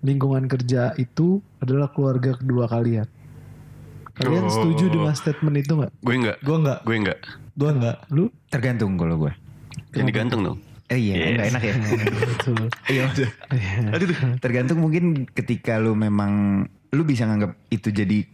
lingkungan 0.01 0.49
kerja 0.49 0.91
itu 0.99 1.39
adalah 1.63 1.87
keluarga 1.93 2.35
kedua 2.35 2.67
kalian. 2.67 3.07
Kalian 4.13 4.45
Oh. 4.45 4.51
setuju 4.51 4.91
dengan 4.91 5.13
statement 5.15 5.57
itu 5.57 5.73
nggak? 5.79 5.91
Gue 6.03 6.15
enggak. 6.19 6.37
Gue 6.43 6.57
enggak. 6.59 6.79
Gue 6.83 6.95
enggak. 6.99 7.19
Gue 7.53 7.69
enggak. 7.69 7.97
Lu? 8.09 8.29
Tergantung 8.49 8.97
kalau 8.97 9.15
gue. 9.17 9.33
Jadi 9.93 10.11
ganteng 10.11 10.41
dong. 10.41 10.57
Eh 10.91 10.99
iya, 10.99 11.15
Yes. 11.15 11.29
nggak 11.33 11.47
enak 11.53 11.63
ya. 11.63 11.73
Betul. 12.33 12.63
Iya. 12.89 13.05
Tergantung 14.37 14.79
mungkin 14.83 15.25
ketika 15.31 15.79
lu 15.79 15.95
memang 15.95 16.65
lu 16.93 17.01
bisa 17.01 17.25
nganggap 17.25 17.57
itu 17.69 17.89
jadi 17.89 18.25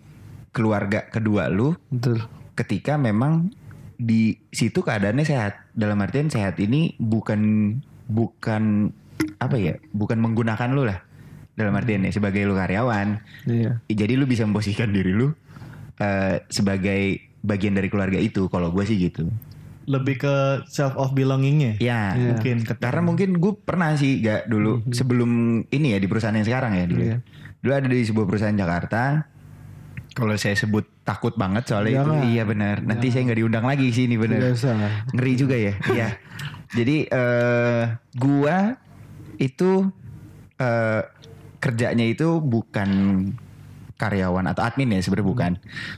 keluarga 0.49 1.05
kedua 1.07 1.47
lu 1.47 1.77
Betul. 1.87 2.25
ketika 2.57 2.97
memang 2.97 3.53
di 3.95 4.39
situ 4.49 4.79
keadaannya 4.81 5.23
sehat. 5.23 5.53
Dalam 5.75 5.99
artian 5.99 6.31
sehat 6.31 6.59
ini 6.59 6.95
bukan 6.97 7.75
bukan 8.07 8.91
apa 9.37 9.55
ya? 9.59 9.75
Bukan 9.91 10.17
menggunakan 10.19 10.71
lu 10.71 10.87
lah. 10.87 10.99
Dalam 11.53 11.75
artian 11.75 12.07
ya 12.07 12.11
sebagai 12.11 12.43
lu 12.47 12.55
karyawan. 12.55 13.19
Iya. 13.45 13.83
Jadi 13.87 14.13
lu 14.15 14.23
bisa 14.25 14.47
memposisikan 14.47 14.89
diri 14.89 15.11
lu 15.11 15.31
eh, 15.99 16.39
sebagai 16.47 17.28
bagian 17.49 17.73
dari 17.73 17.89
keluarga 17.89 18.21
itu. 18.21 18.45
Kalau 18.47 18.69
gue 18.69 18.85
sih 18.85 19.01
gitu. 19.01 19.25
Lebih 19.89 20.21
ke 20.21 20.35
self 20.69 20.93
of 20.93 21.17
belongingnya. 21.17 21.81
Ya, 21.81 22.13
Iya. 22.13 22.37
Mungkin. 22.37 22.61
karena 22.77 23.01
mungkin 23.01 23.29
gue 23.41 23.53
pernah 23.57 23.97
sih 23.97 24.21
gak 24.21 24.45
dulu 24.45 24.85
sebelum 24.93 25.29
ini 25.65 25.87
ya 25.91 25.99
di 25.99 26.05
perusahaan 26.05 26.37
yang 26.37 26.45
sekarang 26.45 26.77
ya 26.77 26.85
dulu. 26.85 27.01
Iya. 27.01 27.17
Dulu 27.59 27.71
ada 27.73 27.87
di 27.89 28.05
sebuah 28.05 28.25
perusahaan 28.29 28.53
Jakarta. 28.53 29.25
Kalau 30.09 30.35
saya 30.35 30.53
sebut 30.53 30.85
takut 31.01 31.33
banget 31.33 31.65
soalnya 31.65 32.01
Jangan. 32.03 32.21
itu 32.21 32.37
iya 32.37 32.43
benar. 32.45 32.75
Nanti 32.85 33.09
saya 33.09 33.25
nggak 33.25 33.39
diundang 33.39 33.65
lagi 33.65 33.87
sini 33.89 34.13
Tidak 34.13 34.21
benar. 34.21 34.41
Ngeri 35.15 35.33
juga 35.33 35.55
ya. 35.57 35.73
Iya. 35.89 36.07
Jadi 36.69 36.95
eh 37.07 37.83
gua 38.13 38.77
itu 39.37 39.89
eh 40.59 41.01
kerjanya 41.57 42.05
itu 42.05 42.37
bukan 42.39 42.89
karyawan 43.95 44.47
atau 44.47 44.63
admin 44.63 44.95
ya 44.95 45.01
sebenarnya 45.01 45.27
bukan. 45.27 45.51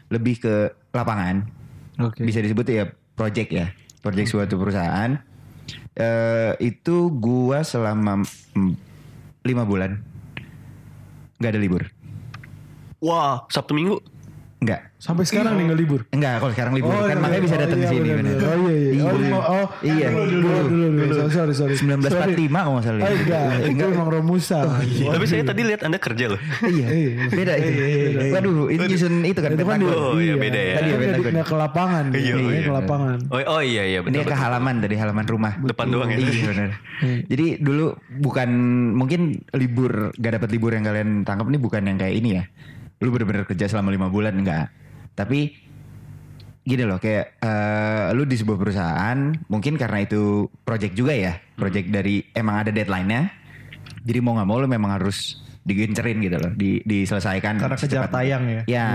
Lebih 0.09 0.35
ke 0.39 0.55
lapangan. 0.91 1.47
Oke. 1.99 2.23
bisa 2.25 2.41
disebut 2.41 2.65
ya 2.65 2.83
project 3.13 3.49
ya 3.53 3.67
project 4.01 4.27
suatu 4.33 4.57
perusahaan. 4.57 5.21
Eh 5.93 6.53
itu 6.59 7.13
gua 7.13 7.61
selama 7.61 8.25
mm, 8.57 8.73
lima 9.45 9.63
bulan. 9.63 10.01
Nggak 11.37 11.51
ada 11.57 11.61
libur. 11.61 11.83
Wah, 13.01 13.45
Sabtu 13.49 13.73
Minggu. 13.73 13.97
nggak 14.61 14.90
Sampai 15.01 15.25
sekarang 15.25 15.57
nih 15.57 15.65
nggak 15.65 15.79
libur. 15.81 16.01
enggak 16.07 16.37
kalau 16.37 16.53
sekarang 16.53 16.73
libur 16.77 16.93
Oh, 16.93 17.01
kan 17.01 17.09
iya, 17.09 17.17
makanya 17.17 17.41
bisa 17.41 17.55
oh, 17.57 17.61
datang 17.65 17.73
iya, 17.73 17.81
ke 17.81 17.89
sini 17.89 18.05
benar. 18.05 18.17
benar. 18.21 18.37
Oh 18.37 18.57
iya 18.61 18.77
iya. 18.77 19.01
Oh, 19.01 19.17
Iya. 19.17 19.33
oh, 19.33 19.41
oh, 19.41 19.65
Iya, 19.81 20.07
dulu 20.07 20.21
dulu 20.29 20.59
dulu. 20.61 20.85
dulu. 20.93 21.13
Sorry 21.27 21.53
sorry. 21.57 21.73
sorry. 21.73 21.97
1945 22.37 22.53
kalau 22.53 22.71
nggak 22.71 22.85
salah. 22.85 23.01
Oh 23.01 23.09
enggak, 23.11 23.45
itu 23.65 23.83
emang 23.89 24.09
Romusa. 24.13 24.59
Tapi 24.85 25.25
saya 25.25 25.41
tadi 25.43 25.61
lihat 25.65 25.81
Anda 25.81 25.97
kerja 25.97 26.25
loh. 26.29 26.39
Iya, 26.61 26.85
Iya. 26.87 27.11
beda 27.27 27.53
itu. 27.57 27.71
Waduh, 28.29 28.53
ini 28.69 28.83
nyusun 28.85 29.13
itu 29.23 29.39
kan 29.41 29.49
Itu 29.49 29.63
kan 29.63 29.77
Pentagon. 29.81 29.89
Oh, 29.89 30.15
iya, 30.15 30.35
beda 30.37 30.59
ya. 30.61 30.73
Tadi 30.77 30.85
Iya, 30.85 30.93
kan 30.93 31.01
Pentagon. 31.01 31.31
nggak 31.33 31.47
ke 31.47 31.55
lapangan. 31.57 32.03
Iya, 32.05 32.21
Iya, 32.21 32.35
iya, 32.37 32.61
ke 32.61 32.73
lapangan. 32.75 33.17
Oh, 33.27 33.39
oh 33.41 33.61
iya 33.63 33.83
iya 33.83 33.99
Ini 33.99 34.13
betul. 34.13 34.29
ke 34.29 34.35
halaman 34.37 34.75
tadi 34.79 34.95
halaman 34.95 35.25
rumah. 35.25 35.53
Depan 35.59 35.85
doang 35.89 36.09
ya. 36.09 36.17
Iya 36.19 36.45
benar. 36.53 36.69
Jadi 37.25 37.45
dulu 37.57 37.85
bukan 38.21 38.49
mungkin 38.93 39.21
libur 39.51 40.13
gak 40.13 40.37
dapat 40.37 40.49
libur 40.51 40.71
yang 40.71 40.85
kalian 40.85 41.25
tangkap 41.25 41.49
ini 41.49 41.57
bukan 41.57 41.81
yang 41.83 41.97
kayak 41.97 42.13
ini 42.13 42.29
ya. 42.37 42.43
Lu 43.01 43.09
bener-bener 43.09 43.43
kerja 43.43 43.65
selama 43.65 43.89
lima 43.89 44.05
bulan 44.05 44.37
enggak. 44.37 44.69
Tapi 45.13 45.53
gini 46.61 46.83
loh 46.85 46.97
kayak 46.97 47.41
eh, 47.41 48.05
lu 48.13 48.23
di 48.23 48.37
sebuah 48.37 48.57
perusahaan 48.57 49.17
mungkin 49.47 49.75
karena 49.75 50.03
itu 50.03 50.45
project 50.61 50.93
juga 50.93 51.13
ya. 51.13 51.33
Project 51.55 51.87
dari 51.89 52.21
emang 52.31 52.61
ada 52.61 52.71
deadline-nya. 52.71 53.31
Jadi 54.01 54.17
mau 54.19 54.33
nggak 54.33 54.47
mau 54.47 54.57
lu 54.57 54.65
memang 54.65 54.97
harus 54.97 55.37
digencerin 55.61 56.17
gitu 56.19 56.41
loh, 56.41 56.49
di, 56.51 56.81
diselesaikan. 56.81 57.61
Karena 57.61 57.77
kejar 57.77 58.09
secepatnya. 58.09 58.13
tayang 58.13 58.43
ya. 58.49 58.61
Ya, 58.65 58.87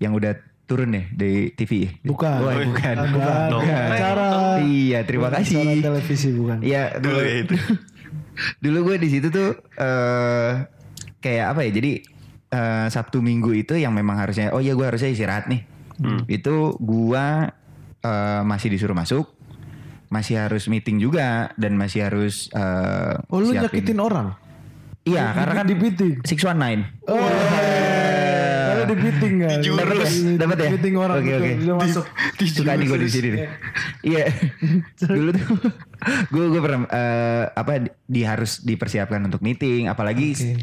yang 0.00 0.16
udah 0.16 0.32
turun 0.64 0.88
nih 0.88 1.04
di 1.12 1.30
TV. 1.52 2.00
Bukan. 2.00 2.38
Oh, 2.40 2.48
bukan. 2.48 2.96
Bukan. 3.12 3.48
Dong. 3.52 3.62
Acara 3.68 4.56
Iya, 4.64 5.04
terima 5.04 5.28
acara 5.28 5.44
kasih. 5.44 5.84
televisi 5.84 6.28
bukan. 6.32 6.64
Iya, 6.64 6.96
Dulu 6.96 7.12
dulu 7.12 7.28
ya 7.28 7.34
itu. 7.44 7.54
dulu 8.64 8.78
gue 8.88 8.96
di 9.04 9.08
situ 9.12 9.28
tuh 9.28 9.52
eh 9.76 10.50
kayak 11.20 11.46
apa 11.52 11.60
ya? 11.68 11.70
Jadi 11.76 11.92
eh, 12.52 12.86
Sabtu 12.86 13.18
Minggu 13.18 13.56
itu 13.56 13.72
yang 13.74 13.90
memang 13.90 14.14
harusnya 14.14 14.52
oh 14.52 14.60
iya 14.60 14.72
gue 14.72 14.84
harusnya 14.84 15.08
istirahat 15.08 15.48
nih. 15.48 15.64
Itu 16.26 16.76
gua 16.76 17.48
eh, 17.98 18.42
masih 18.42 18.68
disuruh 18.68 18.92
masuk, 18.92 19.26
masih 20.06 20.36
harus 20.38 20.66
meeting 20.66 20.98
juga 20.98 21.48
dan 21.54 21.74
masih 21.74 22.04
harus 22.04 22.46
eh, 22.50 23.16
Oh 23.26 23.38
lu 23.38 23.50
siapin- 23.50 23.80
nyakitin 23.80 23.98
orang? 23.98 24.28
Iya, 25.02 25.32
karena 25.32 25.54
kan 25.56 25.66
di 25.66 25.74
meeting. 25.74 26.12
619. 26.22 27.10
Oh, 27.10 27.18
Karena 28.62 28.84
di 28.84 28.96
meeting 28.96 29.34
kan. 29.36 29.58
Dapat 29.58 29.96
ya? 29.96 30.08
Dapat 30.38 30.56
ya? 30.56 30.68
Meeting 30.70 30.94
orang 30.94 31.16
Oke, 31.18 31.26
betul. 31.28 31.42
oke. 31.42 31.50
Dia 31.56 31.74
masuk. 31.74 32.04
Suka 32.44 32.72
nih 32.72 32.86
gue 32.86 32.98
di 33.00 33.10
sini 33.10 33.28
nih. 33.28 33.40
Iya. 34.02 34.24
Dulu 35.10 35.30
tuh 35.32 35.46
gue 36.32 36.44
gue 36.48 36.60
pernah 36.60 36.80
eh, 36.86 37.44
apa 37.48 37.72
di, 37.78 37.90
di 38.04 38.22
harus 38.22 38.58
dipersiapkan 38.60 39.18
untuk 39.20 39.38
meeting, 39.40 39.86
apalagi 39.86 40.28
Oke. 40.32 40.54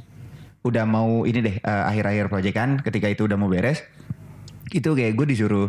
Udah 0.63 0.83
mau 0.83 1.23
ini 1.23 1.39
deh 1.39 1.55
eh, 1.59 1.83
akhir-akhir 1.89 2.25
proyek 2.27 2.53
kan, 2.55 2.69
ketika 2.83 3.07
itu 3.07 3.25
udah 3.25 3.37
mau 3.39 3.47
beres, 3.47 3.81
itu 4.69 4.91
kayak 4.93 5.15
gue 5.15 5.25
disuruh 5.29 5.67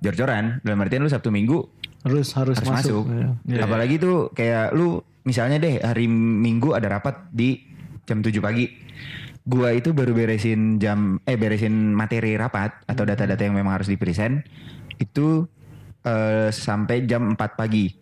jor-joran. 0.00 0.62
Dalam 0.64 0.80
artian 0.80 1.04
lu 1.04 1.10
Sabtu 1.12 1.28
Minggu 1.28 1.80
Harus 2.00 2.32
harus, 2.32 2.56
harus 2.56 2.68
masuk. 2.68 3.04
masuk. 3.04 3.44
Iya. 3.44 3.60
Apalagi 3.68 4.00
tuh 4.00 4.32
kayak 4.32 4.72
lu 4.72 5.04
misalnya 5.28 5.60
deh 5.60 5.84
hari 5.84 6.08
Minggu 6.08 6.72
ada 6.72 6.88
rapat 6.88 7.28
di 7.28 7.60
jam 8.08 8.24
7 8.24 8.40
pagi. 8.40 8.72
Gua 9.44 9.72
itu 9.76 9.92
baru 9.92 10.16
beresin 10.16 10.80
jam 10.80 11.20
eh 11.28 11.36
beresin 11.36 11.92
materi 11.92 12.40
rapat 12.40 12.72
atau 12.88 13.04
data-data 13.04 13.40
yang 13.44 13.56
memang 13.56 13.76
harus 13.76 13.92
dipresent 13.92 14.40
itu 14.96 15.44
eh, 16.08 16.48
sampai 16.48 17.04
jam 17.04 17.36
4 17.36 17.60
pagi. 17.60 17.92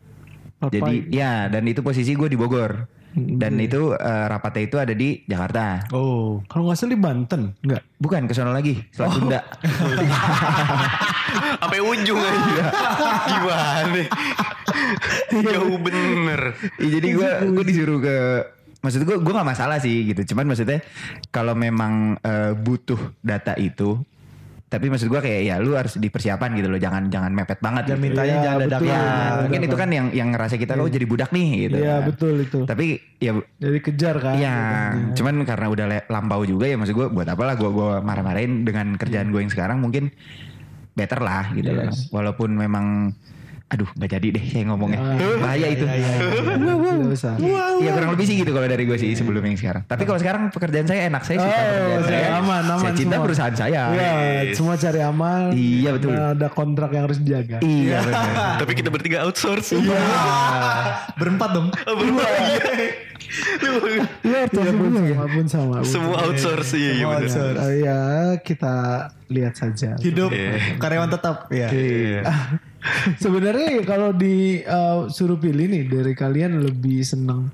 Empat 0.59 0.71
Jadi 0.75 0.83
pagi. 1.07 1.19
ya 1.19 1.47
dan 1.51 1.67
itu 1.67 1.83
posisi 1.83 2.15
gue 2.15 2.31
di 2.31 2.39
Bogor. 2.39 2.98
Hmm, 3.09 3.41
Dan 3.41 3.57
itu 3.57 3.97
eh, 3.97 4.25
rapatnya 4.29 4.63
itu 4.69 4.77
ada 4.77 4.93
di 4.93 5.25
Jakarta. 5.25 5.89
Oh, 5.97 6.45
kalau 6.45 6.69
nggak 6.69 6.77
salah 6.77 6.93
di 6.93 7.01
Banten, 7.01 7.43
enggak? 7.65 7.83
Bukan 7.97 8.29
ke 8.29 8.33
sono 8.37 8.53
lagi, 8.53 8.77
Selat 8.93 9.17
Sunda. 9.17 9.41
Sampai 11.61 11.81
ujung 11.81 12.21
aja. 12.21 12.65
Gimana? 13.29 14.03
Jauh 15.33 15.77
bener. 15.81 16.41
Iya, 16.77 16.89
jadi 17.01 17.09
gue 17.17 17.31
gue 17.57 17.65
disuruh 17.65 17.99
ke 18.01 18.17
maksud 18.79 19.03
gue 19.03 19.17
gue 19.19 19.33
nggak 19.35 19.49
masalah 19.49 19.83
sih 19.83 20.07
gitu 20.07 20.35
cuman 20.35 20.55
maksudnya 20.55 20.79
kalau 21.35 21.59
memang 21.59 22.15
eh, 22.23 22.55
butuh 22.55 22.99
data 23.19 23.59
itu 23.59 23.99
tapi 24.69 24.87
maksud 24.87 25.09
gue 25.09 25.17
kayak 25.17 25.43
ya 25.43 25.57
lu 25.57 25.73
harus 25.73 25.97
dipersiapan 25.97 26.53
gitu 26.55 26.69
loh 26.69 26.77
jangan 26.77 27.09
jangan 27.09 27.33
mepet 27.33 27.57
banget 27.59 27.85
Dan 27.85 27.91
gitu. 27.91 28.05
mintanya 28.05 28.29
Iya, 28.31 28.43
jangan 28.43 28.59
betul. 28.59 28.69
dadakan. 28.71 28.85
ya 28.87 29.01
Iya, 29.01 29.33
mungkin 29.41 29.61
itu 29.63 29.77
kan 29.77 29.89
yang 29.89 30.07
yang 30.13 30.29
ngerasa 30.31 30.55
kita 30.55 30.73
oh 30.75 30.87
jadi 30.87 31.07
budak 31.07 31.31
nih 31.31 31.49
gitu 31.63 31.77
Iya, 31.79 31.89
Nah, 31.91 32.01
betul 32.05 32.35
itu. 32.39 32.59
tapi 32.63 32.87
ya 33.17 33.33
Jadi 33.57 33.79
kejar 33.81 34.17
kan. 34.19 34.35
ya 34.37 34.55
cuman 35.15 35.35
karena 35.43 35.67
udah 35.67 35.87
lampau 36.07 36.45
juga 36.45 36.65
ya 36.65 36.77
maksud 36.77 36.93
gue 36.95 37.07
buat 37.09 37.25
apalah 37.27 37.55
gue 37.55 37.65
gua 37.67 37.99
marah-marahin 37.99 38.63
dengan 38.63 38.93
kerjaan 38.95 39.29
gue 39.29 39.41
yang 39.41 39.49
sekarang 39.49 39.79
mungkin 39.79 40.13
better 40.93 41.19
lah 41.19 41.49
gitu 41.51 41.71
loh 41.71 41.89
Yes. 41.89 42.11
walaupun 42.11 42.53
memang 42.53 43.17
aduh 43.69 43.85
nggak 43.93 44.11
jadi 44.11 44.27
deh 44.31 44.45
saya 44.47 44.65
ngomongnya 44.65 44.97
Ah. 44.99 45.17
bahaya 45.39 45.69
itu 45.69 45.85
Tidak 45.85 47.11
usah. 47.11 47.37
Iya 47.37 47.91
kurang 47.93 48.11
lebih 48.13 48.25
sih 48.25 48.37
gitu 48.37 48.51
kalau 48.51 48.65
dari 48.65 48.83
gue 48.83 48.97
sih 48.97 49.13
sebelum 49.13 49.41
yang 49.43 49.55
sekarang. 49.55 49.83
Tapi 49.85 50.03
kalau 50.03 50.17
sekarang 50.17 50.43
pekerjaan 50.49 50.85
saya 50.85 51.01
enak, 51.07 51.21
saya 51.23 51.37
suka 51.39 51.49
Oh, 51.49 51.61
pekerjaan 51.61 52.03
saya 52.03 52.17
saya. 52.19 52.29
aman, 52.39 52.63
aman 52.65 52.79
saya 52.79 52.93
cinta 52.95 53.13
semua. 53.13 53.25
perusahaan 53.25 53.55
saya. 53.55 53.83
Iya, 53.91 54.13
semua 54.53 54.75
cari 54.75 55.01
amal. 55.01 55.41
Iya, 55.53 55.91
betul. 55.93 56.11
Nah, 56.11 56.33
ada 56.33 56.49
kontrak 56.49 56.91
yang 56.91 57.05
harus 57.05 57.19
dijaga. 57.19 57.61
Iya. 57.61 57.99
Tapi 58.61 58.73
kita 58.73 58.89
bertiga 58.89 59.23
outsource. 59.23 59.77
Berempat 61.21 61.49
dong. 61.51 61.69
Oh, 61.85 61.95
berdua. 61.95 62.25
Iya. 62.25 62.65
Iya, 64.25 64.43
pun 64.49 64.65
sama, 64.65 65.25
pun 65.29 65.45
sama. 65.47 65.75
Semua 65.83 66.17
outsource 66.25 66.73
iya 66.75 66.93
iya 66.95 67.05
Semua 67.05 67.17
outsource. 67.19 67.59
Oh, 67.59 67.71
iya, 67.71 68.01
kita 68.41 68.75
lihat 69.29 69.55
saja. 69.55 69.93
Hidup 69.99 70.31
Iya. 70.31 70.79
karyawan 70.79 71.11
tetap. 71.11 71.37
Ya. 71.51 71.69
Iya. 71.69 72.23
Sebenarnya 73.17 73.83
kalau 73.83 74.11
di 74.11 74.63
uh, 74.63 75.09
suruh 75.09 75.37
pilih 75.37 75.67
nih 75.67 75.83
dari 75.85 76.13
kalian 76.13 76.63
lebih 76.63 77.03
seneng 77.03 77.51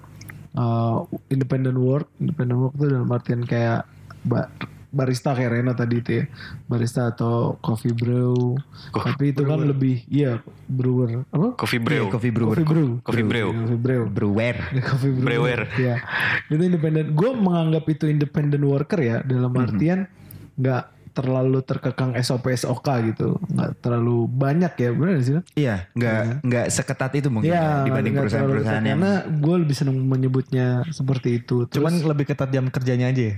uh, 0.53 1.03
independent 1.29 1.77
work, 1.77 2.07
independent 2.19 2.59
work 2.61 2.75
itu 2.75 2.87
dalam 2.89 3.09
artian 3.09 3.43
kayak 3.43 3.89
ba- 4.23 4.53
barista 4.95 5.35
kayak 5.35 5.51
Reno 5.51 5.75
tadi 5.75 5.99
itu 5.99 6.11
ya. 6.21 6.25
Barista 6.65 7.11
atau 7.11 7.59
coffee 7.59 7.91
brew. 7.91 8.55
Co- 8.93 9.03
Tapi 9.03 9.35
itu 9.35 9.43
kan 9.43 9.59
lebih 9.59 10.07
iya 10.07 10.39
brewer 10.65 11.27
apa? 11.29 11.59
Coffee 11.59 11.83
brew. 11.83 12.07
Coffee 12.09 12.31
brewer. 12.31 12.55
Coffee 12.55 12.69
brew. 12.69 12.89
Coffee 13.03 13.27
brew. 13.27 13.49
Coffee 13.51 13.81
brew. 13.81 14.03
Brewer. 14.07 14.57
Coffee 14.89 15.11
brew. 15.11 15.25
Brewer. 15.27 15.61
Ya. 15.77 15.99
Itu 16.47 16.63
independen. 16.63 17.19
Gue 17.19 17.35
menganggap 17.35 17.91
itu 17.91 18.07
independent 18.07 18.63
worker 18.63 19.01
ya 19.01 19.17
dalam 19.27 19.51
artian 19.57 20.07
nggak 20.55 20.94
terlalu 21.15 21.63
terkekang 21.63 22.13
SOP 22.19 22.51
SOK 22.53 22.87
gitu. 23.15 23.39
Nggak 23.55 23.71
terlalu 23.79 24.27
banyak 24.27 24.73
ya. 24.75 24.91
Benar 24.91 25.15
sih? 25.23 25.35
Iya, 25.55 25.87
nggak 25.95 26.43
nggak 26.43 26.67
seketat 26.69 27.13
itu 27.15 27.31
mungkin 27.31 27.55
ya, 27.55 27.87
dibanding 27.87 28.15
perusahaan-perusahaan 28.19 28.85
yang 28.85 28.99
Karena 28.99 29.15
gue 29.31 29.57
lebih 29.63 29.77
seneng 29.79 29.97
menyebutnya 30.03 30.83
seperti 30.91 31.41
itu. 31.41 31.71
Terus, 31.71 31.79
Cuman 31.79 31.95
lebih 32.03 32.27
ketat 32.27 32.51
jam 32.51 32.67
kerjanya 32.69 33.15
aja 33.15 33.23
ya. 33.33 33.37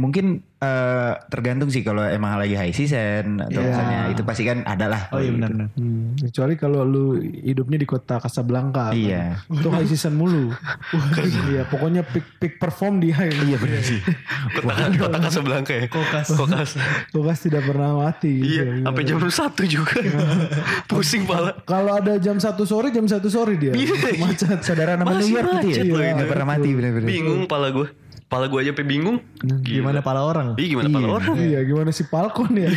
Mungkin 0.00 0.40
eh, 0.56 1.12
tergantung 1.28 1.68
sih 1.68 1.84
kalau 1.84 2.00
emang 2.04 2.40
lagi 2.40 2.56
high 2.56 2.72
season 2.72 3.40
atau 3.40 3.60
Iya. 3.60 3.68
misalnya 3.68 3.98
itu 4.12 4.22
pasti 4.24 4.42
kan 4.48 4.64
ada 4.64 4.86
lah. 4.88 5.02
Oh 5.12 5.20
iya 5.20 5.28
gitu. 5.28 5.36
benar-benar. 5.36 5.68
Hmm, 5.76 6.16
kecuali 6.16 6.54
kalau 6.56 6.80
lu 6.84 7.04
hidupnya 7.20 7.76
di 7.76 7.84
kota 7.84 8.16
Casablanca. 8.16 8.96
Iya. 8.96 9.40
Kan. 9.44 9.60
Itu 9.60 9.68
high 9.68 9.88
season 9.88 10.16
mulu. 10.16 10.52
iya, 11.52 11.68
pokoknya 11.68 12.04
peak 12.08 12.40
peak 12.40 12.54
perform 12.56 13.04
di 13.04 13.12
high. 13.12 13.32
Iya 13.32 13.56
benar 13.60 13.80
sih. 13.84 14.00
Kota 14.56 14.88
kota 14.96 15.18
Casablanca 15.20 15.72
ya. 15.76 15.84
Kokas. 15.86 16.28
Kokas. 16.32 16.70
Kulkas 17.12 17.38
tidak 17.44 17.62
pernah 17.68 17.92
mati. 17.96 18.40
Iya, 18.40 18.84
sampai 18.84 19.02
jam 19.04 19.18
satu 19.28 19.62
juga. 19.68 20.00
Pusing 20.90 21.28
pala. 21.28 21.60
Kalau 21.68 21.92
ada 22.00 22.16
jam 22.16 22.40
satu 22.40 22.64
sore, 22.64 22.88
jam 22.88 23.04
satu 23.04 23.28
sore 23.28 23.60
dia. 23.60 23.76
Macet. 24.16 24.64
Saudara 24.64 24.96
nama 24.96 25.12
New 25.12 25.28
York 25.28 25.60
gitu 25.60 25.92
macet 25.92 26.04
ya. 26.08 26.12
Nggak 26.16 26.28
pernah 26.32 26.46
mati 26.48 26.68
bener-bener. 26.72 27.06
Bingung 27.08 27.44
pala 27.44 27.68
gue. 27.68 27.99
Pala 28.30 28.46
gue 28.46 28.62
aja 28.62 28.70
bingung. 28.86 29.18
Gimana 29.66 30.06
pala 30.06 30.22
orang? 30.22 30.54
Iya 30.54 30.78
gimana 30.78 30.86
pala 30.86 31.06
orang? 31.18 31.34
Iya, 31.34 31.66
gimana 31.66 31.90
si 31.90 32.06
Falcon 32.06 32.54
ya? 32.54 32.70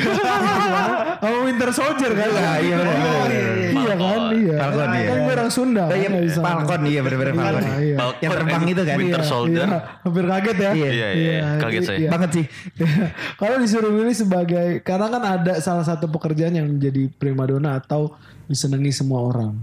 Sama 1.21 1.37
Winter 1.45 1.69
Soldier 1.69 2.09
kan? 2.17 2.29
Iya, 2.33 2.53
iya, 2.57 2.75
benar, 2.81 2.95
benar. 2.97 3.29
Iya 3.29 3.93
kan? 3.93 4.21
Iya. 4.33 4.55
Falcon, 4.57 4.89
iya. 4.97 5.05
Kan 5.05 5.17
gue 5.21 5.33
orang 5.37 5.51
Sunda. 5.53 5.83
Iya, 5.93 6.07
kan. 6.09 6.41
Falcon 6.41 6.81
iya 6.89 6.99
bener-bener 7.05 7.33
Falcon. 7.37 7.63
Iya. 7.69 7.97
Falcon 8.01 8.17
Yang 8.25 8.31
terbang 8.33 8.63
itu 8.65 8.81
kan. 8.81 8.97
Winter 8.97 9.21
Iya, 9.21 9.29
Soldier. 9.29 9.67
iya. 9.69 9.79
Hampir 10.01 10.25
kaget 10.25 10.57
ya. 10.57 10.71
Iya. 10.73 10.89
Iya, 10.89 11.07
iya, 11.13 11.37
kaget 11.61 11.81
saya. 11.85 11.97
iya. 12.01 12.09
Banget 12.09 12.29
sih. 12.33 12.45
Kalau 13.45 13.55
disuruh 13.61 13.91
milih 13.93 14.15
sebagai 14.17 14.67
karena 14.81 15.07
kan 15.13 15.21
ada 15.21 15.53
salah 15.61 15.85
satu 15.85 16.09
pekerjaan 16.09 16.57
yang 16.57 16.65
menjadi 16.65 17.13
primadona 17.13 17.77
atau 17.77 18.17
disenangi 18.49 18.89
semua 18.89 19.21
orang 19.21 19.53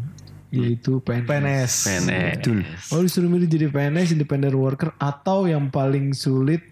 yaitu 0.51 0.98
PNS. 1.01 1.26
PNS. 1.30 1.72
PNS. 1.86 2.42
Kalau 2.90 3.03
disuruh 3.07 3.30
milih 3.30 3.46
jadi 3.46 3.66
PNS, 3.70 4.18
independent 4.18 4.55
worker 4.59 4.90
atau 4.98 5.46
yang 5.46 5.70
paling 5.70 6.11
sulit 6.11 6.62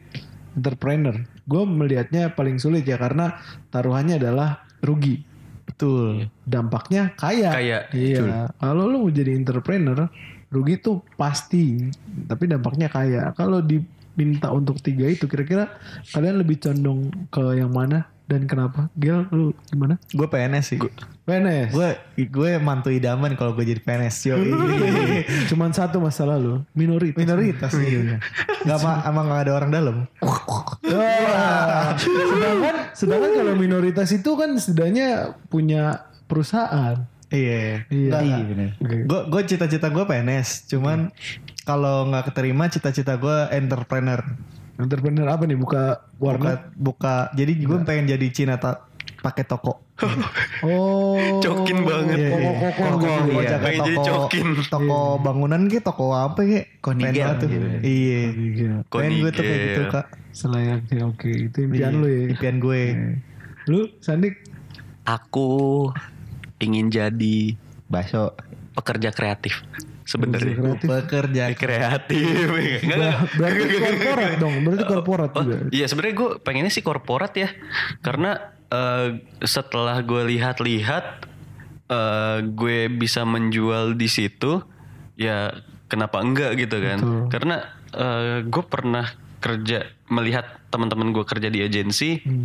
entrepreneur. 0.59 1.15
Gue 1.47 1.63
melihatnya 1.65 2.35
paling 2.35 2.59
sulit 2.59 2.83
ya 2.85 2.99
karena 2.99 3.39
taruhannya 3.71 4.19
adalah 4.19 4.67
rugi. 4.83 5.23
Betul. 5.65 6.27
Dampaknya 6.43 7.15
kaya. 7.15 7.55
Kaya, 7.55 7.79
Iya. 7.95 8.51
Kalau 8.59 8.91
lu 8.91 9.07
mau 9.07 9.13
jadi 9.15 9.39
entrepreneur, 9.39 10.11
rugi 10.51 10.75
tuh 10.83 11.07
pasti. 11.15 11.87
Tapi 12.27 12.45
dampaknya 12.51 12.91
kaya. 12.91 13.31
Kalau 13.39 13.63
diminta 13.63 14.51
untuk 14.51 14.83
tiga 14.83 15.07
itu, 15.07 15.31
kira-kira 15.31 15.71
kalian 16.11 16.43
lebih 16.43 16.59
condong 16.59 17.15
ke 17.31 17.63
yang 17.63 17.71
mana 17.71 18.11
dan 18.29 18.45
kenapa? 18.45 18.93
Gil, 18.93 19.25
lu 19.33 19.57
gimana? 19.73 19.97
Gue 20.13 20.29
PNS 20.29 20.77
sih. 20.77 20.79
PNS. 21.25 21.73
Gue 21.73 21.97
gue 22.29 22.51
mantu 22.61 22.93
idaman 22.93 23.33
kalau 23.41 23.57
gue 23.57 23.65
jadi 23.65 23.81
PNS. 23.81 24.17
Yo, 24.29 24.37
Cuman 25.51 25.73
satu 25.73 25.97
masalah 25.97 26.37
lu, 26.37 26.61
minoritas. 26.77 27.17
minoritas 27.17 27.73
sih. 27.73 28.21
Gak 28.69 28.77
apa, 28.85 29.09
emang 29.09 29.33
gak 29.33 29.49
ada 29.49 29.53
orang 29.57 29.71
dalam. 29.73 29.97
Sedangkan 31.97 32.77
sedangkan 32.93 33.31
kalau 33.33 33.55
minoritas 33.57 34.13
itu 34.13 34.31
kan 34.37 34.53
setidaknya 34.61 35.33
punya 35.49 36.05
perusahaan. 36.29 37.09
Iya. 37.33 37.89
Iya. 37.89 38.11
Iya 38.21 38.37
bener. 38.45 38.71
Gue 39.09 39.21
gue 39.29 39.43
cita-cita 39.49 39.89
gue 39.89 40.05
PNS. 40.05 40.69
Cuman 40.69 41.13
kalau 41.65 42.09
nggak 42.09 42.33
keterima 42.33 42.69
cita-cita 42.69 43.17
gue 43.17 43.39
entrepreneur. 43.53 44.21
Entrepreneur 44.79 45.27
apa 45.27 45.43
nih? 45.45 45.59
Buka 45.59 45.83
warnet? 46.17 46.71
Buka 46.75 47.27
buka. 47.29 47.35
Jadi 47.35 47.53
gue 47.59 47.79
pengen 47.83 48.07
jadi 48.09 48.27
Cina 48.31 48.55
tak 48.57 48.87
pakai 49.21 49.45
toko. 49.45 49.83
Oh. 50.59 51.39
Cokin 51.39 51.87
banget. 51.87 52.19
Iya, 52.19 52.31
iya. 52.35 52.71
Toko, 52.75 52.99
gua 52.99 53.43
iya. 53.43 53.51
jaga 53.55 53.63
Pengen 53.63 53.79
jadi 53.87 53.95
toko, 53.95 54.11
cokin. 54.27 54.47
toko 54.67 54.99
bangunan 55.23 55.61
gitu, 55.71 55.83
toko 55.87 56.05
apa 56.11 56.41
Pengen 57.07 57.15
banget 57.31 57.39
tuh. 57.39 57.49
gitu. 57.51 57.67
Iya. 57.83 58.21
Iya. 58.35 58.71
Pengen 58.91 59.13
gue 59.23 59.31
tuh 59.31 59.43
kayak 59.43 59.61
gitu 59.63 59.83
kak. 59.91 60.07
Selayaknya 60.31 61.03
oke. 61.07 61.31
Itu 61.31 61.59
impian 61.63 61.91
Iya, 61.95 61.99
lu 61.99 62.07
ya. 62.07 62.23
Impian 62.31 62.57
gue. 62.59 62.83
Lu 63.67 63.81
Sandik? 63.99 64.35
Aku 65.07 65.49
ingin 66.59 66.91
jadi 66.91 67.55
Baso. 67.87 68.35
pekerja 68.75 69.11
kreatif 69.11 69.63
sebenarnya. 70.09 70.57
Kreatif. 70.57 70.89
Pekerja. 70.89 71.45
Kreatif. 71.53 72.25
Enggak, 72.83 72.97
enggak. 72.97 73.17
Berarti 73.37 73.77
korporat 73.77 74.33
dong. 74.39 74.55
Berarti 74.65 74.85
korporat 74.87 75.31
Oh, 75.31 75.43
juga. 75.45 75.57
iya 75.69 75.85
sebenarnya 75.85 76.15
gue 76.17 76.31
pengennya 76.41 76.73
sih 76.73 76.81
korporat 76.81 77.33
ya 77.35 77.53
karena 78.01 78.31
eh, 78.67 79.09
setelah 79.43 80.01
gue 80.01 80.23
lihat-lihat 80.27 81.05
eh, 81.87 82.39
gue 82.43 82.79
bisa 82.91 83.23
menjual 83.23 83.93
di 83.93 84.09
situ 84.09 84.65
ya 85.15 85.53
kenapa 85.87 86.19
enggak 86.19 86.57
gitu 86.57 86.77
kan 86.79 86.99
Betul. 86.99 87.23
karena 87.29 87.57
gue 88.45 88.65
pernah 88.65 89.09
kerja 89.39 89.81
melihat 90.09 90.45
teman-teman 90.69 91.09
gue 91.11 91.25
kerja 91.25 91.49
di 91.49 91.61
agensi 91.61 92.21
Hmm. 92.21 92.45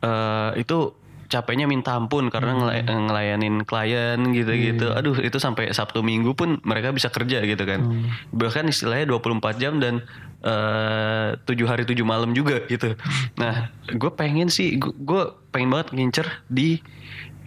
eh, 0.00 0.50
itu 0.58 0.90
capeknya 1.34 1.66
minta 1.66 1.92
ampun 1.92 2.30
karena 2.30 2.54
ngela- 2.54 2.78
ngelayanin 2.86 3.66
klien 3.66 4.22
gitu-gitu. 4.30 4.94
Aduh, 4.94 5.18
itu 5.18 5.36
sampai 5.36 5.68
Sabtu 5.68 5.98
Minggu 6.00 6.30
pun 6.32 6.62
mereka 6.62 6.88
bisa 6.88 7.10
kerja 7.10 7.42
gitu 7.42 7.58
kan. 7.60 7.82
Bahkan 8.30 8.70
istilahnya 8.70 9.10
24 9.10 9.58
jam 9.58 9.76
dan 9.76 10.06
eh, 10.40 11.34
tujuh 11.40 11.64
hari 11.64 11.82
tujuh 11.82 12.04
malam 12.04 12.30
juga 12.30 12.62
gitu. 12.64 12.94
Nah, 13.34 13.66
gue 13.84 14.10
pengen 14.12 14.46
sih, 14.46 14.76
gue 14.78 15.22
pengen 15.50 15.72
banget 15.72 15.88
ngincer 15.90 16.26
di 16.46 16.78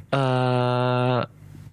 eh 0.09 1.19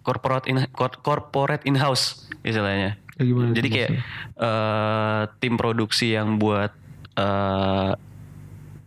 corporate 0.00 0.46
in 0.46 0.68
cor- 0.70 1.00
corporate 1.00 1.64
in 1.64 1.74
house 1.74 2.28
istilahnya. 2.42 3.00
Gimana 3.16 3.50
Jadi 3.50 3.68
kayak 3.68 3.90
eh, 4.36 5.22
tim 5.38 5.54
produksi 5.54 6.12
yang 6.12 6.36
buat 6.36 6.70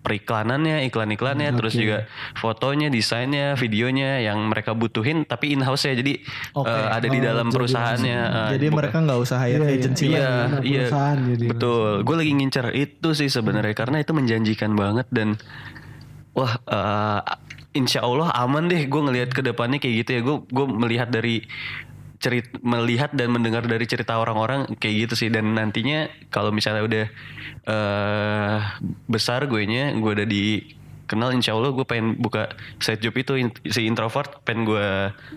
periklanannya, 0.08 0.88
iklan-iklannya, 0.88 1.52
terus 1.52 1.76
juga 1.76 2.08
fotonya, 2.34 2.88
desainnya, 2.88 3.54
videonya 3.54 4.24
yang 4.24 4.40
mereka 4.48 4.72
butuhin 4.72 5.28
tapi 5.28 5.52
in 5.52 5.60
house 5.60 5.84
ya. 5.84 5.92
Jadi 5.94 6.24
Oke. 6.56 6.72
eh, 6.72 6.88
ada 6.88 7.04
di 7.04 7.20
Oh, 7.20 7.24
dalam 7.26 7.46
jadi- 7.46 7.56
perusahaannya. 7.60 8.20
eh, 8.24 8.50
Jadi 8.56 8.68
mereka 8.72 8.98
nggak 9.04 9.20
usah 9.20 9.38
hire 9.44 9.60
Iya, 9.60 9.68
iya. 9.68 9.76
agency 9.76 10.06
Iya, 10.06 10.16
lagi. 10.16 10.32
Anak 10.48 10.62
iya, 10.64 10.80
perusahaan 10.80 11.20
jadi. 11.28 11.46
betul. 11.52 11.90
Gue 12.02 12.16
lagi 12.16 12.32
ngincer 12.32 12.66
itu 12.72 13.10
sih 13.12 13.28
sebenarnya 13.28 13.76
karena 13.76 13.98
itu 14.00 14.12
menjanjikan 14.16 14.72
banget 14.74 15.08
dan 15.12 15.36
wah, 16.32 16.54
eh, 16.64 17.22
insya 17.74 18.00
Allah 18.02 18.32
aman 18.34 18.66
deh. 18.66 18.88
Gue 18.88 19.02
ngelihat 19.04 19.30
ke 19.30 19.44
depannya 19.44 19.78
kayak 19.78 19.96
gitu 20.02 20.10
ya. 20.16 20.22
Gue 20.24 20.36
gue 20.48 20.66
melihat 20.66 21.12
dari 21.12 21.44
cerit 22.18 22.50
melihat 22.60 23.14
dan 23.14 23.30
mendengar 23.30 23.62
dari 23.62 23.86
cerita 23.86 24.18
orang-orang 24.18 24.66
kayak 24.78 25.06
gitu 25.06 25.14
sih 25.16 25.30
dan 25.30 25.54
nantinya 25.54 26.06
kalau 26.28 26.50
misalnya 26.50 26.82
udah 26.82 27.06
eh 27.68 28.58
besar 29.06 29.46
gue 29.46 29.62
nya 29.64 29.94
gue 29.94 30.12
udah 30.14 30.26
di 30.26 30.64
kenal 31.08 31.32
insya 31.32 31.56
Allah 31.56 31.72
gue 31.72 31.88
pengen 31.88 32.20
buka 32.20 32.52
side 32.80 33.00
job 33.00 33.16
itu 33.16 33.40
in- 33.40 33.56
si 33.64 33.88
introvert 33.88 34.44
pengen 34.44 34.68
gue 34.68 34.88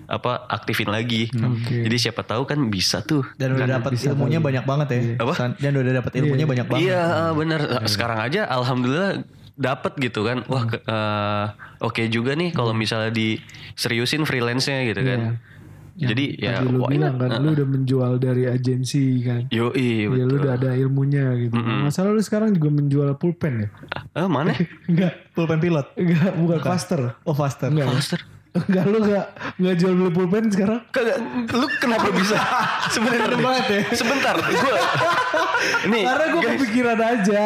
apa 0.09 0.33
aktifin 0.49 0.91
lagi 0.91 1.31
Oke. 1.31 1.87
jadi 1.87 1.97
siapa 2.01 2.27
tahu 2.27 2.43
kan 2.43 2.59
bisa 2.67 3.07
tuh 3.07 3.23
Dan 3.39 3.55
udah 3.55 3.79
dapat 3.79 3.95
ilmunya 3.95 4.43
banyak 4.43 4.65
banget 4.67 4.89
ya. 4.91 5.01
Apa? 5.23 5.55
Dan 5.63 5.73
udah 5.79 5.93
dapat 6.03 6.13
ilmunya 6.19 6.47
banyak 6.49 6.67
banget. 6.67 6.83
Iya 6.91 7.05
benar. 7.33 7.61
Sekarang 7.87 8.19
aja 8.19 8.51
alhamdulillah 8.51 9.23
dapat 9.55 9.93
gitu 10.03 10.27
kan. 10.27 10.43
Wah 10.51 10.65
eh, 10.67 11.45
oke 11.79 12.03
juga 12.11 12.35
nih 12.35 12.51
kalau 12.51 12.75
misalnya 12.75 13.15
diseriusin 13.15 14.27
freelance-nya 14.27 14.91
gitu 14.91 15.07
kan. 15.07 15.39
Jadi 16.03 16.25
ya 16.37 16.59
Tadi 16.59 16.67
lu 16.67 16.81
bilang 16.87 17.15
kan, 17.15 17.31
lu 17.39 17.53
udah 17.53 17.67
menjual 17.67 18.13
dari 18.17 18.45
agensi 18.45 19.21
kan. 19.21 19.47
Yo 19.49 19.69
Iya 19.71 20.09
lu 20.09 20.17
betul. 20.25 20.39
udah 20.41 20.53
ada 20.57 20.71
ilmunya 20.73 21.27
gitu. 21.37 21.53
Masalah 21.57 22.11
lu 22.11 22.21
sekarang 22.21 22.53
juga 22.53 22.73
menjual 22.73 23.11
pulpen 23.15 23.65
ya? 23.65 23.69
Eh, 24.15 24.25
mana? 24.25 24.57
Enggak, 24.89 25.13
Pulpen 25.31 25.59
pilot. 25.59 25.87
enggak 25.95 26.33
bukan 26.35 26.59
faster. 26.59 27.01
Oh 27.23 27.33
faster. 27.33 27.69
Enggak. 27.69 27.87
Master. 27.87 28.21
Enggak 28.51 28.85
lu 28.85 28.99
enggak 29.01 29.27
enggak 29.57 29.75
jual 29.77 29.93
beli 29.95 30.11
pulpen 30.11 30.45
sekarang? 30.49 30.81
Kagak, 30.91 31.17
lu 31.49 31.67
kenapa 31.77 32.09
bisa? 32.11 32.35
Sebentar 32.95 33.31
banget 33.33 33.67
ya. 33.69 33.81
Sebentar, 33.95 34.35
gue. 34.37 34.75
Nih, 35.87 36.03
Karena 36.03 36.25
gue 36.29 36.43
kepikiran 36.51 36.99
aja. 36.99 37.43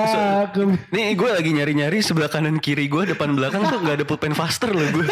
Ke- 0.49 0.81
Nih 0.91 1.13
gue 1.13 1.29
lagi 1.29 1.51
nyari-nyari 1.51 1.99
sebelah 2.01 2.27
kanan 2.27 2.57
kiri 2.57 2.87
gue 2.87 3.05
depan 3.07 3.33
belakang 3.33 3.65
tuh 3.65 3.79
nggak 3.79 4.01
ada 4.01 4.05
pulpen 4.05 4.33
faster 4.33 4.71
loh 4.71 4.87
gue. 4.91 5.05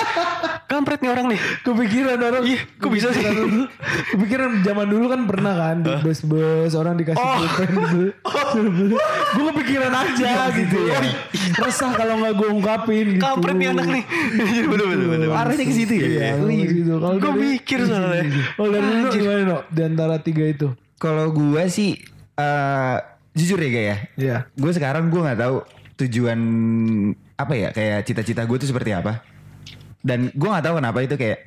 kampret 0.65 0.99
nih 0.99 1.11
orang 1.11 1.27
nih. 1.29 1.41
Kepikiran 1.61 2.17
orang. 2.19 2.43
Iya, 2.43 2.61
kok 2.73 2.89
bisa 2.89 3.09
sih? 3.11 3.21
Kepikiran 3.21 3.45
dulu. 3.45 3.65
Kepikiran 4.09 4.51
zaman 4.63 4.87
dulu 4.89 5.05
kan 5.07 5.21
pernah 5.27 5.55
kan 5.55 5.77
di 5.79 5.93
bus-bus 6.01 6.73
orang 6.73 6.97
dikasih 6.97 7.21
Oh. 7.21 7.37
pulpen 7.37 7.71
dulu. 7.77 8.97
gue 9.33 9.45
kepikiran 9.53 9.93
aja 9.93 10.31
gitu 10.51 10.77
ya. 10.83 10.99
Resah 11.55 11.93
kalau 11.93 12.17
nggak 12.19 12.33
gue 12.33 12.49
ungkapin 12.51 13.07
gitu. 13.13 13.21
Kampret 13.21 13.55
nih 13.55 13.69
anak 13.69 13.87
nih. 13.91 14.05
Iya, 14.43 14.65
bener 14.67 14.87
bener 14.87 15.07
bener. 15.07 15.27
Arahnya 15.31 15.65
ke 15.67 15.75
situ 15.83 15.95
ya. 15.99 16.39
Iya, 16.39 16.67
gitu. 16.71 16.95
Kalau 17.03 17.19
Gue 17.19 17.33
mikir 17.35 17.79
soalnya. 17.85 18.25
Oh 18.57 18.71
dari 18.71 18.87
lu 18.87 19.09
gimana 19.11 19.43
no? 19.43 19.59
Di 19.69 19.83
antara 19.83 20.17
tiga 20.23 20.45
itu? 20.47 20.71
Kalau 20.97 21.35
gue 21.35 21.63
sih 21.67 21.99
eh 22.39 22.97
jujur 23.35 23.59
ya 23.59 23.69
gak 23.69 23.85
ya. 23.85 23.97
Iya. 24.15 24.37
Gue 24.55 24.73
sekarang 24.73 25.11
gue 25.11 25.21
nggak 25.21 25.41
tahu 25.43 25.57
tujuan 26.05 26.41
apa 27.35 27.53
ya 27.59 27.69
kayak 27.75 28.07
cita-cita 28.07 28.47
gue 28.47 28.57
tuh 28.63 28.71
seperti 28.71 28.95
apa. 28.95 29.27
Dan 30.03 30.31
gue 30.31 30.49
nggak 30.49 30.65
tahu 30.67 30.75
kenapa 30.79 30.99
itu 31.03 31.15
kayak 31.19 31.39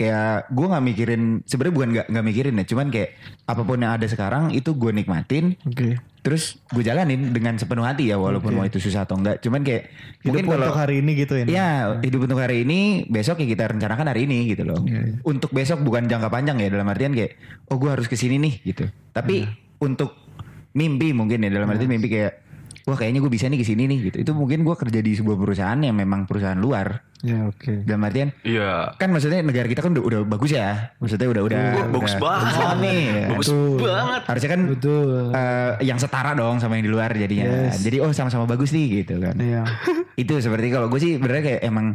kayak 0.00 0.48
gue 0.48 0.64
nggak 0.64 0.84
mikirin 0.88 1.22
sebenarnya 1.44 1.74
bukan 1.76 1.88
nggak 1.92 2.06
nggak 2.08 2.24
mikirin 2.24 2.54
ya 2.56 2.64
cuman 2.64 2.86
kayak 2.88 3.10
apa 3.44 3.62
pun 3.68 3.76
yang 3.76 3.92
ada 3.92 4.06
sekarang 4.08 4.48
itu 4.48 4.72
gue 4.72 4.96
nikmatin 4.96 5.60
Oke. 5.68 6.00
terus 6.24 6.56
gue 6.72 6.80
jalanin 6.80 7.36
dengan 7.36 7.60
sepenuh 7.60 7.84
hati 7.84 8.08
ya 8.08 8.16
walaupun 8.16 8.56
mau 8.56 8.64
itu 8.64 8.80
susah 8.80 9.04
atau 9.04 9.20
enggak 9.20 9.44
cuman 9.44 9.60
kayak 9.60 9.92
Hidup 10.24 10.24
mungkin 10.32 10.44
kalau 10.48 10.66
untuk 10.72 10.80
hari 10.80 10.94
ini 11.04 11.10
gitu 11.16 11.32
ya. 11.36 11.44
Ya 11.48 11.68
hidup 12.00 12.20
untuk 12.24 12.40
hari 12.40 12.64
ini 12.64 13.04
besok 13.08 13.40
ya 13.40 13.46
kita 13.48 13.72
rencanakan 13.72 14.12
hari 14.12 14.28
ini 14.28 14.52
gitu 14.52 14.68
loh. 14.68 14.80
Iya, 14.84 15.20
Untuk 15.24 15.48
besok 15.48 15.80
bukan 15.80 16.08
jangka 16.08 16.28
panjang 16.28 16.60
ya 16.60 16.68
dalam 16.68 16.88
artian 16.92 17.16
kayak 17.16 17.40
oh 17.72 17.80
gue 17.80 17.88
harus 17.88 18.04
ke 18.04 18.20
sini 18.20 18.36
nih 18.36 18.54
gitu. 18.68 18.84
Tapi 19.12 19.48
Iya. 19.48 19.52
untuk 19.80 20.12
mimpi 20.76 21.16
mungkin 21.16 21.40
ya 21.40 21.48
dalam 21.48 21.72
artian 21.72 21.88
mimpi 21.88 22.12
kayak 22.12 22.32
wah 22.82 22.94
kayaknya 22.94 23.18
gue 23.18 23.28
bisa 23.28 23.44
nih 23.44 23.56
ke 23.56 23.64
sini 23.64 23.84
nih 23.84 23.98
gitu. 24.06 24.16
Itu 24.20 24.32
mungkin 24.32 24.62
gue 24.62 24.74
kerja 24.74 24.98
di 24.98 25.12
sebuah 25.12 25.36
perusahaan 25.36 25.76
yang 25.76 25.92
memang 25.92 26.24
perusahaan 26.24 26.56
luar. 26.56 27.04
Ya 27.20 27.44
oke. 27.44 27.84
Dalam 27.84 28.00
artian 28.00 28.32
Iya. 28.40 28.96
kan 28.96 29.08
maksudnya 29.08 29.40
negara 29.40 29.64
kita 29.64 29.80
kan 29.80 29.92
udah, 29.92 30.00
udah 30.02 30.20
bagus 30.24 30.50
ya. 30.50 30.96
Maksudnya 30.96 31.28
udah 31.28 31.42
udah 31.44 31.60
Wah, 31.60 31.88
bagus 31.90 32.12
udah- 32.12 32.22
banget. 32.22 32.54
bagus 32.56 32.80
nih. 32.80 33.02
Bagus 33.28 33.46
Betul. 33.46 33.76
banget. 33.78 34.22
Harusnya 34.24 34.50
kan 34.50 34.60
Betul. 34.66 35.08
eh, 35.30 35.72
yang 35.82 35.98
setara 35.98 36.30
dong 36.32 36.56
sama 36.56 36.72
yang 36.74 36.84
di 36.84 36.92
luar 36.92 37.10
jadinya. 37.12 37.68
Yes. 37.68 37.80
Jadi 37.80 37.96
oh 37.98 38.10
sama-sama 38.10 38.44
bagus 38.44 38.70
nih 38.70 39.04
gitu 39.04 39.20
kan 39.20 39.36
Iya. 39.36 39.62
itu 40.22 40.32
seperti 40.36 40.66
kalau 40.68 40.88
gue 40.88 40.96
sih 40.96 41.12
benernya 41.16 41.44
kayak 41.46 41.62
emang 41.62 41.86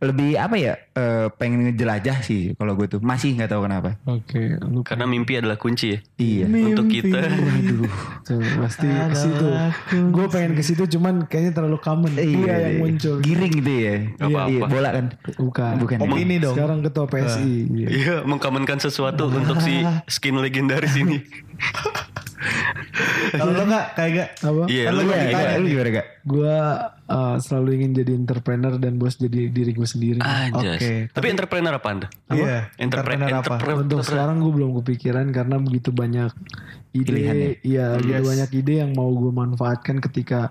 lebih 0.00 0.32
apa 0.34 0.56
ya 0.56 0.80
eh, 0.96 1.28
pengen 1.36 1.68
ngejelajah 1.68 2.24
sih 2.24 2.56
kalau 2.56 2.72
gue 2.72 2.88
tuh 2.88 3.00
masih 3.04 3.36
nggak 3.36 3.52
tahu 3.52 3.68
kenapa 3.68 4.00
Oke. 4.08 4.56
Lu 4.64 4.80
Karena 4.80 5.04
mimpi 5.04 5.36
adalah 5.36 5.60
kunci 5.60 5.92
ya. 5.92 5.98
iya 6.16 6.44
Untuk 6.48 6.88
kita. 6.88 7.20
Aduh, 7.20 7.84
tuh, 8.24 8.40
pasti 8.58 8.88
ke 8.88 9.12
situ. 9.14 9.46
Gue 10.08 10.26
pengen 10.26 10.52
ke 10.56 10.62
situ 10.64 10.82
cuman 10.88 11.28
kayaknya 11.28 11.52
terlalu 11.52 11.78
common. 11.78 12.16
Dia 12.16 12.24
yang 12.70 12.80
muncul. 12.80 13.20
giring 13.20 13.52
gitu 13.60 13.72
ya 13.72 13.94
Gak 14.16 14.28
apa-apa. 14.28 14.48
Iya, 14.50 14.62
bola 14.66 14.88
kan 14.90 15.06
Bukan. 15.36 15.72
bukan 15.78 15.96
Om 16.00 16.12
ini 16.16 16.36
dong. 16.40 16.54
Sekarang 16.56 16.78
ketua 16.80 17.04
PSI. 17.04 17.52
Iya. 17.68 17.88
Iya, 17.90 18.14
mengkamankan 18.24 18.78
sesuatu 18.80 19.28
untuk 19.28 19.60
si 19.60 19.84
skin 20.08 20.40
legendaris 20.40 20.96
ini. 20.96 21.20
Kalau 23.30 23.52
lo 23.52 23.62
nggak 23.68 23.86
kayak 23.94 24.10
gak 24.16 24.28
Apa? 24.42 24.62
Iya, 24.66 24.84
Kan 24.88 24.92
lu 24.96 25.00
lu 25.00 25.12
Iya, 25.12 25.28
iya, 25.28 25.56
lu 25.60 25.66
gimana 25.68 25.90
gak 25.92 26.06
Gue 26.24 26.56
uh, 27.10 27.36
selalu 27.36 27.68
ingin 27.76 27.90
jadi 27.92 28.12
entrepreneur 28.14 28.74
dan 28.76 28.96
bos 28.96 29.14
jadi 29.14 29.50
diri 29.50 29.70
gue 29.70 29.84
sendiri. 29.84 30.18
Anjas. 30.18 30.78
Oke, 30.78 31.10
Tapi 31.10 31.26
entrepreneur 31.28 31.74
apa 31.74 31.88
Anda? 31.90 32.08
Iya. 32.30 32.70
Entrepre- 32.72 33.18
Entrepreneur 33.18 33.28
apa? 33.28 33.38
entrepreneur. 33.52 33.82
Untuk 33.82 34.00
sekarang 34.02 34.36
gue 34.38 34.52
belum 34.54 34.70
kepikiran 34.80 35.26
karena 35.28 35.56
begitu 35.58 35.90
banyak 35.90 36.30
Pilihan 36.90 37.06
ya? 37.32 37.42
ide, 37.44 37.50
iya 37.62 37.86
begitu 37.94 38.18
Yes. 38.18 38.26
banyak 38.26 38.50
ide 38.56 38.74
yang 38.78 38.90
mau 38.92 39.10
gue 39.12 39.30
manfaatkan 39.30 39.98
ketika 40.00 40.50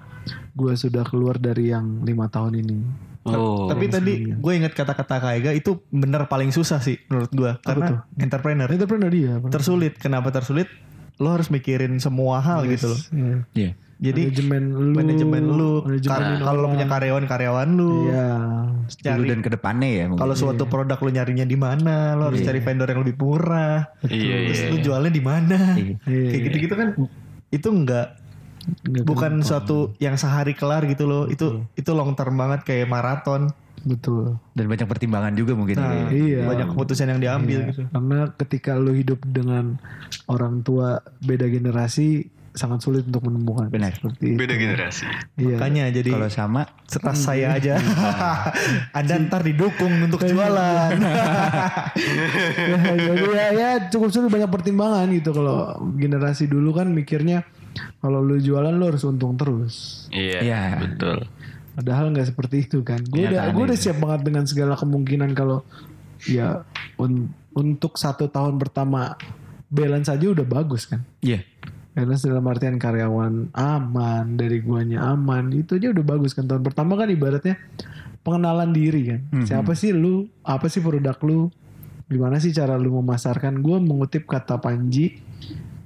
gue 0.53 0.71
sudah 0.73 1.03
keluar 1.03 1.35
dari 1.35 1.67
yang 1.67 1.99
lima 2.01 2.27
tahun 2.27 2.55
ini. 2.57 2.79
Oh. 3.25 3.67
Tapi 3.67 3.87
tadi 3.87 4.13
gue 4.31 4.53
ingat 4.53 4.71
kata-kata 4.71 5.19
Kaiga 5.19 5.51
itu 5.51 5.83
bener 5.89 6.25
paling 6.25 6.49
susah 6.49 6.79
sih 6.79 6.95
menurut 7.05 7.29
gue 7.29 7.51
karena 7.61 8.07
entrepreneur 8.15 8.67
Entrepreneur 8.67 9.11
dia. 9.11 9.33
tersulit. 9.49 9.95
Kenapa 9.95 10.29
tersulit? 10.29 10.71
Lo 11.17 11.35
harus 11.35 11.47
mikirin 11.47 11.99
semua 11.99 12.39
hal 12.39 12.63
gitu 12.65 12.87
loh. 12.87 12.99
Iya. 13.11 13.35
iya 13.53 13.71
Jadi 13.99 14.31
manajemen 14.31 14.63
lu, 14.71 14.91
manajemen 14.95 15.43
lu, 15.45 15.71
kalau 16.39 16.55
lo 16.55 16.63
orang. 16.63 16.71
punya 16.71 16.87
karyawan 16.87 17.25
karyawan 17.25 17.69
lu, 17.69 18.07
Iya. 18.07 18.27
dulu 18.87 18.95
cari 18.97 19.27
dan 19.27 19.39
ke 19.41 19.49
depannya 19.51 19.89
ya 19.89 20.03
mungkin. 20.07 20.21
kalau 20.23 20.33
suatu 20.33 20.63
produk 20.65 20.95
lu 20.97 21.11
nyarinya 21.11 21.43
di 21.43 21.53
mana, 21.53 22.15
lo 22.15 22.31
harus 22.31 22.39
cari 22.39 22.57
vendor 22.57 22.87
yang 22.87 23.03
lebih 23.03 23.19
murah. 23.19 23.91
Iya, 24.01 24.35
Terus 24.47 24.59
iya. 24.61 24.69
lu 24.71 24.77
jualnya 24.79 25.11
di 25.11 25.19
mana? 25.21 25.57
Iya. 25.75 25.95
Iya. 26.01 26.25
Kayak 26.25 26.41
gitu-gitu 26.45 26.75
kan 26.75 26.87
itu 27.49 27.67
enggak 27.67 28.07
Nggak 28.81 29.03
bukan 29.03 29.31
gampang. 29.35 29.43
suatu 29.43 29.77
yang 29.97 30.15
sehari 30.15 30.53
kelar 30.53 30.83
gitu 30.85 31.03
loh. 31.03 31.27
Itu 31.27 31.67
itu 31.73 31.91
long 31.91 32.13
term 32.13 32.33
banget 32.33 32.63
kayak 32.63 32.87
maraton. 32.87 33.51
betul. 33.79 34.35
dan 34.51 34.67
banyak 34.67 34.83
pertimbangan 34.85 35.31
juga 35.33 35.55
mungkin 35.55 35.75
Nah, 35.75 35.87
ya. 35.87 36.07
Iya. 36.11 36.41
banyak 36.45 36.67
keputusan 36.69 37.07
yang 37.09 37.19
diambil 37.19 37.59
Iya. 37.61 37.69
gitu. 37.69 37.81
Karena 37.89 38.19
ketika 38.33 38.75
lu 38.75 38.91
hidup 38.91 39.23
dengan 39.23 39.79
orang 40.25 40.59
tua 40.61 40.99
beda 41.19 41.47
generasi 41.47 42.27
sangat 42.51 42.79
sulit 42.79 43.03
untuk 43.03 43.21
menemukan 43.23 43.67
Benar. 43.67 43.93
seperti 43.93 44.33
itu. 44.33 44.37
Beda 44.37 44.53
generasi. 44.53 45.05
Iya. 45.35 45.55
Makanya 45.55 45.83
jadi 45.91 46.09
kalau 46.09 46.29
sama 46.29 46.61
setas 46.83 47.17
saya 47.19 47.53
aja. 47.53 47.77
Anda 48.97 49.21
ntar 49.21 49.41
didukung 49.41 49.91
untuk 50.01 50.21
jualan. 50.21 50.91
ya, 51.95 52.93
jadi 52.95 53.23
ya, 53.29 53.47
ya 53.51 53.69
cukup 53.87 54.09
sulit 54.09 54.29
banyak 54.29 54.49
pertimbangan 54.49 55.07
gitu 55.09 55.31
kalau 55.31 55.57
generasi 55.95 56.45
dulu 56.45 56.71
kan 56.71 56.89
mikirnya 56.89 57.45
kalau 57.97 58.19
lu 58.19 58.37
jualan 58.37 58.71
lu 58.71 58.85
harus 58.85 59.03
untung 59.03 59.35
terus. 59.35 60.07
Iya, 60.09 60.39
Iya. 60.41 60.61
betul. 60.79 61.17
Padahal 61.71 62.11
nggak 62.11 62.27
seperti 62.27 62.65
itu 62.65 62.81
kan. 62.81 62.99
Gue 63.03 63.23
udah 63.25 63.49
gue 63.49 63.63
udah 63.65 63.77
siap 63.77 63.97
banget 63.97 64.21
dengan 64.25 64.43
segala 64.43 64.73
kemungkinan 64.75 65.31
kalau 65.31 65.63
ya 66.25 66.65
un- 66.95 67.31
untuk 67.49 67.95
satu 67.95 68.27
tahun 68.27 68.57
pertama 68.57 69.15
balance 69.69 70.09
aja 70.09 70.25
udah 70.27 70.43
bagus 70.43 70.83
kan. 70.83 71.05
iya 71.21 71.45
Karena 71.99 72.15
dalam 72.15 72.45
artian 72.47 72.79
karyawan 72.79 73.51
aman, 73.51 74.25
dari 74.39 74.63
guanya 74.63 75.11
aman, 75.11 75.51
itu 75.51 75.75
aja 75.75 75.91
udah 75.91 76.05
bagus 76.07 76.31
kan. 76.31 76.47
Tahun 76.47 76.63
pertama 76.63 76.95
kan 76.95 77.11
ibaratnya 77.11 77.59
pengenalan 78.23 78.71
diri 78.71 79.01
kan. 79.11 79.21
Mhm. 79.35 79.45
Siapa 79.51 79.75
sih 79.75 79.91
lu? 79.91 80.31
Apa 80.47 80.71
sih 80.71 80.79
produk 80.79 81.19
lu? 81.27 81.51
Gimana 82.07 82.39
sih 82.39 82.55
cara 82.55 82.79
lu 82.79 82.95
memasarkan? 83.03 83.59
Gue 83.59 83.83
mengutip 83.83 84.31
kata 84.31 84.63
Panji, 84.63 85.19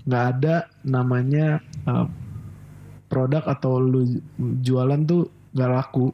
nggak 0.06 0.26
ada 0.38 0.70
namanya 0.86 1.66
uh, 1.90 2.06
produk 3.10 3.42
atau 3.50 3.82
lu 3.82 4.22
jualan 4.38 5.02
tuh 5.10 5.34
nggak 5.58 5.72
laku. 5.74 6.14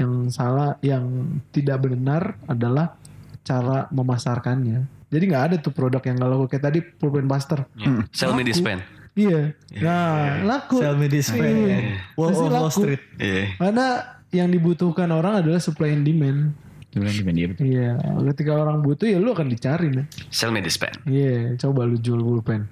Yang 0.00 0.32
salah, 0.32 0.80
yang 0.80 1.40
tidak 1.52 1.84
benar 1.84 2.40
adalah 2.48 2.96
cara 3.44 3.84
memasarkannya. 3.92 4.96
Jadi 5.12 5.24
nggak 5.28 5.44
ada 5.52 5.56
tuh 5.60 5.76
produk 5.76 6.00
yang 6.02 6.16
nggak 6.18 6.30
laku 6.32 6.44
kayak 6.48 6.64
tadi 6.72 6.78
pulpen 6.80 7.28
buster. 7.28 7.68
Iya. 7.76 8.08
Sell 8.16 8.32
me 8.32 8.42
this 8.42 8.64
pen. 8.64 8.95
Iya. 9.16 9.56
Nah, 9.80 10.44
laku. 10.44 10.76
Sell 10.78 11.00
me 11.00 11.08
this 11.08 11.32
pen. 11.32 11.40
Iya. 11.42 11.78
Wall 12.14 12.30
Pasti 12.30 12.44
of 12.44 12.52
Wall 12.52 12.64
laku. 12.68 12.80
Street. 12.84 13.02
Iya. 13.16 13.44
Karena 13.56 13.86
yang 14.30 14.48
dibutuhkan 14.52 15.08
orang 15.08 15.40
adalah 15.40 15.58
supply 15.58 15.96
and 15.96 16.04
demand. 16.04 16.52
Jualan 16.92 17.12
di 17.12 17.24
media 17.24 17.44
betul. 17.48 17.64
Iya. 17.64 17.90
Ketika 18.32 18.52
orang 18.56 18.84
butuh 18.84 19.08
ya 19.08 19.16
lu 19.16 19.32
akan 19.32 19.48
dicari 19.48 19.88
nih. 19.88 20.06
Sell 20.28 20.52
me 20.52 20.60
this 20.60 20.76
pen. 20.76 20.92
Iya. 21.08 21.56
Coba 21.56 21.88
lu 21.88 21.96
jual 21.96 22.20
pulpen 22.20 22.68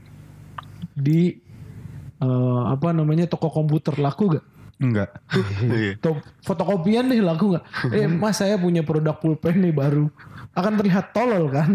di 0.95 1.35
eh, 2.23 2.63
apa 2.71 2.95
namanya 2.95 3.27
toko 3.27 3.51
komputer 3.51 3.99
laku 3.99 4.39
gak? 4.39 4.47
enggak 4.83 5.11
Iya. 5.63 5.97
Top 6.03 6.19
fotokopian 6.43 7.07
deh 7.11 7.23
laku 7.23 7.59
gak? 7.59 7.65
Eh 7.95 8.07
mas 8.23 8.39
saya 8.39 8.59
punya 8.59 8.87
produk 8.87 9.19
pulpen 9.19 9.59
nih 9.63 9.75
baru. 9.75 10.07
Akan 10.55 10.73
terlihat 10.75 11.11
tolol 11.11 11.51
kan? 11.51 11.67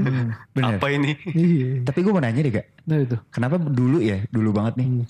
bener 0.50 0.80
Apa 0.80 0.88
ini? 0.90 1.14
iya. 1.30 1.84
tapi 1.84 2.00
gue 2.00 2.10
mau 2.10 2.20
nanya 2.20 2.40
deh 2.40 2.54
gak 2.54 2.68
Nah 2.86 2.98
itu. 2.98 3.16
kenapa 3.28 3.56
dulu 3.58 4.00
ya 4.00 4.24
dulu 4.28 4.50
banget 4.52 4.76
nih 4.76 4.88
Hmm. 4.90 5.06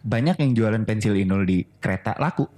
banyak 0.00 0.36
yang 0.38 0.50
jualan 0.54 0.82
pensil 0.82 1.12
inul 1.14 1.42
di 1.42 1.60
kereta 1.76 2.16
laku 2.16 2.48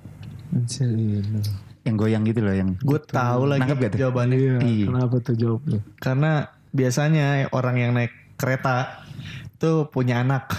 yang 1.82 1.96
goyang 1.96 2.22
gitu 2.22 2.40
loh 2.40 2.52
yang 2.52 2.78
Gue 2.78 3.00
tahu 3.02 3.42
lagi 3.48 3.66
Nangkep 3.66 3.78
gak 3.80 3.90
tuh? 3.90 4.00
jawabannya. 4.00 4.38
Iya. 4.38 4.56
Iya. 4.62 4.86
Kenapa 4.86 5.16
tuh 5.18 5.34
jawabnya? 5.34 5.80
Karena 5.98 6.30
biasanya 6.70 7.26
orang 7.50 7.76
yang 7.76 7.90
naik 7.92 8.12
kereta 8.36 9.02
itu 9.50 9.88
punya 9.88 10.20
anak. 10.20 10.54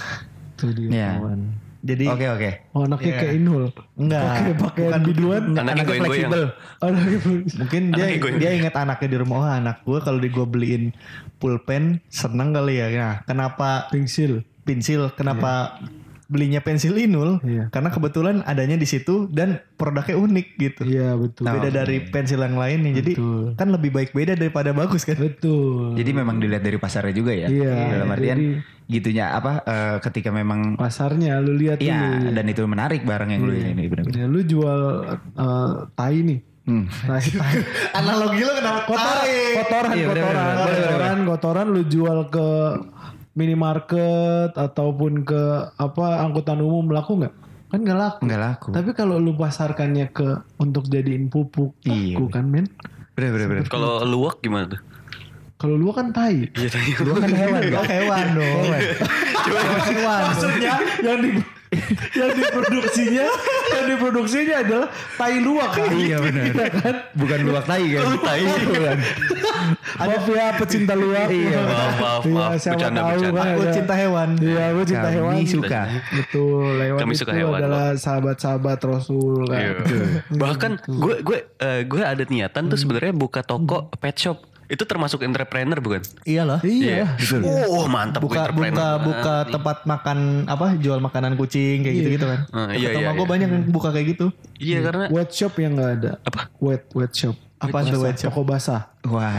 Tuh 0.55 0.71
dia 0.71 0.87
Iya. 0.89 1.09
kawan. 1.17 1.39
Jadi 1.83 2.07
oke 2.07 2.25
oke 2.31 2.49
Oh 2.71 2.87
anaknya 2.87 3.11
Iya. 3.11 3.19
kayak 3.19 3.33
Inul. 3.35 3.63
enggak 3.99 4.23
Pakai 4.23 4.53
pakai 4.55 4.83
bukan 4.87 5.01
biduan. 5.03 5.43
Anaknya 5.51 5.83
goyang-goyang. 5.83 6.31
fleksibel 6.31 6.43
Anaknya 6.79 7.17
Mungkin 7.59 7.81
dia 7.91 8.05
Anaknya 8.07 8.31
dia 8.39 8.51
ingat 8.55 8.73
anaknya 8.79 9.07
di 9.11 9.17
rumah. 9.19 9.35
Oh 9.35 9.45
anak 9.45 9.77
gue 9.83 9.99
kalau 9.99 10.19
di 10.23 10.29
gue 10.31 10.45
beliin 10.47 10.83
pulpen 11.37 11.99
seneng 12.07 12.55
kali 12.55 12.79
ya. 12.79 12.87
Nah, 12.87 13.15
kenapa 13.27 13.91
pensil. 13.91 14.47
pensil? 14.63 15.11
Kenapa 15.11 15.75
belinya 16.33 16.57
pensil 16.59 16.97
inul? 16.97 17.37
Iya. 17.39 17.69
Karena 17.69 17.87
kebetulan 17.87 18.41
adanya 18.41 18.73
di 18.73 18.83
situ 18.83 19.29
dan 19.29 19.61
produknya 19.73 20.17
unik 20.17 20.47
gitu. 20.57 20.81
Iya 20.83 21.13
betul. 21.13 21.45
Beda 21.45 21.69
dari 21.69 22.01
pensil 22.03 22.41
yang 22.41 22.57
lainnya. 22.57 22.91
Jadi 22.95 23.13
Betul. 23.13 23.53
kan 23.53 23.69
lebih 23.69 23.89
baik 23.91 24.09
beda 24.11 24.33
daripada 24.33 24.73
bagus 24.73 25.03
kan. 25.03 25.15
Betul. 25.15 25.93
jadi 25.93 26.09
memang 26.11 26.37
dilihat 26.37 26.59
dari 26.59 26.75
pasarnya 26.75 27.13
juga 27.13 27.31
ya 27.31 27.45
Iya, 27.45 27.73
dalam 27.93 28.09
artian 28.09 28.33
jadi- 28.35 28.59
gitunya 28.85 29.29
apa 29.29 29.61
eh, 29.61 29.97
ketika 30.01 30.29
memang 30.29 30.73
pasarnya 30.73 31.37
lu 31.37 31.53
lihat 31.53 31.77
Iya 31.77 32.19
dulu. 32.19 32.33
dan 32.33 32.45
itu 32.47 32.61
menarik 32.63 33.01
barang 33.03 33.29
yang 33.29 33.41
lu 33.41 33.53
ini 33.53 33.85
benar 33.85 34.09
Ya, 34.09 34.25
lu 34.25 34.41
jual 34.41 34.79
eh, 35.31 35.71
tai 35.93 36.19
nih 36.19 36.39
Hmm. 36.63 36.87
Tai, 36.87 37.19
tai. 37.35 37.59
Analogi 37.93 38.39
lo 38.39 38.55
kenapa 38.55 38.87
kotoran, 38.87 39.19
tai? 39.19 39.35
kotoran, 39.53 39.89
Iya, 39.91 40.05
bener, 40.05 40.23
kotoran, 40.23 40.31
bener, 40.31 40.55
bener, 40.55 40.79
kotoran, 40.87 41.17
kotoran 41.27 41.67
lu 41.69 41.81
jual 41.85 42.17
ke 42.29 42.47
minimarket 43.33 44.53
ataupun 44.53 45.21
ke 45.21 45.43
apa 45.73 46.21
angkutan 46.21 46.57
umum 46.57 46.89
laku 46.89 47.17
nggak? 47.17 47.33
Kan 47.69 47.79
nggak 47.81 47.97
laku. 47.97 48.19
Nggak 48.23 48.41
laku. 48.41 48.67
Tapi 48.69 48.89
kalau 48.93 49.17
lu 49.17 49.33
pasarkannya 49.33 50.07
ke 50.09 50.27
untuk 50.57 50.85
jadiin 50.85 51.27
pupuk, 51.27 51.73
Iya, 51.81 52.15
laku 52.15 52.29
kan 52.29 52.45
men? 52.45 52.69
Bener 53.13 53.29
bener 53.31 53.47
bener. 53.49 53.63
Kalau 53.65 54.01
luwak 54.03 54.37
gimana 54.39 54.69
tuh? 54.69 54.81
Kalau 55.57 55.73
lu 55.73 55.89
kan 55.89 56.11
tai. 56.11 56.49
Iya 56.53 56.69
tadi. 56.69 56.91
Lu 57.01 57.15
kan 57.15 57.29
hewan 57.29 57.61
Oh 57.63 57.73
kan? 57.79 57.85
hewan 57.87 58.25
dong. 58.35 58.63
Hewan. 58.67 60.21
Maksudnya 60.27 60.73
yang 61.01 61.19
di 61.19 61.29
yang 62.19 62.31
diproduksinya 62.31 63.25
yang 63.69 63.85
diproduksinya 63.87 64.55
adalah 64.59 64.87
tai 65.15 65.37
luwak 65.37 65.69
kan? 65.71 65.89
Iya 65.89 66.17
benar. 66.19 66.45
Bukan 67.13 67.39
luwak 67.43 67.63
tai 67.63 67.85
kan? 67.89 68.03
tai. 68.19 68.41
Bukan. 68.43 68.97
Maaf 69.95 70.25
ya 70.27 70.45
pecinta 70.55 70.93
luwak. 70.93 71.27
Iya, 71.27 71.59
maaf, 71.61 71.93
maaf, 71.95 72.23
Iya, 72.23 72.33
maaf. 72.35 72.51
siapa 72.57 72.75
Bercanda, 72.75 72.99
tahu 72.99 73.09
bercanda. 73.09 73.33
kan 73.33 73.47
Aku 73.47 73.61
ada- 73.61 73.73
cinta 73.73 73.93
hewan. 73.95 74.29
Iya, 74.35 74.65
gue 74.69 74.85
cinta 74.85 75.07
Kami 75.07 75.15
hewan. 75.15 75.33
suka. 75.45 75.81
Betul, 76.11 76.73
hewan 76.79 76.99
Kami 76.99 77.11
itu 77.11 77.19
suka 77.19 77.31
hewan, 77.33 77.57
adalah 77.57 77.85
sahabat-sahabat 77.95 78.79
Rasul 78.83 79.41
kan. 79.47 79.59
Iya. 79.59 79.73
Bahkan 80.29 80.71
gue 80.85 81.15
gue 81.21 81.37
eh, 81.57 81.81
gue 81.83 82.01
ada 82.01 82.23
niatan 82.23 82.63
tuh 82.67 82.77
sebenarnya 82.77 83.13
buka 83.13 83.41
toko 83.41 83.89
pet 83.93 84.17
shop. 84.17 84.37
Itu 84.71 84.83
termasuk 84.87 85.21
entrepreneur 85.23 85.79
bukan? 85.79 86.01
Iyalah. 86.23 86.59
Iya. 86.63 87.15
Oh 87.67 87.85
mantap 87.91 88.23
buka 88.23 88.49
entrepreneur. 88.49 88.71
buka 88.71 88.87
buka 89.03 89.35
tempat 89.51 89.77
makan 89.83 90.17
apa 90.47 90.77
jual 90.79 90.99
makanan 91.03 91.35
kucing 91.35 91.83
kayak 91.83 91.95
gitu 91.95 92.09
gitu 92.19 92.25
kan. 92.25 92.39
Ah, 92.51 92.71
iya, 92.71 92.95
iya, 92.95 93.11
gue 93.11 93.23
iya. 93.23 93.31
banyak 93.31 93.47
yang 93.49 93.63
buka 93.69 93.89
kayak 93.91 94.17
gitu. 94.17 94.25
Iya 94.57 94.79
karena 94.85 95.05
Wet 95.11 95.29
shop 95.35 95.53
yang 95.59 95.75
nggak 95.75 95.91
ada. 95.99 96.11
Apa? 96.23 96.49
Wet 96.63 96.83
wet 96.95 97.13
shop. 97.13 97.35
Apa 97.63 97.79
tuh 97.87 97.95
Basah, 97.95 98.03
wet 98.03 98.17
shop? 98.19 98.31
Toko 98.31 98.41
basah. 98.43 98.81
Wah. 99.07 99.31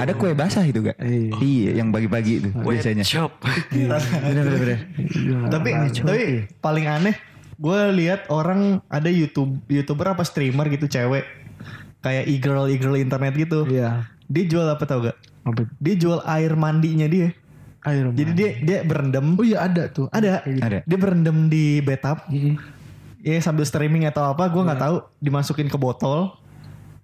Ada 0.00 0.12
kue 0.16 0.32
basah 0.32 0.64
itu 0.64 0.80
gak? 0.80 0.96
Iya. 1.04 1.36
Iya, 1.36 1.70
yang 1.84 1.92
pagi-pagi 1.92 2.32
itu 2.40 2.48
wet 2.64 2.80
biasanya. 2.80 3.04
shop. 3.04 3.44
Bener 3.72 4.00
bener 4.44 4.56
bener. 4.56 4.78
Iya, 4.96 5.36
tapi 5.52 5.68
tapi 5.92 6.22
paling 6.64 6.86
aneh 6.88 7.16
gue 7.62 7.80
lihat 7.94 8.26
orang 8.32 8.82
ada 8.88 9.06
YouTube 9.06 9.60
youtuber 9.68 10.16
apa 10.16 10.26
streamer 10.26 10.66
gitu 10.72 10.90
cewek 10.90 11.22
kayak 12.02 12.26
e-girl 12.26 12.66
e-girl 12.66 12.98
internet 12.98 13.32
gitu. 13.38 13.68
Iya. 13.70 14.11
Dia 14.32 14.44
jual 14.48 14.64
apa 14.64 14.84
tau 14.88 15.04
gak? 15.04 15.16
Apa? 15.44 15.68
Dia 15.76 15.94
jual 16.00 16.24
air 16.24 16.56
mandinya 16.56 17.04
dia. 17.04 17.36
Air 17.84 18.14
Jadi 18.16 18.30
dia 18.32 18.50
dia 18.64 18.78
berendam. 18.86 19.36
Oh 19.36 19.44
iya 19.44 19.68
ada 19.68 19.92
tuh. 19.92 20.08
Ada. 20.08 20.40
Ada. 20.46 20.78
Dia 20.88 20.98
berendam 20.98 21.52
di 21.52 21.84
bathtub. 21.84 22.24
Mm-mm. 22.32 22.56
Ya 23.22 23.38
sambil 23.44 23.68
streaming 23.68 24.08
atau 24.08 24.24
apa 24.24 24.48
gue 24.48 24.62
nggak 24.64 24.80
tahu 24.80 24.96
dimasukin 25.20 25.68
ke 25.68 25.76
botol. 25.76 26.40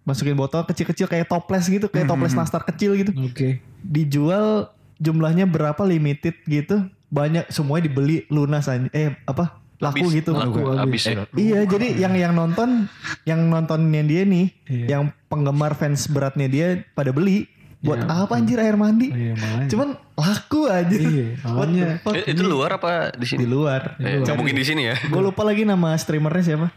Masukin 0.08 0.32
botol 0.32 0.64
kecil-kecil 0.64 1.04
kayak 1.04 1.28
toples 1.28 1.68
gitu, 1.68 1.84
kayak 1.92 2.08
toples 2.08 2.32
nastar 2.32 2.64
kecil 2.64 2.96
gitu. 2.96 3.12
Oke. 3.12 3.60
Dijual 3.84 4.72
jumlahnya 4.96 5.44
berapa 5.44 5.84
limited 5.84 6.32
gitu. 6.48 6.88
Banyak 7.12 7.52
semuanya 7.52 7.92
dibeli 7.92 8.24
lunas 8.32 8.72
aja. 8.72 8.88
Eh 8.96 9.12
apa? 9.28 9.60
Laku 9.78 10.10
Habis, 10.10 10.18
gitu. 10.18 10.30
Laku 10.34 10.58
Laku, 10.58 10.74
habis 10.74 11.02
ya. 11.06 11.22
Iya, 11.32 11.60
jadi 11.64 11.86
yang 11.96 12.14
yang 12.14 12.32
nonton, 12.34 12.90
yang 13.22 13.46
nontonnya 13.46 14.02
dia 14.02 14.26
nih, 14.26 14.50
Iya. 14.66 14.86
yang 14.90 15.02
penggemar 15.26 15.78
fans 15.78 16.10
beratnya 16.10 16.50
dia 16.50 16.66
pada 16.92 17.14
beli. 17.14 17.46
Buat 17.78 18.10
apa 18.10 18.42
anjir 18.42 18.58
air 18.58 18.74
mandi? 18.74 19.06
Iya 19.06 19.38
makanya. 19.38 19.68
Cuman 19.70 19.88
laku 20.18 20.66
aja. 20.66 20.96
Iya, 20.98 21.26
What? 21.46 21.70
Eh, 22.10 22.34
itu 22.34 22.42
luar 22.42 22.74
apa 22.74 23.14
di 23.14 23.22
di 23.22 23.26
sini? 23.30 23.46
luar. 23.46 23.94
Eh, 24.02 24.18
nggak 24.18 24.34
mungkin 24.34 24.58
di 24.58 24.66
sini 24.66 24.82
ya. 24.90 24.98
Gue 25.06 25.22
lupa 25.22 25.46
lagi 25.46 25.62
nama 25.62 25.94
streamernya 25.94 26.42
siapa. 26.42 26.74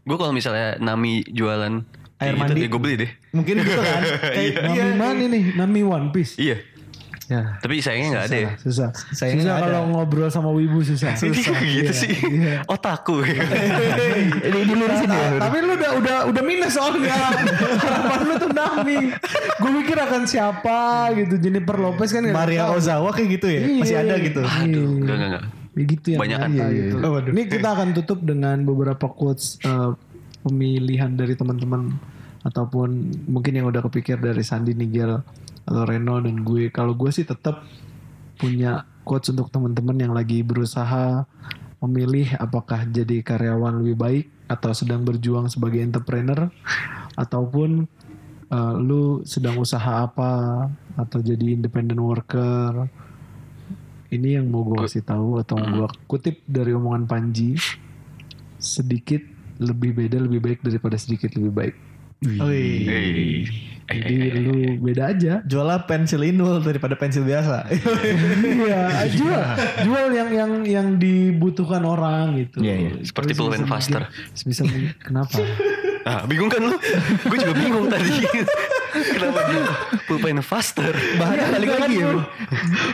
Gue 0.00 0.16
kalau 0.16 0.32
misalnya 0.32 0.80
Nami 0.80 1.28
jualan 1.28 1.84
Air 2.16 2.32
mandi. 2.40 2.64
ya 2.64 2.68
gue 2.72 2.80
beli 2.80 2.96
deh. 3.04 3.10
Mungkin 3.36 3.54
gitu 3.60 3.76
kan. 3.76 4.02
Kayak 4.40 4.64
Nami 4.64 4.76
iya. 4.80 4.86
mana 4.96 5.24
nih? 5.28 5.44
Nami 5.52 5.80
One 5.84 6.08
Piece. 6.08 6.40
Iya. 6.40 6.56
Ya. 7.26 7.58
Tapi 7.58 7.82
sayangnya 7.82 8.08
nggak 8.14 8.26
ada 8.30 8.38
ya. 8.38 8.50
Susah. 8.62 8.88
Sayangnya 9.10 9.42
susah 9.50 9.54
ada. 9.58 9.64
kalau 9.66 9.80
ngobrol 9.90 10.30
sama 10.30 10.50
wibu 10.54 10.78
susah. 10.86 11.18
Ini 11.26 11.40
kok 11.42 11.58
gitu 11.58 11.92
sih. 11.92 12.14
Iya. 12.14 12.62
Otaku. 12.70 13.26
Ini 14.46 14.60
dilurusin 14.62 15.10
ya. 15.10 15.18
Nah, 15.34 15.50
tapi 15.50 15.56
lu 15.58 15.72
udah 15.74 15.90
udah 15.98 16.16
udah 16.30 16.42
minus 16.46 16.78
soalnya. 16.78 17.18
Harapan 17.82 18.20
lu 18.22 18.34
tuh 18.38 18.50
Nami. 18.54 18.98
Gue 19.58 19.70
mikir 19.82 19.98
akan 19.98 20.22
siapa 20.30 21.10
gitu. 21.18 21.34
Jennifer 21.42 21.74
Lopez 21.74 22.14
kan 22.14 22.22
Maria. 22.30 22.70
Ozawa 22.70 23.10
kayak 23.10 23.28
gitu 23.42 23.46
ya. 23.50 23.60
Iya. 23.66 23.80
Masih 23.82 23.96
ada 23.98 24.14
gitu. 24.22 24.40
Aduh, 24.46 24.86
enggak 25.02 25.14
enggak 25.18 25.28
enggak. 25.34 25.44
Begitu 25.76 26.06
ya. 26.14 26.18
Banyakan. 26.22 26.48
nyata 26.54 26.66
Iya, 26.70 26.78
gitu. 26.78 26.96
iya. 27.02 27.30
Ini 27.34 27.42
kita 27.50 27.68
akan 27.74 27.88
tutup 27.98 28.18
dengan 28.22 28.56
beberapa 28.62 29.06
quotes 29.10 29.58
eh, 29.66 29.90
pemilihan 30.46 31.10
dari 31.18 31.34
teman-teman 31.34 31.90
ataupun 32.46 32.88
mungkin 33.26 33.52
yang 33.58 33.66
udah 33.66 33.82
kepikir 33.90 34.22
dari 34.22 34.46
Sandi 34.46 34.70
Nigel 34.78 35.18
atau 35.66 35.82
Reno 35.84 36.22
dan 36.22 36.46
gue. 36.46 36.70
Kalau 36.70 36.94
gue 36.94 37.10
sih 37.10 37.26
tetap 37.26 37.66
punya 38.38 38.86
quotes 39.02 39.30
untuk 39.34 39.50
teman-teman 39.50 39.96
yang 39.98 40.12
lagi 40.14 40.40
berusaha 40.46 41.26
memilih 41.82 42.32
apakah 42.40 42.88
jadi 42.88 43.20
karyawan 43.20 43.84
lebih 43.84 43.96
baik 43.96 44.26
atau 44.46 44.72
sedang 44.72 45.02
berjuang 45.02 45.50
sebagai 45.50 45.82
entrepreneur 45.82 46.48
ataupun 47.14 47.84
eh, 48.48 48.74
lu 48.78 49.20
sedang 49.26 49.58
usaha 49.60 50.06
apa 50.06 50.66
atau 50.96 51.18
jadi 51.20 51.52
independent 51.52 52.00
worker 52.00 52.88
ini 54.08 54.38
yang 54.38 54.48
mau 54.48 54.62
gue 54.64 54.86
kasih 54.86 55.02
tahu 55.02 55.42
atau 55.42 55.58
Hmm. 55.58 55.82
gue 55.82 55.88
kutip 56.06 56.40
dari 56.46 56.72
omongan 56.72 57.04
Panji 57.10 57.58
sedikit 58.56 59.20
lebih 59.58 59.96
beda 59.96 60.20
lebih 60.20 60.40
baik 60.40 60.60
daripada 60.64 60.96
sedikit 60.96 61.32
lebih 61.36 61.52
baik 61.52 61.74
Wih. 62.24 63.75
Eh, 63.86 64.02
jadi 64.02 64.42
lu 64.42 64.54
beda 64.82 65.14
aja 65.14 65.32
Jualnya 65.42 65.86
pensil 65.86 66.18
inul 66.20 66.58
daripada 66.58 66.94
pensil 66.94 67.22
biasa. 67.22 67.70
iya 67.70 69.06
jual 69.06 69.42
jual 69.82 70.06
yang 70.10 70.30
yang 70.30 70.52
yang 70.64 70.88
dibutuhkan 70.96 71.82
orang 71.82 72.34
gitu 72.36 72.60
Iya, 72.60 72.74
iya. 72.76 72.90
Seperti 73.00 73.32
pulpen 73.32 73.62
faster. 73.64 74.10
mungkin 74.58 74.90
kenapa 74.98 75.38
Ah, 76.06 76.22
bingung 76.22 76.46
kan 76.46 76.62
lu? 76.62 76.78
Gue 77.26 77.34
juga 77.34 77.54
bingung 77.56 77.90
tadi. 77.90 78.06
Kenapa 78.92 79.40
dia 79.46 79.62
pulpen 80.04 80.38
faster? 80.40 80.92
Bahannya 81.16 81.46
balik 81.52 81.68
lagi 81.74 81.94
ya, 81.96 82.06
bro. 82.12 82.22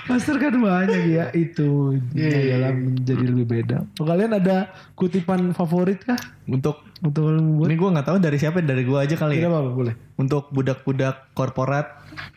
Master 0.06 0.36
kan 0.36 0.54
banyak 0.54 1.02
ya 1.08 1.24
itu 1.32 1.98
Iya, 2.12 2.58
dalam 2.58 2.74
menjadi 2.92 3.24
lebih 3.24 3.46
beda. 3.46 3.76
Oh, 3.96 4.04
kalian 4.04 4.32
ada 4.32 4.70
kutipan 4.92 5.52
favorit 5.52 6.02
kah 6.02 6.18
Untuk 6.44 6.82
untuk 6.98 7.22
membuat? 7.26 7.66
ini 7.66 7.74
gue 7.74 7.88
nggak 7.92 8.06
tahu 8.06 8.18
dari 8.18 8.36
siapa 8.36 8.58
dari 8.60 8.82
gue 8.82 8.94
aja 8.94 9.14
kali 9.14 9.38
Tidak 9.38 9.46
ya. 9.46 9.50
apa-apa 9.50 9.70
boleh. 9.70 9.94
Untuk 10.16 10.50
budak-budak 10.50 11.34
korporat, 11.34 11.86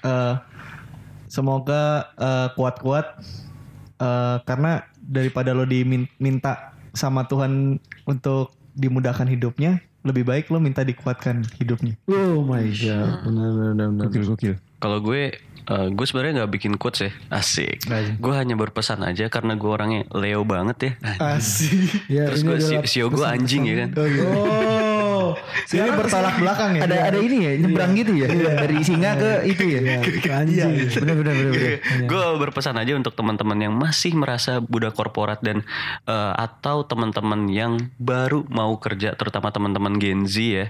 eh, 0.01 0.36
semoga 1.28 1.84
eh, 2.16 2.47
kuat-kuat 2.53 3.06
eh, 3.97 4.38
karena 4.41 4.72
daripada 4.97 5.53
lo 5.53 5.66
diminta 5.66 6.74
sama 6.91 7.26
Tuhan 7.26 7.78
untuk 8.03 8.56
dimudahkan 8.74 9.28
hidupnya, 9.28 9.80
lebih 10.06 10.24
baik 10.24 10.53
lo 10.53 10.62
minta 10.62 10.86
dikuatkan 10.86 11.41
hidupnya. 11.58 11.97
Oh 12.06 12.45
my 12.45 12.70
god, 12.70 13.26
benar 13.26 13.49
benar 13.58 13.88
benar. 13.89 14.06
Gokil 14.08 14.24
gokil. 14.30 14.53
Kalau 14.78 15.01
gue 15.01 15.34
eh, 15.66 15.88
gue 15.89 16.06
sebenarnya 16.06 16.45
nggak 16.45 16.51
bikin 16.53 16.74
quotes 16.78 17.10
ya, 17.10 17.12
asik. 17.34 17.89
Asik. 17.89 18.22
Gue 18.22 18.34
hanya 18.38 18.53
berpesan 18.53 19.01
aja 19.01 19.26
karena 19.34 19.58
gue 19.58 19.66
orangnya 19.66 20.06
Leo 20.14 20.45
banget 20.45 20.78
ya. 20.78 20.91
Asik. 21.34 22.06
Ya, 22.06 22.30
Terus 22.30 22.45
ini 22.45 22.47
gue 22.47 22.56
adalah 22.62 22.86
sio 22.86 23.10
gue 23.10 23.26
anjing 23.26 23.64
ya 23.66 23.76
kan. 23.82 23.89
Oh, 23.97 24.06
Ini 25.71 25.89
bertolak 25.93 26.36
belakang 26.39 26.71
ya. 26.77 26.81
Ada 26.88 26.95
ada 27.13 27.17
ini 27.19 27.38
ya 27.41 27.51
nyebrang 27.61 27.91
gitu 27.97 28.11
ya 28.15 28.27
dari 28.31 28.75
singa 28.81 29.11
ke 29.17 29.31
itu 29.49 29.63
ya. 29.65 29.79
ya, 29.81 29.97
ke 30.01 30.29
anjing. 30.31 30.71
Bener 31.01 31.15
bener 31.21 31.33
bener. 31.33 31.51
bener. 31.53 31.77
gue 32.05 32.25
berpesan 32.41 32.75
aja 32.77 32.93
untuk 32.95 33.13
teman-teman 33.13 33.57
yang 33.59 33.73
masih 33.75 34.13
merasa 34.15 34.59
budak 34.59 34.95
korporat 34.95 35.39
dan 35.43 35.61
eh, 36.05 36.33
atau 36.36 36.83
teman-teman 36.88 37.47
yang 37.49 37.77
baru 37.99 38.45
mau 38.47 38.75
kerja, 38.77 39.13
terutama 39.17 39.51
teman-teman 39.51 39.97
Gen 39.99 40.25
Z 40.29 40.36
ya, 40.39 40.65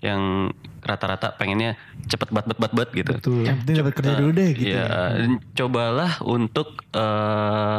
yang 0.00 0.52
rata-rata 0.80 1.36
pengennya 1.36 1.76
cepet 2.08 2.32
bat 2.32 2.48
bat 2.48 2.58
bat 2.58 2.72
bat 2.72 2.88
gitu. 2.92 3.12
Betul. 3.16 3.44
Yang 3.44 3.56
penting 3.64 3.76
dapat 3.84 3.92
kerja 3.94 4.12
dulu 4.16 4.30
deh 4.32 4.50
gitu. 4.56 4.72
Iya, 4.72 4.86
ya. 4.88 5.26
cobalah 5.56 6.12
untuk 6.24 6.82
eh, 6.96 7.78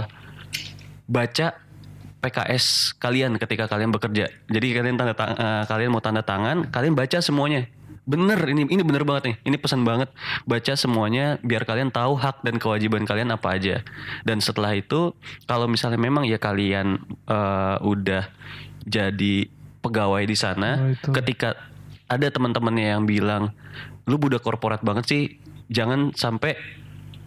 baca 1.12 1.48
PKS 2.22 2.96
kalian 2.96 3.36
ketika 3.36 3.66
kalian 3.66 3.90
bekerja. 3.90 4.30
Jadi 4.46 4.68
kalian 4.72 4.96
tanda 4.96 5.12
tang- 5.12 5.34
eh, 5.34 5.64
kalian 5.66 5.90
mau 5.90 6.00
tanda 6.00 6.22
tangan, 6.22 6.70
kalian 6.70 6.94
baca 6.94 7.18
semuanya. 7.18 7.66
Bener 8.02 8.38
ini 8.46 8.66
ini 8.66 8.82
bener 8.82 9.02
banget 9.02 9.24
nih. 9.26 9.36
Ini 9.44 9.58
pesan 9.58 9.82
banget. 9.82 10.10
Baca 10.44 10.74
semuanya 10.74 11.38
biar 11.40 11.66
kalian 11.66 11.90
tahu 11.90 12.14
hak 12.16 12.42
dan 12.42 12.58
kewajiban 12.58 13.04
kalian 13.04 13.30
apa 13.30 13.58
aja. 13.58 13.82
Dan 14.22 14.38
setelah 14.38 14.72
itu 14.72 15.14
kalau 15.46 15.66
misalnya 15.66 15.98
memang 15.98 16.24
ya 16.24 16.38
kalian 16.38 16.98
eh, 17.26 17.78
udah 17.80 18.30
jadi 18.82 19.50
pegawai 19.82 20.22
di 20.24 20.38
sana, 20.38 20.78
Oh, 20.78 20.94
itu. 20.94 21.10
ketika 21.12 21.58
ada 22.06 22.28
teman-temannya 22.28 22.86
yang 22.92 23.04
bilang 23.04 23.54
lu 24.06 24.18
budak 24.18 24.42
korporat 24.42 24.82
banget 24.82 25.06
sih, 25.06 25.24
jangan 25.68 26.14
sampai 26.14 26.54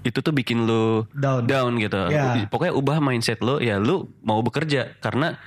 itu 0.05 0.21
tuh 0.21 0.31
bikin 0.37 0.69
lu 0.69 1.09
Down. 1.17 1.81
gitu. 1.81 1.97
Ya. 2.13 2.45
Pokoknya 2.47 2.77
ubah 2.77 3.01
mindset 3.01 3.41
lu 3.41 3.59
ya 3.59 3.81
lu 3.81 4.13
mau 4.21 4.45
bekerja 4.45 4.95
karena 5.01 5.41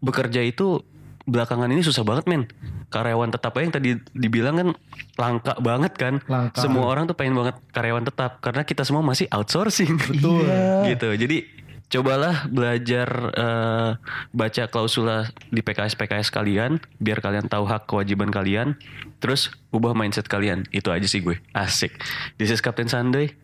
bekerja 0.00 0.40
itu 0.40 0.82
belakangan 1.28 1.68
ini 1.68 1.84
susah 1.84 2.02
banget 2.02 2.24
men. 2.26 2.48
karyawan 2.88 3.28
tetap 3.28 3.52
aja 3.52 3.68
yang 3.68 3.74
tadi 3.76 3.90
dibilang 4.16 4.56
kan 4.56 4.68
langka 5.20 5.52
banget 5.60 5.92
kan. 6.00 6.24
Langka. 6.24 6.64
Semua 6.64 6.88
orang 6.88 7.04
tuh 7.04 7.12
pengen 7.12 7.36
banget 7.36 7.60
karyawan 7.76 8.00
tetap 8.08 8.40
karena 8.40 8.64
kita 8.64 8.80
semua 8.88 9.04
masih 9.04 9.28
outsourcing. 9.28 9.92
Betul. 10.08 10.48
gitu. 10.88 11.08
Jadi 11.12 11.44
cobalah 11.92 12.48
belajar 12.48 13.08
eh, 13.36 13.90
baca 14.32 14.62
klausula 14.72 15.28
di 15.52 15.60
PKS 15.60 16.00
PKS 16.00 16.32
kalian 16.32 16.80
biar 16.96 17.20
kalian 17.20 17.44
tahu 17.52 17.68
hak 17.68 17.84
kewajiban 17.84 18.32
kalian. 18.32 18.80
Terus 19.20 19.52
ubah 19.68 19.92
mindset 19.92 20.24
kalian. 20.24 20.64
Itu 20.72 20.88
aja 20.88 21.04
sih 21.04 21.20
gue. 21.20 21.36
Asik. 21.52 21.92
This 22.40 22.48
is 22.48 22.64
Captain 22.64 22.88
Sunday. 22.88 23.36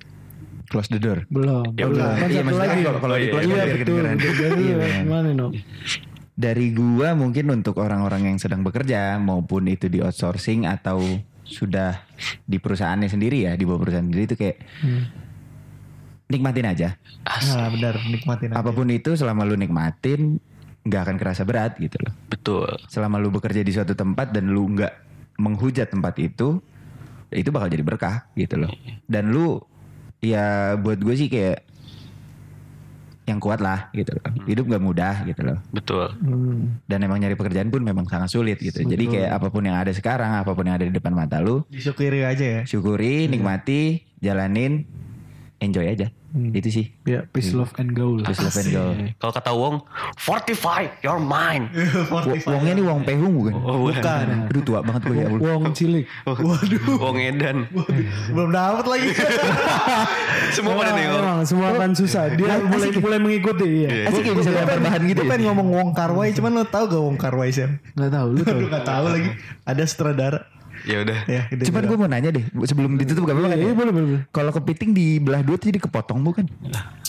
Close 0.64 0.88
the 0.88 0.96
door. 0.96 1.28
Belum. 1.28 1.64
Ya 1.74 1.84
belum. 1.84 1.94
udah. 1.94 2.10
Kan 2.14 2.28
Iya, 2.28 2.34
satu 2.34 2.46
maksudnya 2.46 2.68
lagi. 2.68 2.82
kalau- 2.82 3.00
kalau 3.00 3.14
di 3.14 3.20
iya, 3.20 3.30
close 3.30 3.44
Iya 3.44 3.54
betul. 3.54 3.78
kedengeran. 3.78 4.16
Jadi 4.16 4.62
Iya, 4.62 4.76
ya, 4.76 4.88
gimana 5.02 5.28
no? 5.30 5.46
Dari 6.34 6.66
gua 6.70 7.08
mungkin 7.12 7.44
untuk 7.52 7.74
orang-orang 7.78 8.22
yang 8.26 8.38
sedang 8.38 8.60
bekerja 8.60 9.00
maupun 9.16 9.66
itu 9.66 9.86
di 9.86 10.00
outsourcing 10.00 10.66
atau 10.66 10.98
sudah 11.44 12.00
di 12.42 12.56
perusahaannya 12.56 13.06
sendiri 13.06 13.44
ya 13.44 13.52
di 13.52 13.62
bawah 13.62 13.78
perusahaan 13.78 14.02
sendiri 14.02 14.24
itu 14.24 14.34
kayak 14.34 14.56
nikmatin 16.26 16.66
aja. 16.66 16.88
Nah, 17.22 17.68
benar 17.70 17.94
nikmatin 18.02 18.48
aja. 18.50 18.56
Apa 18.56 18.72
pun 18.72 18.88
itu 18.88 19.14
selama 19.14 19.44
lu 19.44 19.54
nikmatin 19.54 20.40
nggak 20.82 21.00
akan 21.02 21.16
kerasa 21.16 21.44
berat 21.44 21.76
gitu 21.78 21.96
loh. 22.00 22.12
Betul. 22.26 22.68
Selama 22.88 23.16
lu 23.16 23.28
bekerja 23.28 23.60
di 23.60 23.70
suatu 23.70 23.92
tempat 23.92 24.32
dan 24.32 24.50
lu 24.50 24.66
nggak 24.66 24.92
menghujat 25.36 25.86
tempat 25.86 26.16
itu, 26.18 26.60
itu 27.30 27.48
bakal 27.48 27.68
jadi 27.68 27.84
berkah 27.84 28.26
gitu 28.32 28.58
loh. 28.58 28.72
Dan 29.04 29.30
lu 29.30 29.60
ya 30.24 30.74
buat 30.80 30.96
gue 30.98 31.14
sih 31.14 31.28
kayak 31.28 31.64
yang 33.24 33.40
kuat 33.40 33.60
lah 33.64 33.88
gitu 33.96 34.12
loh. 34.12 34.24
Hidup 34.44 34.64
nggak 34.68 34.84
mudah 34.84 35.14
gitu 35.24 35.40
loh. 35.48 35.58
Betul. 35.72 36.12
Hmm. 36.20 36.76
Dan 36.84 37.08
emang 37.08 37.24
nyari 37.24 37.36
pekerjaan 37.36 37.72
pun 37.72 37.80
memang 37.80 38.04
sangat 38.04 38.28
sulit 38.28 38.60
gitu. 38.60 38.84
Jadi 38.84 39.04
kayak 39.08 39.30
apa 39.40 39.48
pun 39.48 39.64
yang 39.64 39.80
ada 39.80 39.92
sekarang, 39.96 40.36
apa 40.36 40.52
pun 40.52 40.68
yang 40.68 40.76
ada 40.76 40.84
di 40.84 40.92
depan 40.92 41.16
mata 41.16 41.40
lu, 41.40 41.64
Disyukuri 41.72 42.20
aja 42.20 42.44
ya. 42.44 42.60
syukuri, 42.68 43.24
nikmati, 43.32 44.04
jalanin, 44.20 44.84
enjoy 45.64 45.88
aja. 45.88 46.12
Itu 46.34 46.66
sih. 46.66 46.90
Ya, 47.06 47.22
peace, 47.30 47.54
love, 47.54 47.70
and 47.78 47.94
goal. 47.94 48.18
Terus 48.18 48.42
love 48.42 48.58
and 48.58 48.68
go. 48.68 48.84
Kalau 49.16 49.32
kata 49.32 49.50
Wong, 49.54 49.74
fortify 50.18 50.90
your 50.98 51.22
mind. 51.22 51.70
Wo- 52.10 52.26
Wongnya 52.26 52.74
nih 52.74 52.84
Wong 52.84 53.06
Pehung 53.06 53.38
bukan? 53.38 53.54
Oh, 53.54 53.86
bukan. 53.86 54.50
Aduh 54.50 54.62
tua 54.66 54.82
banget 54.82 55.02
gue 55.06 55.16
ya. 55.16 55.30
Wong 55.30 55.70
cilik. 55.70 56.04
Waduh. 56.26 56.82
Wong 56.98 57.16
Edan. 57.22 57.70
Belum 58.34 58.50
dapat 58.50 58.82
lagi. 58.82 59.14
Semua 60.58 60.74
pada 60.74 60.90
nengok. 60.92 61.20
emang 61.22 61.40
semua 61.46 61.70
akan 61.70 61.90
susah. 61.94 62.34
Dia 62.34 62.58
mulai 62.60 62.90
mulai 62.98 63.18
mengikuti. 63.22 63.86
Iya. 63.86 64.10
Asik 64.10 64.26
ya 64.26 64.34
bisa 64.34 64.50
lempar 64.50 64.78
bahan 64.78 65.00
gitu 65.06 65.22
Gue 65.22 65.30
pengen 65.30 65.46
ngomong 65.50 65.68
Wong 65.70 65.88
Kar 65.94 66.10
Wai, 66.10 66.34
cuman 66.34 66.50
lo 66.52 66.66
tau 66.66 66.90
gak 66.90 66.98
Wong 66.98 67.14
Kar 67.14 67.34
Wai 67.34 67.54
Sam? 67.54 67.78
Nggak 67.94 68.10
tahu. 68.10 68.28
Lu 68.34 68.42
tahu. 68.42 68.58
Lu 68.58 68.66
gak 68.66 68.86
tahu 68.86 69.04
lagi. 69.06 69.30
Ada 69.62 69.82
sutradara. 69.86 70.40
Ya 70.84 70.96
udah. 71.00 71.18
Ya, 71.24 71.42
gede 71.48 71.72
Cuman 71.72 71.82
gue 71.88 71.96
mau 71.96 72.08
nanya 72.08 72.28
deh, 72.28 72.44
sebelum 72.68 73.00
ditutup 73.00 73.24
gak 73.24 73.36
apa-apa 73.36 73.56
kan? 73.56 73.58
Iya, 73.58 73.72
ya? 73.72 73.74
boleh, 73.76 73.92
boleh, 73.92 74.06
boleh. 74.12 74.22
Kalau 74.28 74.52
kepiting 74.52 74.92
dibelah 74.92 75.40
dua 75.40 75.56
tuh 75.56 75.72
jadi 75.72 75.80
kepotong 75.80 76.20
bukan? 76.20 76.44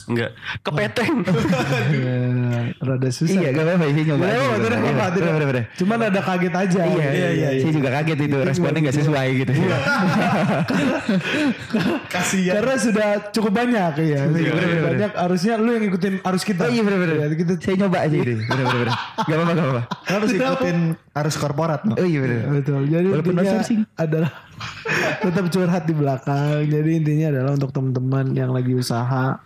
Enggak. 0.05 0.37
Kepeteng. 0.61 1.25
Eh, 1.25 2.77
Rada 2.87 3.09
susah. 3.09 3.41
Iya 3.41 3.49
gak 3.57 3.65
apa-apa, 3.65 3.85
saya 3.89 4.03
nyoba. 4.05 4.25
Gitu. 4.25 4.37
tidak 4.37 4.77
Iya, 4.77 4.93
apa-apa, 4.93 5.45
bener. 5.49 5.65
Cuman 5.73 5.97
ada 6.05 6.19
kaget 6.21 6.53
aja. 6.53 6.81
Iya, 6.85 7.07
iya, 7.09 7.29
iya. 7.33 7.49
Saya 7.65 7.73
juga 7.73 7.89
kaget 8.01 8.19
itu, 8.29 8.37
responnya 8.45 8.79
gak 8.85 8.97
sesuai 9.01 9.27
gitu. 9.41 9.51
Kasihan. 12.13 12.53
Karena 12.61 12.75
sudah 12.77 13.09
cukup 13.33 13.51
banyak 13.57 13.93
ya. 14.05 14.21
banyak 14.85 15.11
harusnya 15.17 15.53
lu 15.57 15.69
yang 15.73 15.83
ngikutin 15.89 16.13
arus 16.21 16.43
kita. 16.45 16.69
Oh 16.69 16.71
iya 16.71 16.81
bener-bener. 16.85 17.15
Ya, 17.17 17.27
kita 17.33 17.53
Saya 17.57 17.75
nyoba 17.81 17.97
aja 18.05 18.15
gitu. 18.15 18.33
Bener-bener. 18.45 18.87
Gak 19.25 19.35
apa-apa, 19.35 19.51
gak 19.57 19.65
apa-apa. 19.65 19.81
Harus 20.05 20.29
ikutin 20.37 20.77
arus 21.17 21.35
korporat. 21.41 21.81
Oh 21.81 22.05
iya 22.05 22.19
bener. 22.21 22.61
Betul. 22.61 22.81
Jadi 22.85 23.07
Walaupun 23.09 23.33
intinya 23.33 23.59
adalah 23.97 24.31
tetap 25.25 25.45
curhat 25.49 25.83
di 25.89 25.93
belakang. 25.97 26.61
Jadi 26.69 26.91
intinya 27.01 27.27
adalah 27.33 27.51
untuk 27.57 27.71
teman-teman 27.73 28.25
yang 28.37 28.53
lagi 28.53 28.77
usaha 28.77 29.41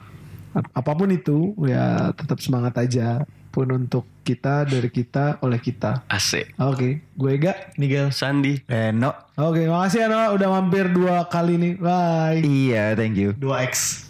apa 0.53 0.91
pun 0.97 1.09
itu 1.13 1.53
ya 1.65 2.13
tetap 2.13 2.41
semangat 2.41 2.77
aja. 2.79 3.23
Pun 3.49 3.65
untuk 3.73 4.05
kita 4.21 4.61
dari 4.61 4.93
kita 4.93 5.41
oleh 5.41 5.57
kita. 5.57 6.05
Asik. 6.05 6.53
Oke, 6.61 7.01
gue 7.17 7.29
Ega. 7.33 7.73
Nigel. 7.81 8.13
Sandi. 8.13 8.61
Reno. 8.69 9.33
Oke, 9.41 9.65
makasih 9.65 10.05
ya 10.05 10.07
Noah 10.07 10.37
udah 10.37 10.47
mampir 10.53 10.85
dua 10.93 11.25
kali 11.25 11.57
nih. 11.57 11.73
Bye. 11.81 12.45
Iya, 12.45 12.93
thank 12.93 13.17
you. 13.17 13.33
2X. 13.41 14.05